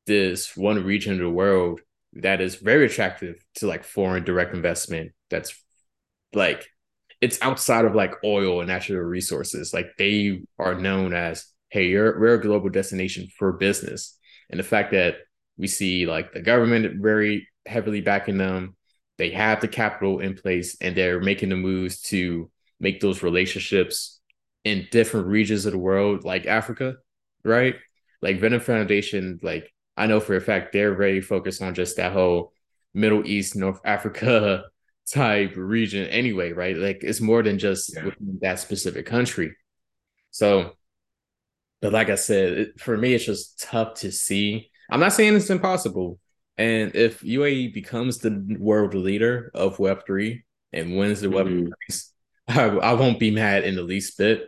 this 0.06 0.56
one 0.56 0.84
region 0.84 1.14
of 1.14 1.20
the 1.20 1.30
world 1.30 1.82
that 2.14 2.42
is 2.42 2.56
very 2.56 2.86
attractive 2.86 3.44
to 3.56 3.68
like 3.68 3.84
foreign 3.84 4.24
direct 4.24 4.54
investment. 4.54 5.12
That's 5.30 5.54
like 6.34 6.68
it's 7.22 7.42
outside 7.42 7.86
of 7.86 7.96
like 7.96 8.14
oil 8.24 8.60
and 8.60 8.68
natural 8.68 9.02
resources. 9.02 9.74
Like 9.74 9.88
they 9.98 10.42
are 10.60 10.76
known 10.76 11.14
as, 11.14 11.46
hey, 11.70 11.88
you're 11.88 12.20
we're 12.20 12.36
a 12.36 12.42
global 12.42 12.70
destination 12.70 13.28
for 13.38 13.54
business. 13.54 14.18
And 14.50 14.60
the 14.60 14.64
fact 14.64 14.92
that 14.92 15.16
we 15.58 15.68
see 15.68 16.06
like 16.06 16.34
the 16.34 16.42
government 16.42 17.02
very 17.02 17.48
heavily 17.66 18.02
backing 18.02 18.38
them, 18.38 18.76
they 19.18 19.32
have 19.32 19.62
the 19.62 19.68
capital 19.68 20.20
in 20.20 20.36
place 20.36 20.78
and 20.80 20.96
they're 20.96 21.20
making 21.20 21.50
the 21.50 21.56
moves 21.56 22.02
to 22.02 22.52
make 22.80 23.00
those 23.00 23.24
relationships 23.24 24.20
in 24.64 24.88
different 24.92 25.28
regions 25.28 25.66
of 25.66 25.72
the 25.72 25.78
world, 25.78 26.24
like 26.24 26.46
Africa, 26.46 26.96
right? 27.44 27.76
Like 28.22 28.40
Venom 28.40 28.60
Foundation, 28.60 29.40
like 29.42 29.72
I 29.96 30.06
know 30.06 30.20
for 30.20 30.36
a 30.36 30.42
fact 30.42 30.74
they're 30.74 30.96
very 30.96 31.22
focused 31.22 31.62
on 31.62 31.74
just 31.74 31.98
that 31.98 32.14
whole 32.14 32.54
Middle 32.94 33.26
East, 33.26 33.56
North 33.56 33.80
Africa 33.84 34.66
type 35.12 35.54
region 35.56 36.08
anyway, 36.08 36.52
right? 36.52 36.76
Like 36.76 37.00
it's 37.02 37.22
more 37.22 37.44
than 37.44 37.60
just 37.60 37.96
yeah. 37.96 38.06
within 38.06 38.40
that 38.42 38.60
specific 38.60 39.06
country. 39.06 39.56
So, 40.32 40.74
but 41.82 41.94
like 41.94 42.10
I 42.10 42.16
said, 42.16 42.54
it, 42.54 42.80
for 42.80 42.98
me, 42.98 43.14
it's 43.14 43.26
just 43.26 43.60
tough 43.60 43.96
to 43.96 44.12
see. 44.12 44.72
I'm 44.90 45.00
not 45.00 45.14
saying 45.14 45.36
it's 45.36 45.50
impossible. 45.50 46.20
And 46.58 46.96
if 46.96 47.22
UAE 47.22 47.74
becomes 47.74 48.18
the 48.18 48.58
world 48.60 48.94
leader 48.94 49.52
of 49.54 49.78
Web3 49.78 50.42
and 50.74 50.98
wins 50.98 51.22
the 51.22 51.28
mm-hmm. 51.28 51.36
Web 51.66 51.74
race, 51.88 52.12
I, 52.48 52.64
I, 52.64 52.94
won't 52.94 53.20
be 53.20 53.30
mad 53.30 53.64
in 53.64 53.76
the 53.76 53.84
least 53.84 54.18
bit. 54.18 54.48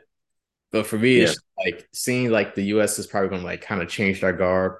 But 0.71 0.87
for 0.87 0.97
me, 0.97 1.17
yeah. 1.17 1.23
it's 1.23 1.37
like 1.57 1.87
seeing 1.93 2.31
like 2.31 2.55
the 2.55 2.63
US 2.63 2.97
is 2.97 3.07
probably 3.07 3.29
going 3.29 3.41
to 3.41 3.47
like 3.47 3.61
kind 3.61 3.81
of 3.81 3.89
change 3.89 4.21
their 4.21 4.33
garb 4.33 4.73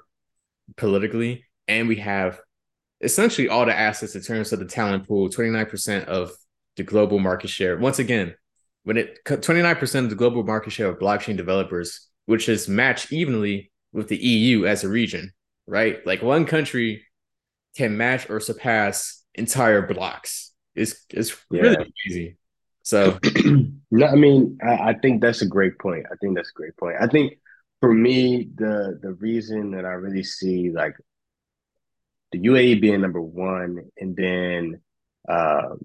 politically. 0.76 1.44
And 1.68 1.86
we 1.86 1.96
have 1.96 2.40
essentially 3.00 3.48
all 3.48 3.66
the 3.66 3.76
assets 3.76 4.14
in 4.14 4.22
terms 4.22 4.52
of 4.52 4.58
the 4.58 4.66
talent 4.66 5.06
pool 5.06 5.28
29% 5.28 6.04
of 6.04 6.32
the 6.76 6.82
global 6.82 7.18
market 7.18 7.50
share. 7.50 7.76
Once 7.78 7.98
again 7.98 8.34
when 8.84 8.96
it 8.96 9.18
29% 9.26 10.04
of 10.04 10.10
the 10.10 10.16
global 10.16 10.42
market 10.42 10.70
share 10.70 10.88
of 10.88 10.98
blockchain 10.98 11.36
developers 11.36 12.08
which 12.26 12.48
is 12.48 12.68
matched 12.68 13.12
evenly 13.12 13.70
with 13.92 14.08
the 14.08 14.16
eu 14.16 14.64
as 14.66 14.84
a 14.84 14.88
region 14.88 15.32
right? 15.70 16.04
Like 16.04 16.20
one 16.20 16.44
country 16.44 17.04
can 17.76 17.96
match 17.96 18.28
or 18.28 18.40
surpass 18.40 19.22
entire 19.34 19.86
blocs. 19.86 20.52
It's, 20.74 21.06
it's 21.10 21.36
yeah. 21.50 21.62
really 21.62 21.92
crazy. 22.02 22.36
So 22.82 23.18
no 23.90 24.06
i 24.06 24.16
mean 24.16 24.58
I, 24.66 24.90
I 24.90 24.94
think 24.94 25.20
that's 25.20 25.42
a 25.42 25.46
great 25.46 25.78
point. 25.78 26.06
I 26.10 26.16
think 26.16 26.34
that's 26.34 26.50
a 26.50 26.54
great 26.54 26.76
point. 26.76 26.96
I 27.00 27.06
think 27.06 27.38
for 27.80 27.94
me 27.94 28.50
the 28.56 28.98
the 29.00 29.12
reason 29.14 29.70
that 29.70 29.86
i 29.86 29.92
really 29.92 30.22
see 30.22 30.70
like 30.70 30.94
the 32.32 32.38
UAE 32.38 32.80
being 32.80 33.00
number 33.00 33.20
one, 33.20 33.90
and 33.98 34.16
then 34.16 34.80
um, 35.28 35.78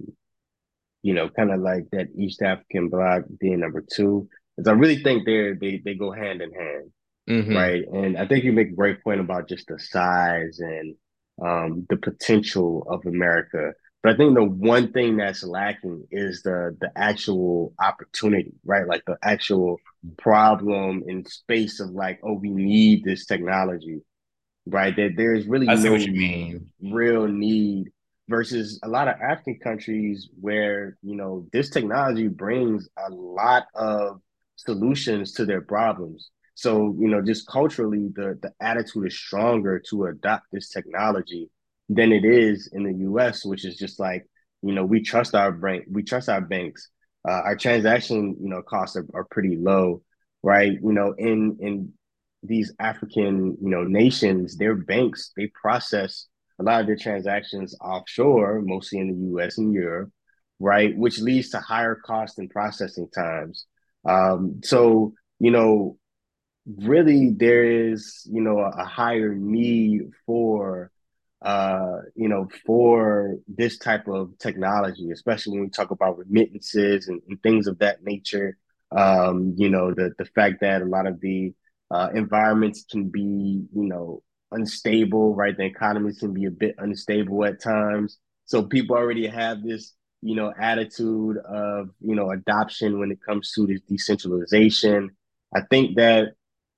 you 1.06 1.14
know, 1.14 1.30
kind 1.30 1.52
of 1.52 1.60
like 1.60 1.86
that 1.92 2.08
East 2.18 2.42
African 2.42 2.90
bloc 2.90 3.24
being 3.40 3.60
number 3.60 3.84
two. 3.94 4.28
Because 4.58 4.68
I 4.68 4.74
really 4.74 5.04
think 5.04 5.26
they 5.26 5.54
they 5.54 5.82
they 5.84 5.94
go 5.94 6.12
hand 6.12 6.42
in 6.42 6.52
hand, 6.52 6.92
mm-hmm. 7.30 7.56
right? 7.56 7.84
And 7.88 8.18
I 8.18 8.28
think 8.28 8.44
you 8.44 8.52
make 8.52 8.70
a 8.70 8.76
great 8.76 9.04
point 9.04 9.20
about 9.20 9.48
just 9.48 9.68
the 9.68 9.78
size 9.78 10.60
and 10.60 10.96
um, 11.40 11.86
the 11.90 11.98
potential 11.98 12.88
of 12.90 13.06
America. 13.06 13.74
But 14.02 14.14
I 14.14 14.18
think 14.18 14.34
the 14.34 14.44
one 14.44 14.94
thing 14.94 15.18
that's 15.18 15.44
lacking 15.44 16.08
is 16.10 16.42
the 16.42 16.76
the 16.82 16.92
actual 16.96 17.76
opportunity, 17.80 18.54
right? 18.66 18.88
Like 18.88 19.04
the 19.06 19.18
actual 19.22 19.78
problem 20.18 21.04
in 21.08 21.24
space 21.26 21.80
of 21.80 21.92
like, 21.92 22.20
oh, 22.24 22.34
we 22.34 22.50
need 22.50 23.04
this 23.04 23.26
technology 23.26 24.02
right? 24.66 24.96
That 24.96 25.14
there's 25.18 25.48
really 25.48 25.68
I 25.70 25.76
no 25.76 25.92
what 25.92 26.02
you 26.02 26.14
mean. 26.14 26.70
real 26.82 27.28
need 27.28 27.92
versus 28.28 28.80
a 28.84 28.90
lot 28.90 29.08
of 29.08 29.16
African 29.22 29.60
countries 29.60 30.30
where 30.40 30.98
you 31.02 31.16
know 31.16 31.48
this 31.52 31.70
technology 31.70 32.28
brings 32.28 32.88
a 32.98 33.12
lot 33.12 33.66
of 33.76 34.22
solutions 34.56 35.34
to 35.34 35.46
their 35.46 35.62
problems. 35.62 36.30
So 36.56 36.96
you 37.00 37.08
know, 37.08 37.22
just 37.22 37.48
culturally, 37.48 38.10
the 38.16 38.40
the 38.42 38.52
attitude 38.62 39.08
is 39.08 39.18
stronger 39.18 39.82
to 39.90 40.06
adopt 40.06 40.46
this 40.52 40.70
technology 40.70 41.50
than 41.90 42.12
it 42.12 42.26
is 42.26 42.70
in 42.74 42.84
the 42.84 42.94
U.S., 43.10 43.46
which 43.46 43.66
is 43.66 43.78
just 43.78 44.00
like 44.00 44.26
you 44.62 44.74
know 44.74 44.86
we 44.86 45.02
trust 45.02 45.36
our 45.36 45.52
bank, 45.52 45.86
we 45.92 46.04
trust 46.04 46.30
our 46.30 46.42
banks. 46.42 46.90
Uh, 47.28 47.42
our 47.44 47.56
transaction 47.56 48.36
you 48.40 48.50
know 48.50 48.62
costs 48.62 48.96
are, 48.96 49.06
are 49.14 49.26
pretty 49.32 49.58
low, 49.58 50.02
right? 50.44 50.74
You 50.74 50.94
know, 50.94 51.14
in 51.18 51.58
in 51.60 51.94
these 52.48 52.74
African, 52.80 53.58
you 53.62 53.70
know, 53.70 53.84
nations, 53.84 54.58
their 54.58 54.76
banks, 54.76 55.32
they 55.36 55.48
process 55.48 56.28
a 56.60 56.64
lot 56.64 56.82
of 56.82 56.88
their 56.88 56.96
transactions 56.96 57.76
offshore, 57.82 58.62
mostly 58.62 59.00
in 59.00 59.08
the 59.10 59.42
US 59.42 59.58
and 59.58 59.74
Europe, 59.74 60.12
right? 60.60 60.96
Which 60.98 61.20
leads 61.20 61.50
to 61.50 61.60
higher 61.60 61.96
cost 61.96 62.40
and 62.40 62.50
processing 62.50 63.10
times. 63.10 63.66
Um, 64.08 64.62
so, 64.64 65.14
you 65.40 65.52
know, 65.52 65.98
really 66.66 67.32
there 67.32 67.90
is, 67.90 68.28
you 68.32 68.42
know, 68.42 68.60
a, 68.60 68.70
a 68.70 68.86
higher 68.86 69.36
need 69.36 70.12
for 70.26 70.92
uh, 71.46 72.00
you 72.16 72.28
know, 72.28 72.50
for 72.66 73.36
this 73.48 73.78
type 73.78 74.08
of 74.08 74.36
technology, 74.40 75.12
especially 75.12 75.54
when 75.54 75.62
we 75.62 75.70
talk 75.70 75.92
about 75.92 76.18
remittances 76.18 77.08
and, 77.08 77.22
and 77.30 77.42
things 77.44 77.68
of 77.68 77.78
that 77.78 78.04
nature. 78.04 78.58
Um, 78.92 79.54
you 79.56 79.70
know, 79.70 79.94
the 79.94 80.12
the 80.18 80.26
fact 80.26 80.62
that 80.62 80.82
a 80.82 80.86
lot 80.86 81.06
of 81.06 81.20
the 81.22 81.54
uh, 81.92 82.10
environments 82.14 82.86
can 82.90 83.10
be, 83.10 83.66
you 83.74 83.84
know, 83.84 84.22
unstable, 84.52 85.36
right? 85.36 85.56
The 85.56 85.66
economies 85.66 86.20
can 86.20 86.34
be 86.34 86.46
a 86.46 86.52
bit 86.52 86.76
unstable 86.78 87.46
at 87.46 87.62
times. 87.62 88.18
So 88.46 88.64
people 88.64 88.96
already 88.96 89.28
have 89.28 89.64
this, 89.64 89.94
you 90.22 90.36
know, 90.36 90.54
attitude 90.60 91.38
of, 91.38 91.90
you 92.00 92.16
know, 92.16 92.32
adoption 92.32 93.00
when 93.00 93.12
it 93.12 93.20
comes 93.26 93.52
to 93.54 93.68
this 93.68 93.82
decentralization. 93.82 95.12
I 95.56 95.62
think 95.70 95.98
that 95.98 96.34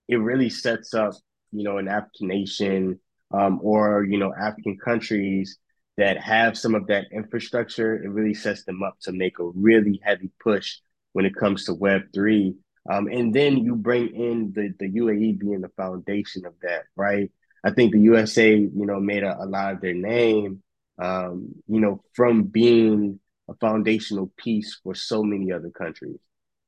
it 0.07 0.17
really 0.17 0.49
sets 0.49 0.93
up, 0.93 1.13
you 1.51 1.63
know, 1.63 1.77
an 1.77 1.87
African 1.87 2.27
nation 2.27 2.99
um, 3.31 3.59
or, 3.61 4.03
you 4.03 4.17
know, 4.17 4.33
African 4.33 4.77
countries 4.77 5.57
that 5.97 6.21
have 6.21 6.57
some 6.57 6.75
of 6.75 6.87
that 6.87 7.05
infrastructure. 7.11 7.95
It 7.95 8.09
really 8.09 8.33
sets 8.33 8.63
them 8.63 8.83
up 8.83 8.97
to 9.01 9.11
make 9.11 9.39
a 9.39 9.45
really 9.45 9.99
heavy 10.03 10.31
push 10.41 10.77
when 11.13 11.25
it 11.25 11.35
comes 11.35 11.65
to 11.65 11.73
Web3 11.73 12.55
um, 12.89 13.07
and 13.07 13.33
then 13.33 13.57
you 13.57 13.75
bring 13.75 14.15
in 14.15 14.53
the, 14.55 14.73
the 14.79 14.89
UAE 14.89 15.39
being 15.39 15.61
the 15.61 15.71
foundation 15.75 16.45
of 16.45 16.53
that, 16.61 16.83
right? 16.95 17.31
I 17.63 17.71
think 17.71 17.91
the 17.91 17.99
USA, 18.01 18.55
you 18.55 18.85
know, 18.85 18.99
made 18.99 19.23
a, 19.23 19.37
a 19.43 19.45
lot 19.45 19.73
of 19.73 19.81
their 19.81 19.93
name, 19.93 20.63
um, 20.99 21.55
you 21.67 21.79
know, 21.81 22.03
from 22.13 22.43
being 22.43 23.19
a 23.49 23.55
foundational 23.55 24.31
piece 24.37 24.79
for 24.83 24.95
so 24.95 25.23
many 25.23 25.51
other 25.51 25.69
countries, 25.69 26.19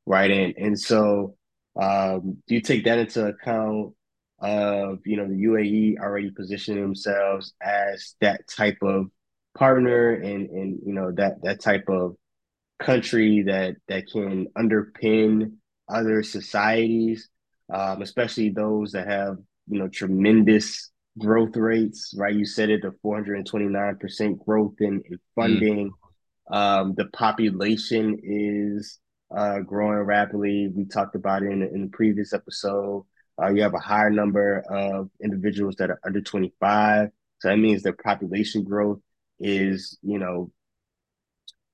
right? 0.06 0.30
And 0.30 0.54
and 0.58 0.80
so 0.80 1.36
um, 1.80 2.38
you 2.48 2.62
take 2.62 2.86
that 2.86 3.00
into 3.00 3.28
account 3.28 3.94
of 4.40 5.00
you 5.06 5.18
know 5.18 5.28
the 5.28 5.44
UAE 5.44 6.00
already 6.00 6.32
positioning 6.32 6.82
themselves 6.82 7.54
as 7.62 8.16
that 8.22 8.48
type 8.48 8.78
of 8.82 9.08
partner 9.58 10.14
and 10.14 10.50
and 10.50 10.80
you 10.86 10.94
know 10.94 11.12
that 11.12 11.42
that 11.44 11.60
type 11.60 11.86
of 11.90 12.16
country 12.80 13.44
that 13.44 13.76
that 13.88 14.08
can 14.10 14.48
underpin 14.58 15.54
other 15.90 16.24
societies, 16.24 17.30
um, 17.74 18.02
especially 18.02 18.50
those 18.50 18.92
that 18.94 19.08
have 19.08 19.38
you 19.68 19.80
know 19.80 19.88
tremendous 19.88 20.92
growth 21.18 21.56
rates. 21.56 22.14
Right, 22.18 22.36
you 22.36 22.46
said 22.46 22.70
it, 22.70 22.82
the 22.82 22.94
four 23.02 23.16
hundred 23.16 23.38
and 23.38 23.48
twenty 23.48 23.66
nine 23.66 23.98
percent 23.98 24.44
growth 24.46 24.76
in, 24.80 25.02
in 25.10 25.20
funding. 25.36 25.92
Mm. 25.92 26.56
Um, 26.56 26.96
the 26.96 27.06
population 27.06 28.20
is 28.24 29.00
uh, 29.36 29.60
growing 29.60 30.00
rapidly. 30.00 30.70
We 30.74 30.86
talked 30.86 31.16
about 31.16 31.44
it 31.44 31.52
in, 31.52 31.62
in 31.62 31.82
the 31.84 31.90
previous 31.90 32.34
episode. 32.34 33.06
Uh, 33.42 33.50
you 33.50 33.62
have 33.62 33.74
a 33.74 33.80
higher 33.80 34.10
number 34.10 34.64
of 34.70 35.10
individuals 35.24 35.76
that 35.76 35.90
are 35.90 36.00
under 36.04 36.22
25. 36.22 37.10
So 37.40 37.48
that 37.48 37.58
means 37.58 37.84
their 37.84 37.94
population 37.94 38.64
growth 38.64 39.00
is, 39.40 39.98
you 40.02 40.20
know, 40.20 40.52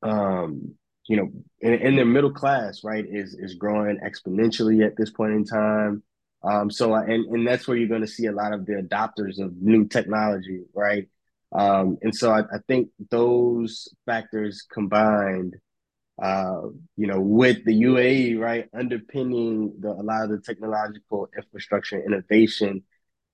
um, 0.03 0.76
you 1.08 1.18
know, 1.18 1.32
and, 1.62 1.76
and 1.76 1.97
their 1.97 2.06
middle 2.06 2.32
class, 2.32 2.84
right, 2.84 3.06
is 3.08 3.36
is 3.36 3.56
growing 3.56 3.99
exponentially 3.99 4.86
at 4.86 4.97
this 4.97 5.12
point 5.12 5.34
in 5.34 5.45
time. 5.45 6.03
Um, 6.43 6.70
so 6.70 6.93
and 6.93 7.26
and 7.26 7.47
that's 7.47 7.68
where 7.68 7.78
you're 7.78 7.89
going 7.89 8.01
to 8.01 8.08
see 8.08 8.28
a 8.28 8.32
lot 8.32 8.53
of 8.53 8.66
the 8.66 8.74
adopters 8.74 9.39
of 9.39 9.56
new 9.62 9.88
technology, 9.88 10.64
right? 10.74 11.08
Um, 11.51 11.97
and 12.01 12.14
so 12.14 12.32
I, 12.32 12.41
I 12.41 12.60
think 12.68 12.89
those 13.10 13.88
factors 14.06 14.66
combined 14.72 15.56
uh, 16.22 16.62
you 16.95 17.08
know, 17.08 17.20
with 17.20 17.66
the 17.66 17.82
UAE, 17.82 18.39
right, 18.39 18.70
underpinning 18.74 19.74
the, 19.80 19.89
a 19.89 20.03
lot 20.03 20.24
of 20.24 20.30
the 20.30 20.39
technological 20.39 21.28
infrastructure 21.36 22.01
innovation 22.01 22.84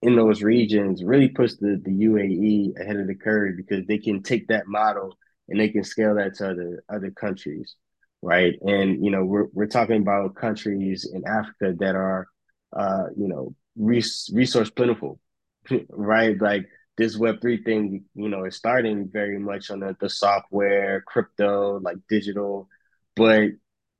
in 0.01 0.15
those 0.15 0.41
regions 0.41 1.03
really 1.03 1.27
puts 1.27 1.57
the, 1.57 1.79
the 1.83 1.91
UAE 1.91 2.79
ahead 2.79 2.95
of 2.95 3.05
the 3.05 3.15
curve 3.15 3.55
because 3.55 3.85
they 3.85 3.99
can 3.99 4.23
take 4.23 4.47
that 4.47 4.67
model 4.67 5.15
and 5.51 5.59
they 5.59 5.69
can 5.69 5.83
scale 5.83 6.15
that 6.15 6.35
to 6.35 6.51
other 6.51 6.83
other 6.89 7.11
countries, 7.11 7.75
right? 8.21 8.55
And 8.61 9.03
you 9.03 9.11
know, 9.11 9.25
we're 9.25 9.47
we're 9.53 9.67
talking 9.67 10.01
about 10.01 10.35
countries 10.35 11.09
in 11.11 11.23
Africa 11.27 11.75
that 11.79 11.95
are, 11.95 12.27
uh, 12.75 13.05
you 13.17 13.27
know, 13.27 13.55
res- 13.75 14.31
resource 14.33 14.69
plentiful, 14.71 15.19
right? 15.89 16.39
Like 16.41 16.67
this 16.97 17.17
Web 17.17 17.41
three 17.41 17.63
thing, 17.63 18.05
you 18.15 18.29
know, 18.29 18.45
is 18.45 18.55
starting 18.55 19.09
very 19.11 19.39
much 19.39 19.69
on 19.71 19.81
the, 19.81 19.95
the 19.99 20.09
software, 20.09 21.01
crypto, 21.05 21.79
like 21.79 21.97
digital, 22.09 22.67
but 23.15 23.49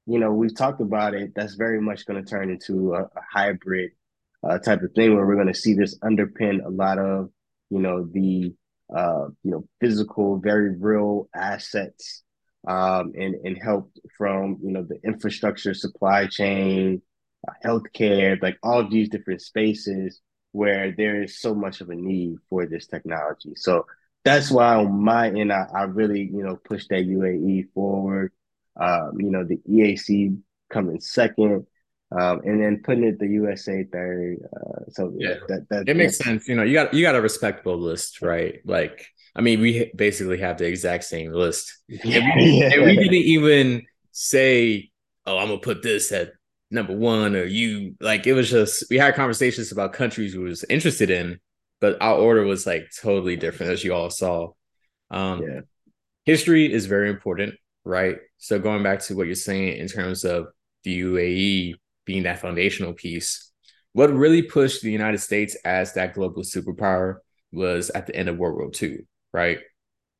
you 0.07 0.19
know, 0.19 0.31
we've 0.33 0.55
talked 0.55 0.81
about 0.81 1.13
it. 1.13 1.33
That's 1.35 1.55
very 1.55 1.79
much 1.79 2.05
going 2.05 2.23
to 2.23 2.29
turn 2.29 2.49
into 2.49 2.95
a, 2.95 3.03
a 3.03 3.21
hybrid 3.31 3.91
uh, 4.43 4.57
type 4.59 4.81
of 4.81 4.91
thing 4.93 5.15
where 5.15 5.25
we're 5.25 5.35
going 5.35 5.47
to 5.47 5.53
see 5.53 5.73
this 5.73 5.97
underpin 5.99 6.65
a 6.65 6.69
lot 6.69 6.97
of 6.97 7.29
you 7.69 7.79
know 7.79 8.05
the 8.11 8.53
uh, 8.95 9.27
you 9.43 9.51
know 9.51 9.65
physical, 9.79 10.37
very 10.37 10.75
real 10.75 11.29
assets 11.35 12.23
um, 12.67 13.13
and 13.15 13.35
and 13.43 13.57
help 13.61 13.91
from 14.17 14.57
you 14.63 14.71
know 14.71 14.83
the 14.83 14.99
infrastructure, 15.03 15.73
supply 15.73 16.27
chain, 16.27 17.01
uh, 17.47 17.53
healthcare, 17.65 18.41
like 18.41 18.57
all 18.63 18.87
these 18.87 19.09
different 19.09 19.41
spaces 19.41 20.21
where 20.51 20.91
there 20.91 21.23
is 21.23 21.39
so 21.39 21.55
much 21.55 21.81
of 21.81 21.89
a 21.89 21.95
need 21.95 22.35
for 22.49 22.65
this 22.65 22.87
technology. 22.87 23.53
So 23.55 23.85
that's 24.25 24.51
why 24.51 24.75
on 24.75 25.01
my 25.01 25.29
end, 25.29 25.51
I, 25.51 25.67
I 25.73 25.83
really 25.83 26.21
you 26.21 26.43
know 26.43 26.57
push 26.57 26.87
that 26.89 27.05
UAE 27.05 27.71
forward. 27.73 28.31
Um, 28.79 29.13
you 29.19 29.31
know 29.31 29.43
the 29.43 29.59
EAC 29.69 30.37
coming 30.69 31.01
second 31.01 31.65
um, 32.11 32.41
and 32.43 32.61
then 32.61 32.81
putting 32.83 33.05
it 33.05 33.19
the 33.19 33.27
USA 33.27 33.85
third. 33.91 34.37
Uh, 34.55 34.81
so 34.89 35.13
yeah, 35.17 35.35
that, 35.47 35.67
that 35.69 35.87
it 35.87 35.95
makes 35.95 36.17
sense. 36.17 36.47
You 36.47 36.55
know, 36.55 36.63
you 36.63 36.73
got 36.73 36.93
you 36.93 37.03
got 37.03 37.15
a 37.15 37.21
respectable 37.21 37.77
list, 37.77 38.21
right? 38.21 38.59
Like, 38.65 39.07
I 39.35 39.41
mean, 39.41 39.61
we 39.61 39.91
basically 39.95 40.39
have 40.39 40.57
the 40.57 40.65
exact 40.65 41.05
same 41.05 41.31
list, 41.31 41.77
yeah. 41.87 42.17
and, 42.17 42.33
we, 42.35 42.45
yeah. 42.59 42.73
and 42.73 42.83
we 42.83 42.95
didn't 42.97 43.13
even 43.13 43.83
say, 44.11 44.91
"Oh, 45.25 45.37
I'm 45.37 45.47
gonna 45.47 45.59
put 45.59 45.83
this 45.83 46.11
at 46.11 46.33
number 46.69 46.95
one," 46.95 47.35
or 47.35 47.45
you 47.45 47.95
like. 48.01 48.27
It 48.27 48.33
was 48.33 48.49
just 48.49 48.85
we 48.89 48.97
had 48.97 49.15
conversations 49.15 49.71
about 49.71 49.93
countries 49.93 50.35
we 50.35 50.43
was 50.43 50.65
interested 50.65 51.09
in, 51.09 51.39
but 51.79 52.01
our 52.01 52.17
order 52.17 52.43
was 52.43 52.65
like 52.65 52.89
totally 53.01 53.37
different, 53.37 53.71
as 53.71 53.85
you 53.85 53.93
all 53.93 54.09
saw. 54.09 54.49
Um, 55.11 55.43
yeah. 55.43 55.61
History 56.25 56.71
is 56.71 56.87
very 56.87 57.09
important, 57.09 57.55
right? 57.85 58.17
So 58.37 58.59
going 58.59 58.83
back 58.83 58.99
to 59.03 59.15
what 59.15 59.27
you're 59.27 59.35
saying 59.35 59.77
in 59.77 59.87
terms 59.87 60.25
of 60.25 60.47
the 60.83 61.01
UAE 61.01 61.75
being 62.05 62.23
that 62.23 62.39
foundational 62.39 62.93
piece. 62.93 63.51
What 63.93 64.13
really 64.13 64.41
pushed 64.41 64.81
the 64.81 64.91
United 64.91 65.19
States 65.19 65.55
as 65.65 65.93
that 65.93 66.13
global 66.13 66.43
superpower 66.43 67.17
was 67.51 67.89
at 67.89 68.07
the 68.07 68.15
end 68.15 68.29
of 68.29 68.37
World 68.37 68.57
War 68.57 68.71
II, 68.81 68.99
right? 69.33 69.59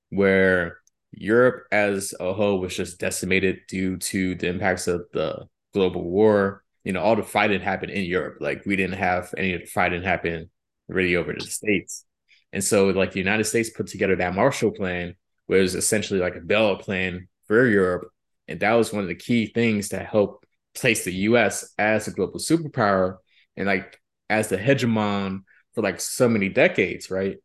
Where 0.10 0.80
Europe 1.12 1.66
as 1.72 2.14
a 2.20 2.34
whole 2.34 2.60
was 2.60 2.76
just 2.76 3.00
decimated 3.00 3.60
due 3.68 3.98
to 3.98 4.36
the 4.36 4.48
impacts 4.48 4.88
of 4.88 5.06
the 5.14 5.46
global 5.74 6.04
war. 6.04 6.64
You 6.84 6.94
know, 6.94 7.02
all 7.02 7.16
the 7.16 7.24
fighting 7.24 7.62
happened 7.62 7.92
in 7.92 8.06
Europe. 8.06 8.38
Like 8.40 8.66
we 8.66 8.76
didn't 8.76 8.98
have 8.98 9.34
any 9.38 9.54
of 9.54 9.62
the 9.62 9.68
fighting 9.68 10.04
happen 10.04 10.50
really 10.88 11.16
over 11.16 11.34
to 11.34 11.46
the 11.46 11.52
States. 11.52 12.06
And 12.54 12.64
so 12.64 12.88
like 12.88 13.12
the 13.12 13.20
United 13.20 13.46
States 13.46 13.70
put 13.70 13.88
together 13.88 14.16
that 14.18 14.36
Marshall 14.36 14.72
Plan, 14.72 15.16
which 15.48 15.62
was 15.62 15.76
essentially 15.76 16.20
like 16.20 16.36
a 16.36 16.42
bailout 16.42 16.82
plan 16.82 17.28
for 17.48 17.66
Europe. 17.66 18.10
And 18.48 18.60
that 18.60 18.74
was 18.74 18.92
one 18.92 19.04
of 19.04 19.08
the 19.08 19.16
key 19.16 19.48
things 19.48 19.90
that 19.90 20.08
helped 20.08 20.41
place 20.76 21.04
the 21.04 21.14
US 21.14 21.74
as 21.78 22.08
a 22.08 22.12
global 22.12 22.40
superpower 22.40 23.18
and 23.58 23.68
like 23.68 24.00
as 24.30 24.48
the 24.48 24.58
hegemon 24.58 25.44
for 25.74 25.82
like 25.82 26.00
so 26.00 26.30
many 26.30 26.50
decades, 26.50 27.12
right? 27.12 27.38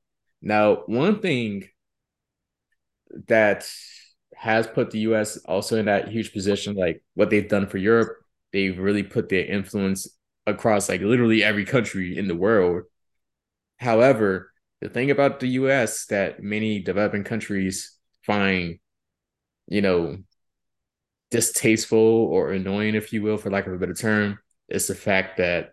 Now, 0.43 0.83
one 0.87 1.21
thing 1.21 1.65
that 3.29 3.69
has 4.35 4.67
put 4.67 4.91
the 4.91 5.01
US 5.01 5.37
also 5.39 5.79
in 5.79 5.87
that 5.87 6.09
huge 6.09 6.33
position, 6.33 6.75
like 6.75 7.03
what 7.15 7.31
they've 7.31 7.49
done 7.49 7.67
for 7.67 7.79
Europe, 7.79 8.17
they've 8.53 8.79
really 8.79 9.03
put 9.03 9.29
their 9.29 9.45
influence 9.45 10.09
across 10.47 10.89
like 10.89 11.01
literally 11.01 11.43
every 11.43 11.65
country 11.65 12.17
in 12.17 12.29
the 12.29 12.35
world. 12.35 12.85
However, 13.79 14.53
the 14.81 14.89
thing 14.89 15.11
about 15.11 15.41
the 15.41 15.49
US 15.49 16.07
that 16.07 16.43
many 16.43 16.81
developing 16.81 17.25
countries 17.25 17.97
find, 18.23 18.79
you 19.67 19.83
know, 19.83 20.19
distasteful 21.31 21.99
or 21.99 22.53
annoying, 22.53 22.95
if 22.95 23.13
you 23.13 23.23
will, 23.23 23.37
for 23.37 23.51
lack 23.51 23.67
of 23.67 23.73
a 23.73 23.79
better 23.79 23.95
term, 23.95 24.39
is 24.69 24.87
the 24.87 24.95
fact 24.95 25.39
that 25.39 25.73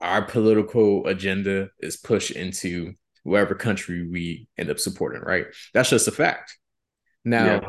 our 0.00 0.22
political 0.22 1.06
agenda 1.06 1.68
is 1.78 1.96
pushed 1.96 2.30
into 2.30 2.94
wherever 3.22 3.54
country 3.54 4.08
we 4.08 4.48
end 4.56 4.70
up 4.70 4.78
supporting, 4.78 5.22
right? 5.22 5.46
That's 5.74 5.90
just 5.90 6.08
a 6.08 6.12
fact. 6.12 6.56
Now, 7.24 7.44
yeah. 7.44 7.60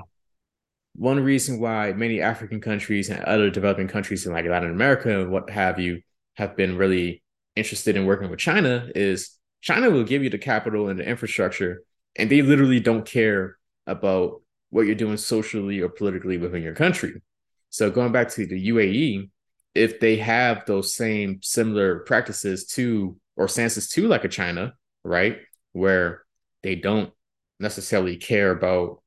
one 0.95 1.19
reason 1.19 1.59
why 1.59 1.91
many 1.93 2.21
African 2.21 2.61
countries 2.61 3.09
and 3.09 3.23
other 3.23 3.49
developing 3.49 3.87
countries 3.87 4.25
in 4.25 4.31
like 4.31 4.45
Latin 4.45 4.71
America 4.71 5.21
and 5.21 5.31
what 5.31 5.49
have 5.49 5.79
you 5.79 6.01
have 6.35 6.55
been 6.55 6.77
really 6.77 7.21
interested 7.55 7.97
in 7.97 8.05
working 8.05 8.29
with 8.29 8.39
China 8.39 8.89
is 8.95 9.37
China 9.61 9.89
will 9.89 10.05
give 10.05 10.23
you 10.23 10.29
the 10.29 10.37
capital 10.37 10.87
and 10.87 10.99
the 10.99 11.07
infrastructure, 11.07 11.83
and 12.15 12.29
they 12.29 12.41
literally 12.41 12.79
don't 12.79 13.05
care 13.05 13.57
about 13.85 14.41
what 14.71 14.87
you're 14.87 14.95
doing 14.95 15.17
socially 15.17 15.81
or 15.81 15.89
politically 15.89 16.37
within 16.37 16.63
your 16.63 16.73
country. 16.73 17.21
So 17.69 17.91
going 17.91 18.11
back 18.11 18.29
to 18.29 18.45
the 18.45 18.69
UAE, 18.69 19.29
if 19.75 19.99
they 19.99 20.17
have 20.17 20.65
those 20.65 20.95
same 20.95 21.39
similar 21.41 21.99
practices 21.99 22.65
to 22.67 23.15
or 23.37 23.47
stances 23.47 23.87
to 23.89 24.07
like 24.07 24.25
a 24.25 24.29
China, 24.29 24.73
right, 25.03 25.37
where 25.73 26.23
they 26.63 26.75
don't 26.75 27.11
necessarily 27.59 28.17
care 28.17 28.51
about 28.51 29.01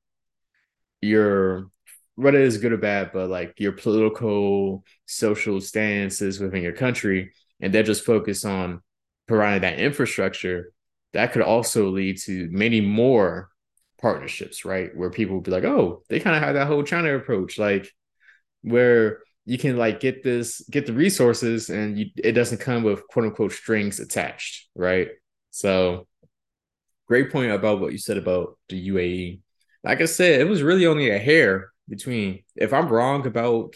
your 1.03 1.71
whether 2.17 2.41
it's 2.41 2.59
good 2.59 2.73
or 2.73 2.77
bad, 2.77 3.11
but 3.13 3.29
like 3.29 3.59
your 3.59 3.73
political, 3.73 4.85
social 5.05 5.61
stances 5.61 6.39
within 6.39 6.63
your 6.63 6.73
country, 6.73 7.33
and 7.61 7.73
they're 7.73 7.83
just 7.83 8.05
focused 8.05 8.47
on 8.47 8.81
providing 9.27 9.63
that 9.63 9.81
infrastructure, 9.81 10.73
that 11.13 11.33
could 11.33 11.43
also 11.43 11.89
lead 11.89 12.19
to 12.19 12.49
many 12.53 12.81
more 12.81 13.51
partnerships, 14.01 14.65
right? 14.65 14.95
Where 14.95 15.11
people 15.11 15.35
will 15.35 15.43
be 15.43 15.51
like, 15.51 15.65
oh, 15.65 16.03
they 16.09 16.21
kind 16.21 16.37
of 16.37 16.43
have 16.43 16.55
that 16.55 16.67
whole 16.67 16.83
China 16.83 17.15
approach, 17.17 17.59
like 17.59 17.91
where 18.63 19.21
you 19.45 19.59
can 19.59 19.77
like 19.77 20.01
get 20.01 20.23
this, 20.23 20.61
get 20.71 20.87
the 20.87 20.93
resources, 20.93 21.71
and 21.71 21.99
you, 21.99 22.07
it 22.17 22.33
doesn't 22.33 22.61
come 22.61 22.83
with 22.83 23.07
quote 23.09 23.27
unquote 23.27 23.53
strings 23.53 24.01
attached, 24.01 24.69
right? 24.75 25.09
So, 25.51 26.07
great 27.07 27.31
point 27.31 27.53
about 27.53 27.81
what 27.81 27.93
you 27.93 27.99
said 27.99 28.17
about 28.17 28.59
the 28.69 28.89
UAE. 28.91 29.41
Like 29.83 30.01
I 30.01 30.07
said, 30.07 30.41
it 30.41 30.49
was 30.49 30.63
really 30.63 30.87
only 30.87 31.11
a 31.11 31.19
hair 31.19 31.71
between. 31.89 32.43
If 32.57 32.73
I'm 32.73 32.89
wrong 32.89 33.27
about 33.27 33.75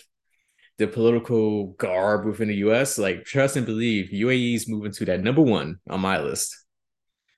the 0.78 0.86
political 0.86 1.68
garb 1.72 2.24
within 2.24 2.48
the 2.48 2.56
US, 2.56 2.98
like 2.98 3.24
trust 3.24 3.56
and 3.56 3.66
believe, 3.66 4.10
UAE 4.10 4.54
is 4.54 4.68
moving 4.68 4.92
to 4.92 5.04
that 5.06 5.22
number 5.22 5.42
one 5.42 5.78
on 5.90 6.00
my 6.00 6.20
list. 6.20 6.56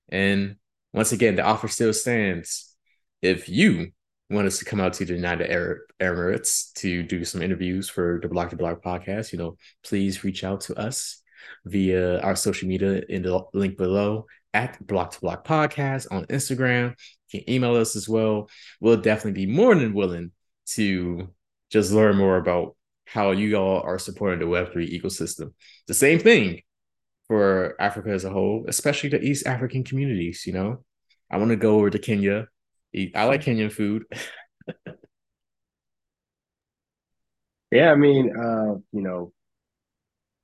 And 0.09 0.57
once 0.93 1.13
again, 1.13 1.37
the 1.37 1.43
offer 1.43 1.69
still 1.69 1.93
stands 1.93 2.70
if 3.23 3.49
you 3.49 3.93
want 4.31 4.47
us 4.47 4.59
to 4.59 4.65
come 4.65 4.81
out 4.81 4.93
to 4.95 5.05
the 5.05 5.15
United 5.15 5.51
Arab 5.51 5.79
Emirates 6.01 6.73
to 6.75 7.03
do 7.03 7.25
some 7.25 7.43
interviews 7.43 7.89
for 7.89 8.21
the 8.23 8.29
BLOC 8.29 8.51
2 8.51 8.57
BLOC 8.57 8.83
podcast, 8.83 9.33
you 9.33 9.39
know, 9.39 9.57
please 9.85 10.25
reach 10.25 10.45
out 10.45 10.63
to 10.63 10.79
us 10.79 11.23
via 11.65 12.21
our 12.21 12.37
social 12.37 12.69
media 12.69 13.03
in 13.09 13.23
the 13.23 13.43
link 13.53 13.77
below 13.77 14.27
at 14.55 14.85
BLOC 14.87 15.13
2 15.13 15.19
BLOC 15.21 15.45
Podcast 15.45 16.07
on 16.11 16.25
Instagram. 16.27 16.95
You 17.31 17.41
can 17.41 17.51
email 17.51 17.77
us 17.77 17.97
as 17.97 18.09
well. 18.09 18.49
We'll 18.81 18.97
definitely 18.97 19.47
be 19.47 19.53
more 19.53 19.75
than 19.75 19.95
willing 19.95 20.33
to 20.69 21.33
just 21.71 21.93
learn 21.93 22.17
more 22.17 22.37
about 22.37 22.77
how 23.07 23.33
you 23.33 23.57
all 23.57 23.81
are 23.81 23.99
supporting 23.99 24.39
the 24.39 24.47
Web3 24.47 25.01
ecosystem. 25.01 25.53
The 25.89 25.95
same 25.95 26.21
thing 26.21 26.63
for 27.27 27.81
Africa 27.81 28.11
as 28.11 28.25
a 28.25 28.31
whole, 28.31 28.65
especially 28.69 29.11
the 29.11 29.21
East 29.21 29.47
African 29.47 29.85
communities, 29.85 30.45
you 30.47 30.53
know. 30.53 30.85
I 31.31 31.39
want 31.39 31.51
to 31.51 31.57
go 31.57 31.77
over 31.77 31.91
to 31.91 31.99
Kenya 31.99 32.49
Eat. 32.93 33.13
I 33.15 33.25
like 33.25 33.43
Kenyan 33.43 33.73
food. 33.73 34.05
yeah, 37.71 37.93
I 37.93 37.95
mean, 37.95 38.35
uh, 38.37 38.75
you 38.93 39.03
know, 39.03 39.33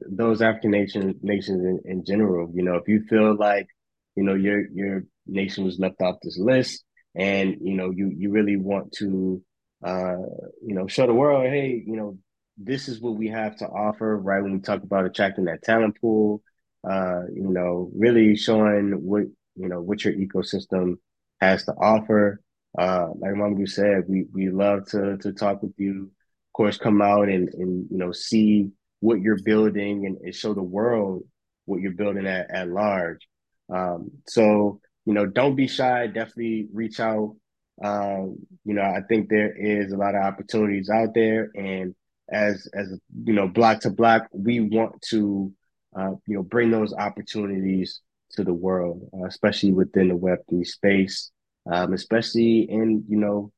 those 0.00 0.42
African 0.42 0.70
nation 0.70 1.18
nations 1.22 1.64
in, 1.64 1.80
in 1.90 2.04
general, 2.04 2.50
you 2.54 2.62
know, 2.62 2.74
if 2.76 2.86
you 2.86 3.02
feel 3.08 3.36
like, 3.36 3.66
you 4.14 4.22
know, 4.22 4.34
your 4.34 4.68
your 4.68 5.04
nation 5.26 5.64
was 5.64 5.78
left 5.78 6.00
off 6.00 6.16
this 6.22 6.38
list 6.38 6.84
and 7.16 7.56
you 7.60 7.74
know 7.74 7.90
you 7.90 8.12
you 8.16 8.30
really 8.30 8.56
want 8.56 8.92
to 8.92 9.42
uh 9.84 10.16
you 10.62 10.74
know 10.74 10.86
show 10.86 11.06
the 11.06 11.14
world 11.14 11.46
hey 11.46 11.82
you 11.86 11.96
know 11.96 12.16
this 12.58 12.88
is 12.88 13.00
what 13.00 13.16
we 13.16 13.28
have 13.28 13.56
to 13.56 13.66
offer 13.66 14.16
right 14.18 14.42
when 14.42 14.52
we 14.52 14.60
talk 14.60 14.82
about 14.82 15.04
attracting 15.04 15.44
that 15.44 15.62
talent 15.62 15.96
pool 16.00 16.42
uh 16.88 17.22
you 17.32 17.48
know 17.48 17.90
really 17.94 18.36
showing 18.36 18.92
what 19.02 19.22
you 19.56 19.68
know 19.68 19.80
what 19.80 20.04
your 20.04 20.14
ecosystem 20.14 20.94
has 21.40 21.64
to 21.64 21.72
offer. 21.72 22.40
Uh, 22.78 23.08
like 23.18 23.32
Mamadou 23.32 23.68
said, 23.68 24.04
we 24.08 24.26
we 24.32 24.50
love 24.50 24.86
to 24.90 25.16
to 25.18 25.32
talk 25.32 25.62
with 25.62 25.74
you. 25.78 26.10
Of 26.48 26.52
course, 26.52 26.78
come 26.78 27.00
out 27.00 27.28
and 27.28 27.48
and 27.54 27.86
you 27.90 27.98
know 27.98 28.12
see 28.12 28.70
what 29.00 29.20
you're 29.20 29.42
building 29.42 30.06
and, 30.06 30.18
and 30.18 30.34
show 30.34 30.54
the 30.54 30.62
world 30.62 31.22
what 31.64 31.80
you're 31.80 31.92
building 31.92 32.26
at 32.26 32.50
at 32.50 32.68
large. 32.68 33.26
Um, 33.72 34.10
so 34.26 34.80
you 35.04 35.14
know, 35.14 35.26
don't 35.26 35.56
be 35.56 35.68
shy. 35.68 36.06
Definitely 36.08 36.68
reach 36.72 37.00
out. 37.00 37.36
Um, 37.82 38.38
you 38.64 38.74
know, 38.74 38.82
I 38.82 39.00
think 39.08 39.28
there 39.28 39.52
is 39.54 39.92
a 39.92 39.96
lot 39.96 40.14
of 40.14 40.22
opportunities 40.22 40.90
out 40.90 41.14
there, 41.14 41.50
and 41.54 41.94
as 42.30 42.68
as 42.74 42.98
you 43.24 43.32
know, 43.32 43.48
BLOC 43.48 43.82
2 43.82 43.90
BLOC, 43.90 44.26
we 44.32 44.60
want 44.60 45.00
to 45.10 45.52
uh, 45.96 46.12
you 46.26 46.36
know 46.36 46.42
bring 46.42 46.70
those 46.70 46.92
opportunities 46.92 48.00
to 48.36 48.44
the 48.44 48.54
world, 48.54 49.08
uh, 49.14 49.26
especially 49.26 49.72
within 49.72 50.08
the 50.08 50.16
Web 50.16 50.38
three 50.48 50.64
space, 50.64 51.30
um, 51.70 51.92
especially 51.92 52.60
in 52.70 53.04
you 53.08 53.16
know 53.16 53.52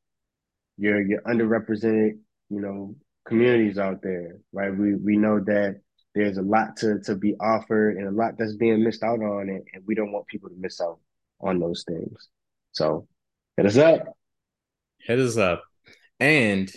your 0.76 1.00
your 1.00 1.20
underrepresented 1.22 2.18
you 2.50 2.60
know 2.60 2.96
communities 3.26 3.78
out 3.78 4.02
there, 4.02 4.38
right? 4.52 4.76
We 4.76 4.94
we 4.94 5.16
know 5.16 5.40
that 5.40 5.80
there's 6.14 6.38
a 6.38 6.42
lot 6.42 6.76
to 6.78 7.00
to 7.00 7.14
be 7.14 7.34
offered 7.40 7.96
and 7.96 8.08
a 8.08 8.10
lot 8.10 8.34
that's 8.38 8.56
being 8.56 8.82
missed 8.82 9.02
out 9.02 9.20
on, 9.20 9.48
and, 9.48 9.62
and 9.72 9.84
we 9.86 9.94
don't 9.94 10.12
want 10.12 10.26
people 10.26 10.48
to 10.48 10.56
miss 10.58 10.80
out 10.80 10.98
on 11.40 11.60
those 11.60 11.84
things. 11.86 12.28
So 12.72 13.06
hit 13.56 13.66
us 13.66 13.76
up. 13.76 14.16
Hit 15.00 15.18
us 15.18 15.36
up. 15.36 15.62
And 16.18 16.72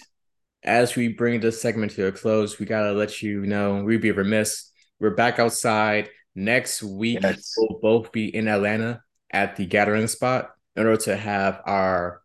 as 0.63 0.95
we 0.95 1.07
bring 1.07 1.39
this 1.39 1.61
segment 1.61 1.93
to 1.93 2.07
a 2.07 2.11
close, 2.11 2.59
we 2.59 2.65
gotta 2.65 2.91
let 2.91 3.21
you 3.21 3.45
know 3.45 3.83
we'd 3.83 4.01
be 4.01 4.11
remiss. 4.11 4.71
We're 4.99 5.15
back 5.15 5.39
outside 5.39 6.09
next 6.35 6.83
week. 6.83 7.19
Yes. 7.21 7.53
We'll 7.57 7.79
both 7.79 8.11
be 8.11 8.33
in 8.33 8.47
Atlanta 8.47 9.01
at 9.31 9.55
the 9.55 9.65
gathering 9.65 10.07
spot 10.07 10.51
in 10.75 10.85
order 10.85 11.01
to 11.03 11.15
have 11.15 11.61
our 11.65 12.21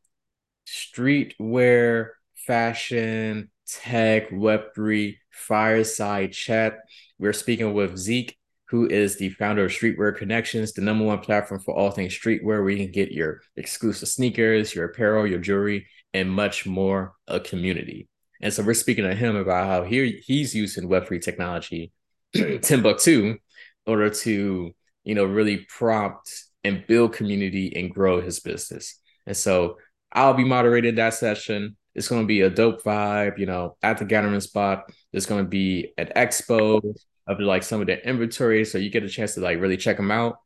streetwear, 0.66 2.10
fashion, 2.34 3.50
tech, 3.66 4.30
Web3 4.30 5.16
fireside 5.30 6.32
chat. 6.32 6.78
We're 7.18 7.32
speaking 7.32 7.74
with 7.74 7.96
Zeke, 7.96 8.36
who 8.68 8.86
is 8.86 9.16
the 9.16 9.30
founder 9.30 9.64
of 9.64 9.70
Streetwear 9.70 10.16
Connections, 10.16 10.72
the 10.72 10.82
number 10.82 11.04
one 11.04 11.20
platform 11.20 11.60
for 11.60 11.74
all 11.74 11.90
things 11.90 12.18
streetwear, 12.18 12.42
where 12.42 12.70
you 12.70 12.84
can 12.84 12.92
get 12.92 13.12
your 13.12 13.40
exclusive 13.56 14.08
sneakers, 14.08 14.74
your 14.74 14.86
apparel, 14.86 15.26
your 15.26 15.38
jewelry, 15.38 15.86
and 16.12 16.30
much 16.30 16.66
more 16.66 17.14
a 17.28 17.38
community. 17.40 18.08
And 18.40 18.52
so 18.52 18.62
we're 18.62 18.74
speaking 18.74 19.04
to 19.04 19.14
him 19.14 19.36
about 19.36 19.66
how 19.66 19.82
he, 19.84 20.22
he's 20.24 20.54
using 20.54 20.88
Web3 20.88 21.22
technology, 21.22 21.92
Timbucktoo, 22.36 23.38
order 23.86 24.10
to, 24.10 24.74
you 25.04 25.14
know, 25.14 25.24
really 25.24 25.66
prompt 25.68 26.44
and 26.64 26.84
build 26.86 27.12
community 27.12 27.74
and 27.76 27.92
grow 27.92 28.20
his 28.20 28.40
business. 28.40 29.00
And 29.26 29.36
so 29.36 29.78
I'll 30.12 30.34
be 30.34 30.44
moderating 30.44 30.96
that 30.96 31.14
session. 31.14 31.76
It's 31.94 32.08
going 32.08 32.22
to 32.22 32.26
be 32.26 32.42
a 32.42 32.50
dope 32.50 32.82
vibe, 32.82 33.38
you 33.38 33.46
know, 33.46 33.76
at 33.82 33.98
the 33.98 34.04
gathering 34.04 34.40
spot. 34.40 34.90
There's 35.12 35.26
going 35.26 35.44
to 35.44 35.48
be 35.48 35.92
an 35.96 36.10
expo 36.16 36.82
of 37.26 37.40
like 37.40 37.62
some 37.62 37.80
of 37.80 37.86
the 37.86 38.06
inventory. 38.06 38.64
So 38.64 38.78
you 38.78 38.90
get 38.90 39.02
a 39.02 39.08
chance 39.08 39.34
to 39.34 39.40
like 39.40 39.60
really 39.60 39.76
check 39.76 39.96
them 39.96 40.10
out. 40.10 40.36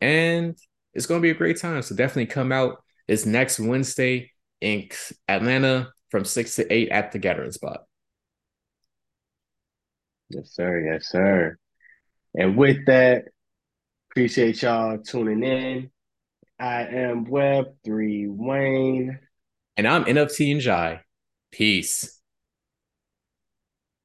And 0.00 0.56
it's 0.94 1.06
going 1.06 1.20
to 1.20 1.22
be 1.22 1.30
a 1.30 1.34
great 1.34 1.58
time. 1.58 1.80
So 1.82 1.94
definitely 1.94 2.26
come 2.26 2.52
out. 2.52 2.82
It's 3.06 3.24
next 3.24 3.58
Wednesday 3.58 4.32
in 4.60 4.88
Atlanta 5.28 5.92
from 6.10 6.24
six 6.24 6.56
to 6.56 6.72
eight 6.72 6.90
at 6.90 7.12
the 7.12 7.18
gathering 7.18 7.52
spot. 7.52 7.84
Yes, 10.30 10.50
sir. 10.52 10.80
Yes, 10.92 11.08
sir. 11.08 11.56
And 12.34 12.56
with 12.56 12.86
that, 12.86 13.24
appreciate 14.10 14.62
y'all 14.62 14.98
tuning 14.98 15.42
in. 15.42 15.90
I 16.58 16.82
am 16.86 17.26
Web3 17.26 18.26
Wayne. 18.28 19.18
And 19.76 19.86
I'm 19.86 20.04
NFT 20.04 20.52
and 20.52 20.60
Jai. 20.60 21.02
Peace. 21.52 22.17